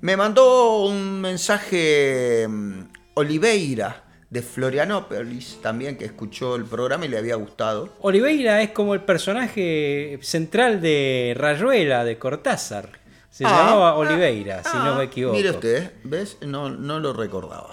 [0.01, 2.81] Me mandó un mensaje mm,
[3.15, 7.91] Oliveira de Florianópolis también que escuchó el programa y le había gustado.
[8.01, 13.06] Oliveira es como el personaje central de Rayuela de Cortázar.
[13.37, 15.37] Se Ah, llamaba ah, Oliveira, si no me equivoco.
[15.37, 16.39] Mire usted, ¿ves?
[16.41, 17.69] No, no lo recordaba.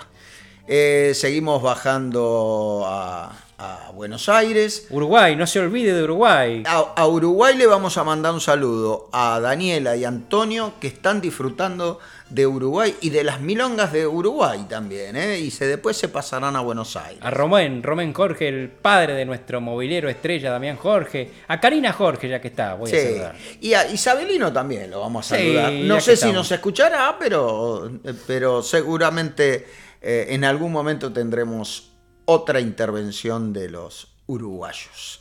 [0.67, 4.87] Eh, seguimos bajando a, a Buenos Aires.
[4.89, 6.63] Uruguay, no se olvide de Uruguay.
[6.65, 11.21] A, a Uruguay le vamos a mandar un saludo a Daniela y Antonio que están
[11.21, 11.99] disfrutando
[12.33, 15.37] de Uruguay y de las milongas de Uruguay también, ¿eh?
[15.39, 17.19] Y se, después se pasarán a Buenos Aires.
[17.21, 21.29] A Romén, Romén Jorge, el padre de nuestro movilero estrella, Damián Jorge.
[21.47, 23.01] A Karina Jorge, ya que está, voy a Sí.
[23.07, 23.35] saludar.
[23.61, 25.71] Y a Isabelino también lo vamos a saludar.
[25.73, 27.91] no sé si nos escuchará, pero,
[28.25, 29.67] pero seguramente
[30.01, 31.91] eh, en algún momento tendremos
[32.25, 35.19] otra intervención de los uruguayos.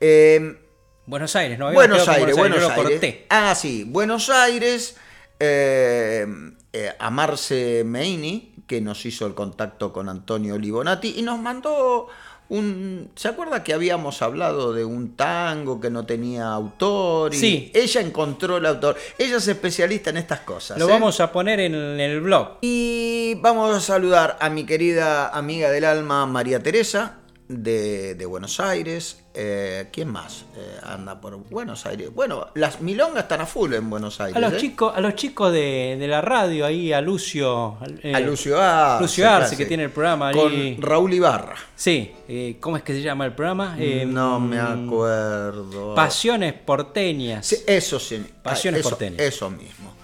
[0.00, 0.58] Eh,
[1.06, 1.66] Buenos Aires, ¿no?
[1.66, 3.20] Habíamos Buenos Aires, Buenos Buenos Aires, lo Aires.
[3.28, 4.96] Ah, sí, Buenos Aires.
[5.44, 6.26] Eh,
[6.72, 12.06] eh, a Marce Meini, que nos hizo el contacto con Antonio Libonati, y nos mandó
[12.48, 13.10] un...
[13.16, 17.34] ¿Se acuerda que habíamos hablado de un tango que no tenía autor?
[17.34, 17.72] Y Sí.
[17.74, 18.96] Ella encontró el autor.
[19.18, 20.78] Ella es especialista en estas cosas.
[20.78, 20.92] Lo ¿eh?
[20.92, 22.58] vamos a poner en el blog.
[22.60, 28.60] Y vamos a saludar a mi querida amiga del alma, María Teresa, de, de Buenos
[28.60, 29.21] Aires.
[29.34, 32.10] Eh, ¿Quién más eh, anda por Buenos Aires?
[32.14, 34.36] Bueno, las milongas están a full en Buenos Aires.
[34.36, 34.56] A los ¿eh?
[34.58, 37.78] chicos, a los chicos de, de la radio ahí, a Lucio.
[38.02, 40.76] eh, A Lucio Arce, Lucio Arce, que tiene el programa Con ahí.
[40.78, 41.56] Raúl Ibarra.
[41.74, 43.74] Sí, eh, ¿cómo es que se llama el programa?
[43.78, 45.94] Eh, no me acuerdo.
[45.94, 47.46] Pasiones porteñas.
[47.46, 48.22] Sí, eso sí.
[48.42, 49.20] Pasiones eso, porteñas.
[49.20, 49.94] Eso mismo.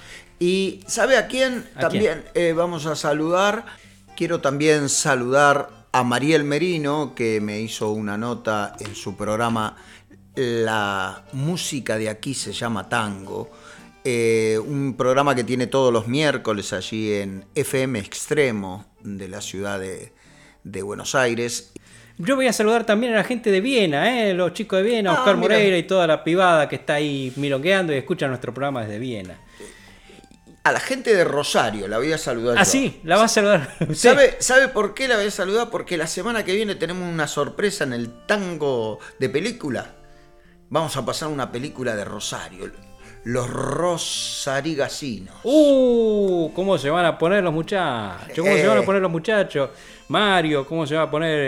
[0.41, 1.69] Y ¿sabe a quién?
[1.75, 3.67] ¿A también eh, vamos a saludar.
[4.17, 5.69] Quiero también saludar
[5.99, 9.77] a Mariel Merino, que me hizo una nota en su programa
[10.37, 13.51] La música de aquí se llama tango.
[14.05, 19.81] eh, un programa que tiene todos los miércoles allí en FM Extremo de la ciudad
[19.81, 20.13] de,
[20.63, 21.73] de Buenos Aires.
[22.17, 24.35] Yo voy a saludar también a la gente de Viena, ¿eh?
[24.35, 25.55] los chicos de Viena, Ah, Oscar mira.
[25.55, 29.39] Moreira y toda la privada que está ahí milongueando y escucha nuestro programa desde Viena.
[30.69, 32.57] A la gente de Rosario la voy a saludar.
[32.59, 32.71] Ah, yo.
[32.71, 33.75] sí, la va a saludar.
[33.95, 35.71] ¿Sabe, ¿Sabe por qué la voy a saludar?
[35.71, 39.95] Porque la semana que viene tenemos una sorpresa en el tango de película.
[40.69, 42.71] Vamos a pasar una película de Rosario.
[43.25, 45.35] Los Rosarigasinos.
[45.43, 48.35] Uh, ¿cómo se van a poner los muchachos?
[48.37, 48.69] ¿Cómo se Eh.
[48.69, 49.71] van a poner los muchachos?
[50.09, 51.39] Mario, ¿cómo se va a poner?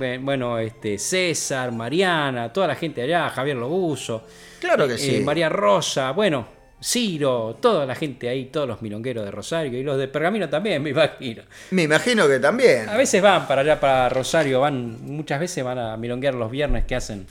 [0.00, 4.22] eh, bueno, este César, Mariana, toda la gente allá, Javier Lobuso.
[4.60, 5.20] Claro que eh, sí.
[5.20, 6.46] María Rosa, bueno,
[6.86, 10.80] Ciro, toda la gente ahí, todos los milongueros de Rosario y los de Pergamino también,
[10.84, 11.42] me imagino.
[11.72, 12.88] Me imagino que también.
[12.88, 16.84] A veces van para allá, para Rosario, van, muchas veces van a milonguear los viernes
[16.84, 17.26] que hacen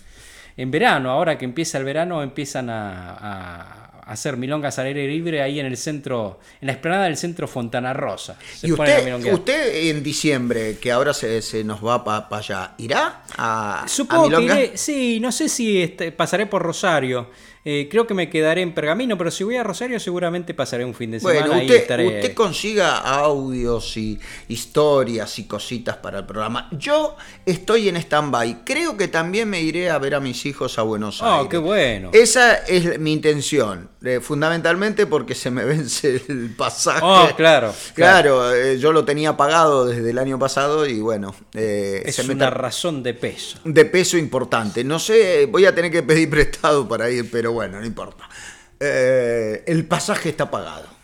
[0.57, 1.09] en verano.
[1.09, 5.65] Ahora que empieza el verano, empiezan a, a hacer milongas al aire libre ahí en
[5.67, 8.37] el centro, en la explanada del centro Fontana Rosa.
[8.55, 13.23] Se ¿Y usted, usted en diciembre, que ahora se, se nos va para allá, irá
[13.37, 14.59] a, a Supongo que Milonga?
[14.59, 17.29] iré- sí, no sé si este, pasaré por Rosario.
[17.67, 20.93] Eh, creo que me quedaré en Pergamino, pero si voy a Rosario seguramente pasaré un
[20.93, 22.05] fin de semana Bueno, y usted, estaré...
[22.07, 26.69] usted consiga audios y historias y cositas para el programa.
[26.71, 27.15] Yo
[27.45, 28.63] estoy en stand-by.
[28.63, 31.47] Creo que también me iré a ver a mis hijos a Buenos Oh, Aires.
[31.49, 32.11] qué bueno.
[32.13, 36.99] Esa es mi intención, eh, fundamentalmente porque se me vence el pasaje.
[37.03, 42.15] Oh, claro, Claro, eh, yo lo tenía pagado desde el año pasado y bueno, Es
[42.15, 43.57] se una razón de peso.
[43.63, 44.83] de peso importante.
[44.83, 48.29] No sé, voy a tener que pedir prestado para ir, pero bueno, no importa.
[48.79, 50.95] Eh, el pasaje está pagado.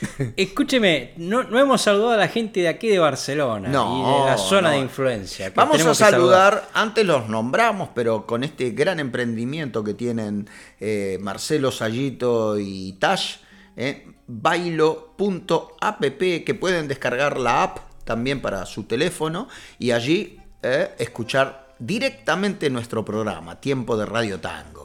[0.36, 4.30] Escúcheme, no, no hemos saludado a la gente de aquí de Barcelona No, y de
[4.30, 4.76] la zona no.
[4.76, 5.52] de influencia.
[5.54, 11.70] Vamos a saludar, antes los nombramos, pero con este gran emprendimiento que tienen eh, Marcelo
[11.70, 13.36] Sayito y Tash,
[13.76, 21.74] eh, bailo.app, que pueden descargar la app también para su teléfono y allí eh, escuchar
[21.78, 24.79] directamente nuestro programa, Tiempo de Radio Tango.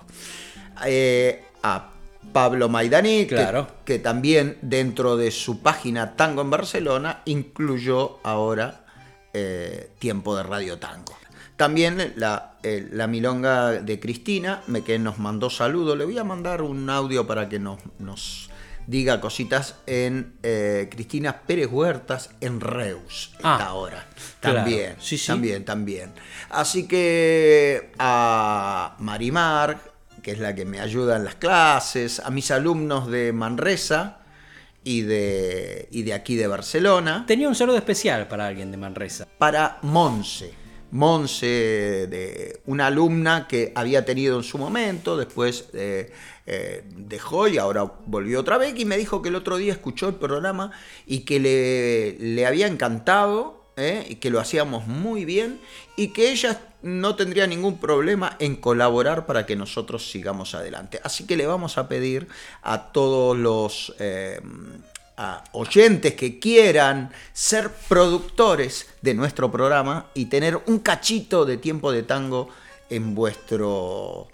[0.85, 1.89] Eh, a
[2.33, 3.67] Pablo Maidani, que- Claro.
[3.85, 8.81] que, también dentro de su página Tango en Barcelona incluyó ahora
[9.33, 11.13] eh, Tiempo de Radio Tango.
[11.57, 15.97] También la, eh, la milonga de Cristina, me, que nos mandó saludos.
[15.97, 18.49] Le voy a mandar un audio para que nos, nos
[18.87, 24.05] diga cositas en eh, Cristina Pérez Huertas en Reus, Ah, esta hora.
[24.41, 24.57] claro.
[24.57, 25.27] También, Sí, sí.
[25.27, 26.11] también, también.
[26.49, 29.79] Así que a Marimar,
[30.25, 34.21] que es la que me ayuda en las clases, a mis alumnos de Manresa
[34.83, 37.25] y de, y de aquí de Barcelona.
[37.27, 39.27] Tenía un saludo especial para alguien de Manresa.
[39.37, 40.51] Para Monse.
[40.89, 46.11] Monse, de una alumna que había tenido en su momento, después eh,
[46.47, 50.07] eh, dejó y ahora volvió otra vez y me dijo que el otro día escuchó
[50.07, 50.71] el programa
[51.05, 54.05] y que le, le había encantado ¿eh?
[54.09, 55.59] y que lo hacíamos muy bien
[55.95, 61.01] y que ella no tendría ningún problema en colaborar para que nosotros sigamos adelante.
[61.03, 62.27] Así que le vamos a pedir
[62.61, 64.39] a todos los eh,
[65.53, 72.03] oyentes que quieran ser productores de nuestro programa y tener un cachito de tiempo de
[72.03, 72.49] tango
[72.91, 74.27] en vuestro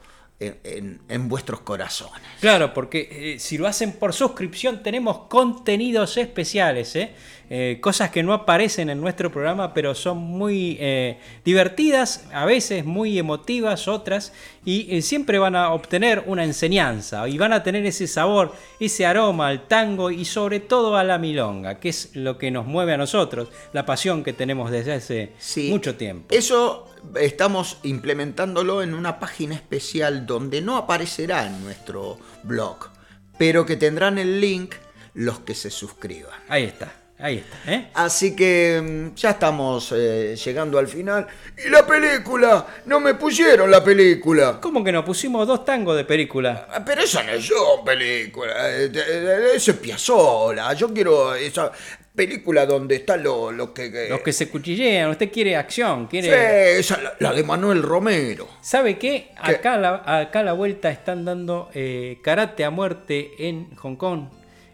[0.44, 2.24] en vuestros corazones.
[2.40, 7.14] Claro, porque eh, si lo hacen por suscripción tenemos contenidos especiales, ¿eh?
[7.54, 12.86] Eh, cosas que no aparecen en nuestro programa, pero son muy eh, divertidas, a veces
[12.86, 14.32] muy emotivas, otras,
[14.64, 19.06] y eh, siempre van a obtener una enseñanza y van a tener ese sabor, ese
[19.06, 22.94] aroma al tango y sobre todo a la milonga, que es lo que nos mueve
[22.94, 25.34] a nosotros, la pasión que tenemos desde hace
[25.70, 26.34] mucho tiempo.
[26.34, 26.88] Eso
[27.20, 32.92] estamos implementándolo en una página especial donde no aparecerá en nuestro blog,
[33.38, 34.76] pero que tendrán el link
[35.14, 36.40] los que se suscriban.
[36.48, 37.74] Ahí está, ahí está.
[37.74, 37.88] ¿eh?
[37.94, 38.82] Así que
[39.14, 41.28] mm, ya estamos eh, llegando al final.
[41.66, 42.66] ¿Y la película?
[42.86, 44.60] No me pusieron la película.
[44.62, 45.04] ¿Cómo que no?
[45.06, 46.68] Pusimos dos tangos de película.
[46.72, 48.54] Ah, Pero esa no es yo, película.
[48.70, 50.74] eh, eh, Eso es Piazzolla.
[50.74, 51.72] Yo quiero esa
[52.14, 53.90] película donde está lo, lo que...
[53.92, 56.78] que- Los que se cuchillean, usted quiere acción, Sí, quiere...
[56.78, 58.48] esa, la, la de Manuel Romero.
[58.62, 59.32] ¿Sabe qué?
[59.38, 63.96] Acá, a la, acá a la vuelta están dando eh, karate a muerte en Hong
[63.96, 64.26] Kong.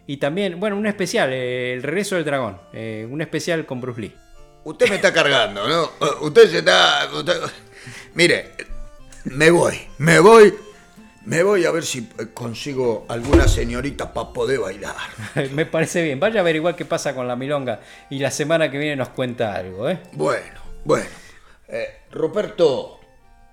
[0.08, 2.58] Y también, bueno, un especial, eh, El regreso del dragón.
[2.72, 4.14] eh, un especial con Bruce Lee.
[4.64, 5.90] Usted me está cargando, ¿no?
[6.22, 7.08] Usted se está...
[7.14, 7.40] usted-
[8.14, 8.52] Mire,
[9.24, 10.54] me voy, me voy,
[11.26, 14.96] me voy a ver si consigo alguna señorita para poder bailar.
[15.52, 16.18] Me parece bien.
[16.18, 17.80] Vaya a averiguar qué pasa con la milonga.
[18.10, 19.98] Y la semana que viene nos cuenta algo, ¿eh?
[20.12, 21.06] Bueno, bueno.
[21.68, 22.98] Eh, Ruperto,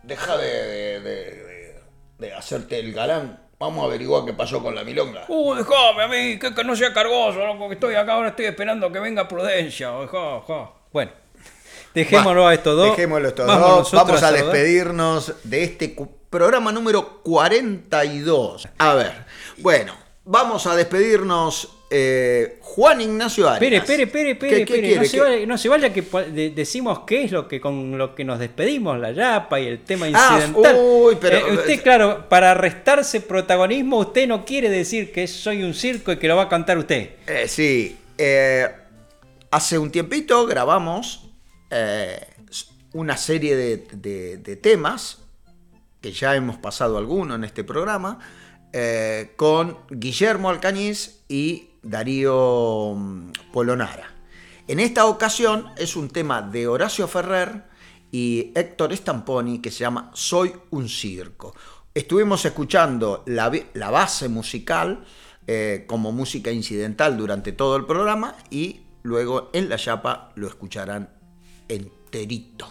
[0.04, 1.76] deja de, de- de-
[2.18, 3.45] de hacerte el galán.
[3.58, 5.26] Vamos a averiguar qué pasó con la milonga.
[5.30, 8.46] Uh, dejame a mí, que, que no sea cargoso, loco, que estoy acá ahora, estoy
[8.46, 9.92] esperando que venga Prudencia.
[9.92, 10.72] dejá, dejá.
[10.92, 11.12] Bueno,
[11.94, 12.90] dejémoslo a estos dos.
[12.90, 13.94] Dejémoslo estos Vamos dos.
[13.94, 15.96] nosotros Vamos a despedirnos de este
[16.30, 18.68] programa número 42.
[18.78, 19.26] A ver,
[19.58, 19.94] bueno,
[20.26, 21.75] vamos a despedirnos.
[21.90, 23.74] Eh, Juan Ignacio Arias.
[23.84, 24.96] Espere, espere, espere, ¿Qué- espere, qué?
[24.98, 26.02] No, se ¿Qué- vaya, no se vaya que
[26.32, 29.80] de- decimos qué es lo que con lo que nos despedimos, la yapa y el
[29.84, 30.76] tema Ah, incidental.
[30.80, 35.74] uy, pero- Eh, usted, claro, para restarse protagonismo, usted no quiere decir que soy un
[35.74, 37.12] circo y que lo va a cantar usted.
[37.28, 38.68] Eh, sí, eh,
[39.52, 41.22] hace un tiempito grabamos
[41.72, 42.20] eh,
[42.94, 45.20] una serie de, de- de temas,
[46.02, 48.20] que ya hemos pasado alguno en este programa,
[48.72, 54.12] eh, con Guillermo Alcañiz y Darío mm, Polonara.
[54.68, 57.64] En esta ocasión es un tema de Horacio Ferrer
[58.12, 61.56] y Héctor Stamponi que se llama Soy un circo.
[61.94, 63.50] Estuvimos escuchando la,
[63.92, 65.06] base musical
[65.46, 71.10] eh, como música incidental durante todo el programa y luego en la chapa lo escucharán
[71.70, 72.68] enterito.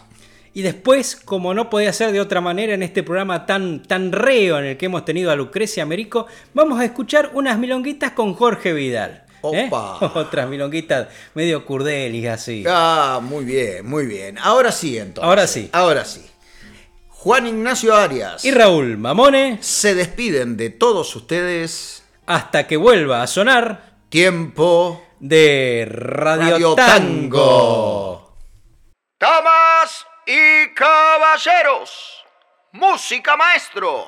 [0.57, 4.59] Y después, como no podía ser de otra manera en este programa tan, tan reo
[4.61, 8.73] en el que hemos tenido a Lucrecia Américo, vamos a escuchar unas milonguitas con Jorge
[8.73, 9.25] Vidal.
[9.53, 9.69] ¿eh?
[10.15, 12.65] Otras milonguitas medio curdelis así.
[12.69, 14.39] Ah, muy bien, muy bien.
[14.39, 15.29] Ahora sí, entonces.
[15.29, 15.69] Ahora sí.
[15.73, 16.25] Ahora sí.
[17.09, 23.27] Juan Ignacio Arias y Raúl Mamone se despiden de todos ustedes hasta que vuelva a
[23.27, 28.37] sonar tiempo de Radio, Tango.
[29.19, 32.25] Damas y caballeros,
[32.73, 34.05] música maestro.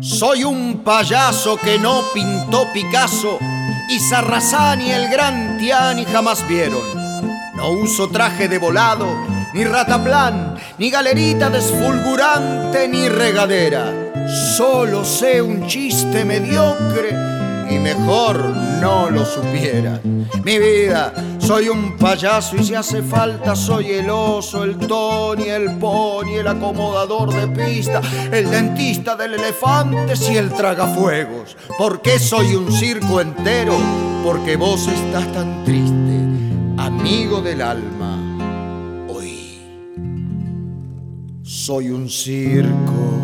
[0.00, 3.38] Soy un payaso que no pintó Picasso
[3.88, 6.82] y Sarrazán y el gran Tiani jamás vieron.
[7.54, 9.06] No uso traje de volado,
[9.54, 13.92] ni rataplan, ni galerita desfulgurante, ni regadera.
[14.56, 18.38] Solo sé un chiste mediocre y mejor
[18.80, 20.00] no lo supiera.
[20.44, 25.76] Mi vida, soy un payaso y si hace falta soy el oso, el Tony, el
[25.78, 31.56] pony, el acomodador de pista, el dentista del elefante y el tragafuegos.
[31.78, 33.76] ¿Por qué soy un circo entero?
[34.24, 36.20] Porque vos estás tan triste,
[36.78, 39.06] amigo del alma.
[39.08, 39.60] Hoy
[41.42, 43.20] soy un circo,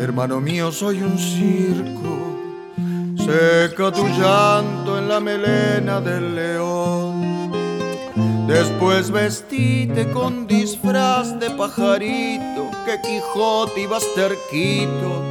[0.00, 2.19] hermano mío, soy un circo
[3.30, 7.52] Seca tu llanto en la melena del león.
[8.48, 15.22] Después vestite con disfraz de pajarito, que Quijote ibas terquito.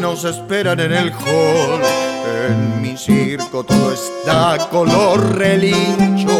[0.00, 1.82] Nos esperan en el hall,
[2.48, 6.38] en mi circo todo está color relincho.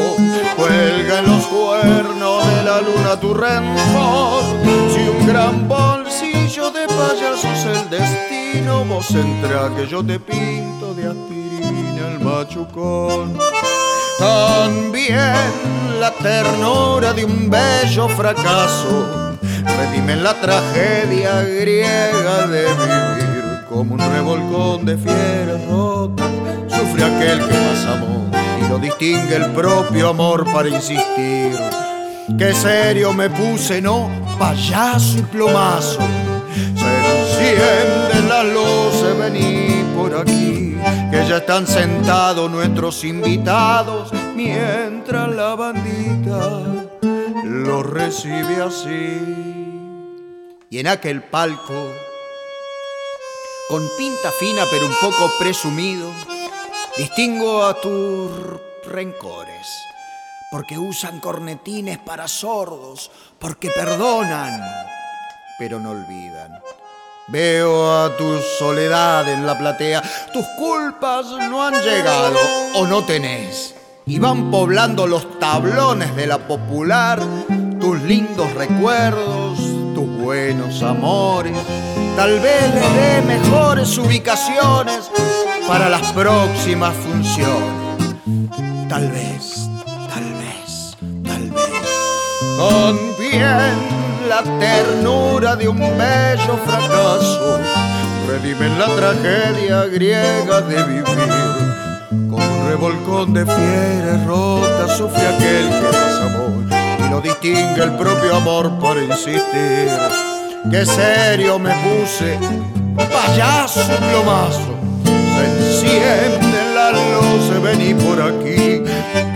[0.56, 4.44] Cuelga en los cuernos de la luna tu rencor.
[4.94, 5.68] Si un gran
[6.77, 13.39] de payasos el destino no vos entra que yo te pinto de aspirina el machucón.
[14.19, 15.53] También
[16.01, 24.85] la ternura de un bello fracaso redime la tragedia griega de vivir como un revolcón
[24.85, 26.31] de fieras rotas.
[26.69, 28.31] Sufre aquel que más amó
[28.61, 31.57] y lo distingue el propio amor para insistir.
[32.39, 36.01] Qué serio me puse, no, payaso y plomazo
[36.87, 40.77] enciende la luz, vení por aquí,
[41.11, 46.61] que ya están sentados nuestros invitados, mientras la bandita
[47.45, 49.47] los recibe así.
[50.69, 51.91] Y en aquel palco,
[53.69, 56.11] con pinta fina pero un poco presumido,
[56.97, 58.31] distingo a tus
[58.87, 59.67] rencores,
[60.51, 64.61] porque usan cornetines para sordos, porque perdonan
[65.59, 66.61] pero no olvidan.
[67.28, 70.01] Veo a tu soledad en la platea,
[70.32, 72.39] tus culpas no han llegado
[72.77, 73.74] o no tenés.
[74.07, 77.20] Y van poblando los tablones de la popular,
[77.81, 79.59] tus lindos recuerdos,
[79.93, 81.59] tus buenos amores.
[82.15, 85.11] Tal vez le dé mejores ubicaciones
[85.66, 88.15] para las próximas funciones.
[88.89, 89.69] Tal vez,
[90.09, 91.73] tal vez, tal vez.
[92.57, 93.95] También
[94.28, 97.59] la ternura de un bello fracaso,
[98.27, 101.05] redimen la tragedia griega de vivir.
[102.11, 107.93] Como un revolcón de fieras rotas sufre aquel que más amor y no distingue el
[107.97, 109.89] propio amor por insistir.
[110.70, 112.39] Qué serio me puse,
[112.97, 113.81] payaso
[114.11, 114.74] plomazo,
[115.05, 118.82] se enciende la luz, vení por aquí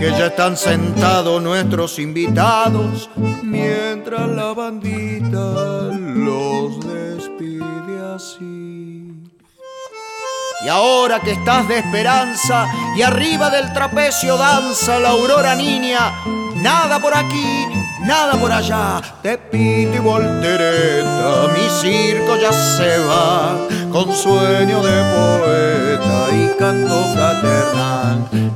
[0.01, 3.09] que ya están sentados nuestros invitados,
[4.19, 5.39] la bandita
[5.95, 9.31] los despide así.
[10.65, 12.67] Y ahora que estás de esperanza
[12.97, 16.13] y arriba del trapecio danza la aurora niña,
[16.57, 17.67] nada por aquí,
[18.01, 23.57] nada por allá, te pito y voltereta, mi circo ya se va,
[23.93, 28.29] con sueño de poeta y canto fraternal.
[28.33, 28.51] Mi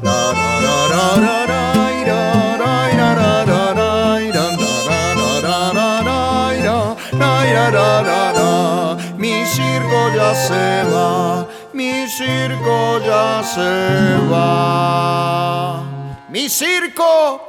[10.35, 15.83] se va, mi circo ya se va.
[16.31, 17.41] Mi circo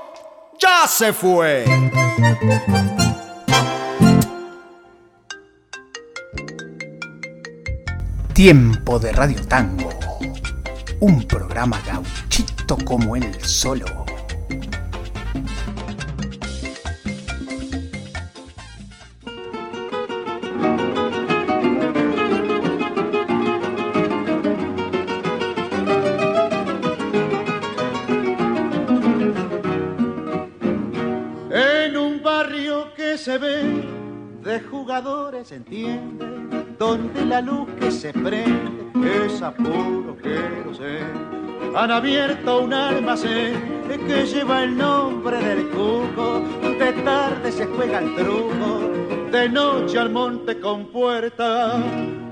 [0.60, 1.66] ya se fue.
[8.34, 9.90] Tiempo de Radio Tango.
[11.00, 14.05] Un programa gauchito como el solo.
[35.46, 40.16] Jugadores, entiende, donde la luz que se prende es a puro
[40.74, 41.00] sé.
[41.76, 43.76] Han abierto un almacén
[44.08, 48.92] que lleva el nombre del cuco, de tarde se juega el truco,
[49.32, 51.78] de noche al monte con puerta.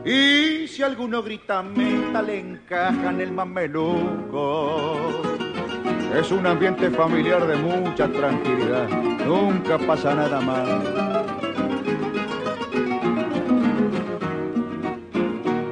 [0.06, 4.90] Y si alguno grita meta, le encajan el mameluco.
[6.14, 8.88] Es un ambiente familiar de mucha tranquilidad,
[9.26, 11.12] nunca pasa nada mal.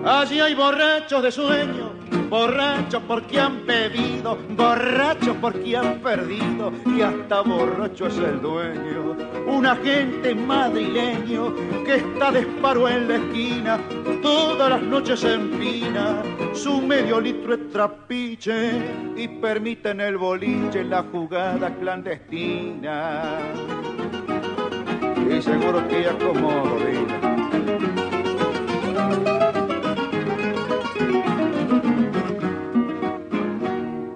[0.04, 1.92] Allí hay borrachos de sueño,
[2.28, 9.16] borrachos porque han bebido, borrachos porque han perdido y hasta borracho es el dueño.
[9.46, 11.54] Un agente madrileño
[11.86, 13.80] que está de esparo en la esquina,
[14.24, 16.24] todas las noches empina
[16.54, 18.72] su medio litro de trapiche
[19.16, 23.38] y permite en el boliche la jugada clandestina.
[25.30, 26.82] Y seguro que ella como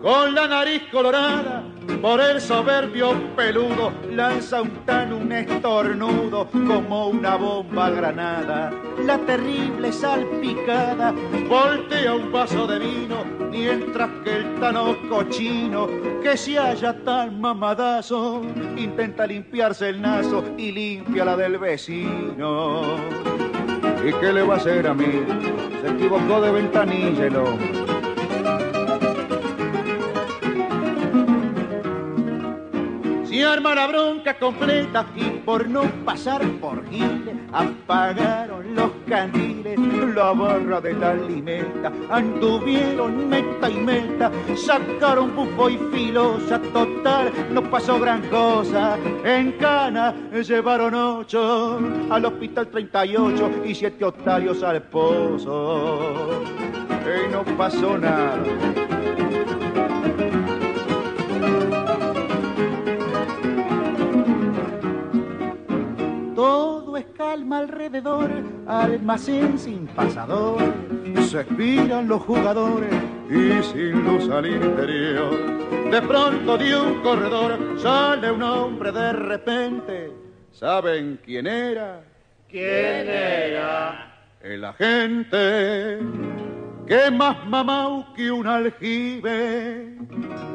[0.05, 1.63] con la nariz colorada,
[1.99, 8.71] por el soberbio peludo, lanza un tan un estornudo como una bomba granada.
[9.03, 11.11] La terrible salpicada
[11.49, 15.87] voltea un vaso de vino, mientras que el tano cochino,
[16.21, 18.43] que se halla tan mamadazo,
[18.77, 22.95] intenta limpiarse el naso y limpia la del vecino.
[24.07, 25.23] ¿Y qué le va a hacer a mí?
[25.81, 27.37] Se equivocó de ventanilla el
[33.35, 39.77] y arma la bronca completa y por no pasar por Giles apagaron los candiles,
[40.15, 47.61] la barra de la alimenta, anduvieron meta y meta, sacaron bufo y filosa, total, no
[47.69, 51.79] pasó gran cosa, en cana llevaron ocho,
[52.09, 56.41] al hospital 38 y siete otarios al pozo,
[57.03, 58.39] y no pasó nada.
[66.95, 68.29] Todo es calma alrededor,
[68.67, 70.61] almacén sin pasador,
[71.29, 72.93] se expiran los jugadores
[73.29, 75.91] y sin luz al interior.
[75.91, 80.11] De pronto de un corredor sale un hombre de repente,
[80.51, 82.01] ¿saben quién era?
[82.47, 84.37] ¿Quién era?
[84.41, 85.99] El agente
[86.87, 89.97] que más mamau que un aljibe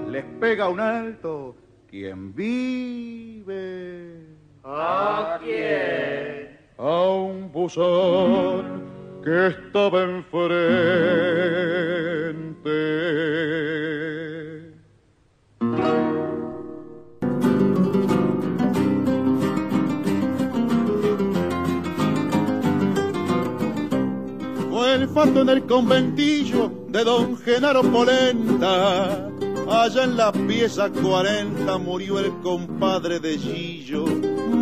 [0.09, 1.55] les pega un alto
[1.91, 4.20] quien vive.
[4.63, 6.59] ¿A quién?
[6.77, 8.85] A un buzón
[9.25, 10.61] que estaba enfrente.
[24.71, 29.30] Fue el fato en el conventillo de don Genaro Polenta.
[29.71, 34.05] Allá en la pieza 40 murió el compadre de Gillo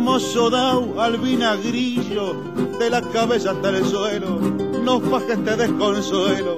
[0.09, 2.33] mozo dao al vinagrillo,
[2.79, 4.39] de la cabeza hasta el suelo,
[4.83, 6.57] no fajes este desconsuelo.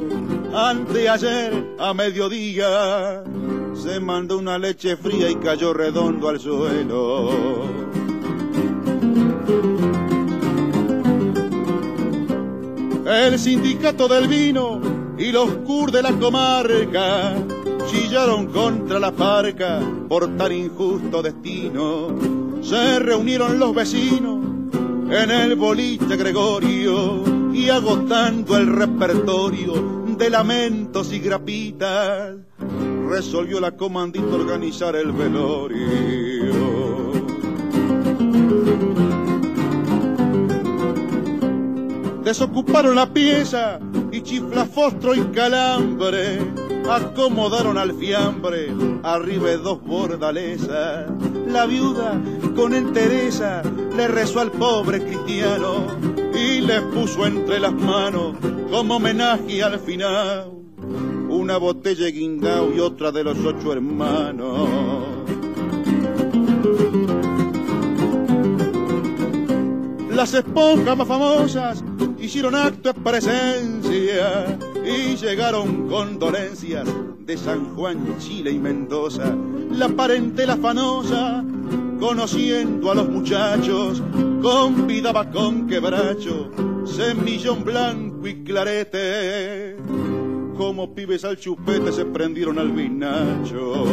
[0.54, 3.24] Ante ayer a mediodía
[3.74, 7.30] se mandó una leche fría y cayó redondo al suelo.
[13.06, 14.80] El sindicato del vino
[15.18, 17.36] y los cur de la comarca
[17.88, 24.40] chillaron contra la parca por tan injusto destino se reunieron los vecinos
[25.10, 32.36] en el boliche Gregorio y agotando el repertorio de lamentos y grapitas,
[33.10, 36.52] resolvió la comandita organizar el velorio.
[42.24, 43.80] Desocuparon la pieza
[44.12, 46.40] y chiflafostro y calambre
[46.92, 48.74] acomodaron al fiambre
[49.04, 51.10] arriba dos bordalesas.
[51.48, 52.22] La viuda
[52.56, 53.62] con entereza
[53.96, 55.88] le rezó al pobre cristiano
[56.34, 58.36] y le puso entre las manos
[58.70, 60.52] como homenaje al final
[61.30, 64.68] una botella de guindao y otra de los ocho hermanos.
[70.10, 71.84] Las esponjas más famosas
[72.20, 74.58] hicieron acto de presencia
[74.92, 76.88] y llegaron condolencias
[77.20, 79.36] de San Juan, Chile y Mendoza.
[79.72, 81.44] La parentela fanosa,
[82.00, 84.02] conociendo a los muchachos,
[84.42, 86.52] convidaba con quebracho,
[86.86, 89.78] semillón blanco y clarete.
[90.58, 93.86] Como pibes al chupete se prendieron al vinacho.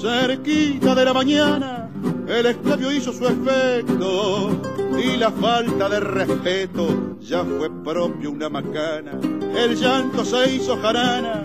[0.00, 1.90] Cerquita de la mañana,
[2.28, 9.12] el esclavio hizo su efecto y la falta de respeto ya fue propio una macana.
[9.56, 11.44] El llanto se hizo jarana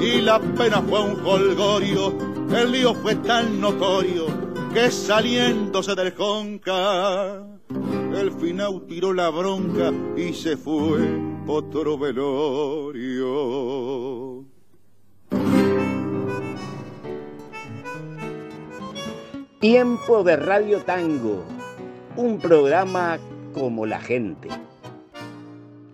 [0.00, 2.16] y la pena fue un holgorio.
[2.54, 4.26] El lío fue tan notorio
[4.72, 7.42] que saliéndose del conca,
[8.14, 10.98] el final tiró la bronca y se fue
[11.46, 13.38] otro velorio.
[19.60, 21.44] Tiempo de Radio Tango,
[22.16, 23.18] un programa
[23.52, 24.48] como la gente.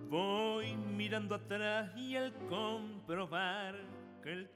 [0.09, 3.75] Voy mirando atrás y al comprobar
[4.23, 4.49] que el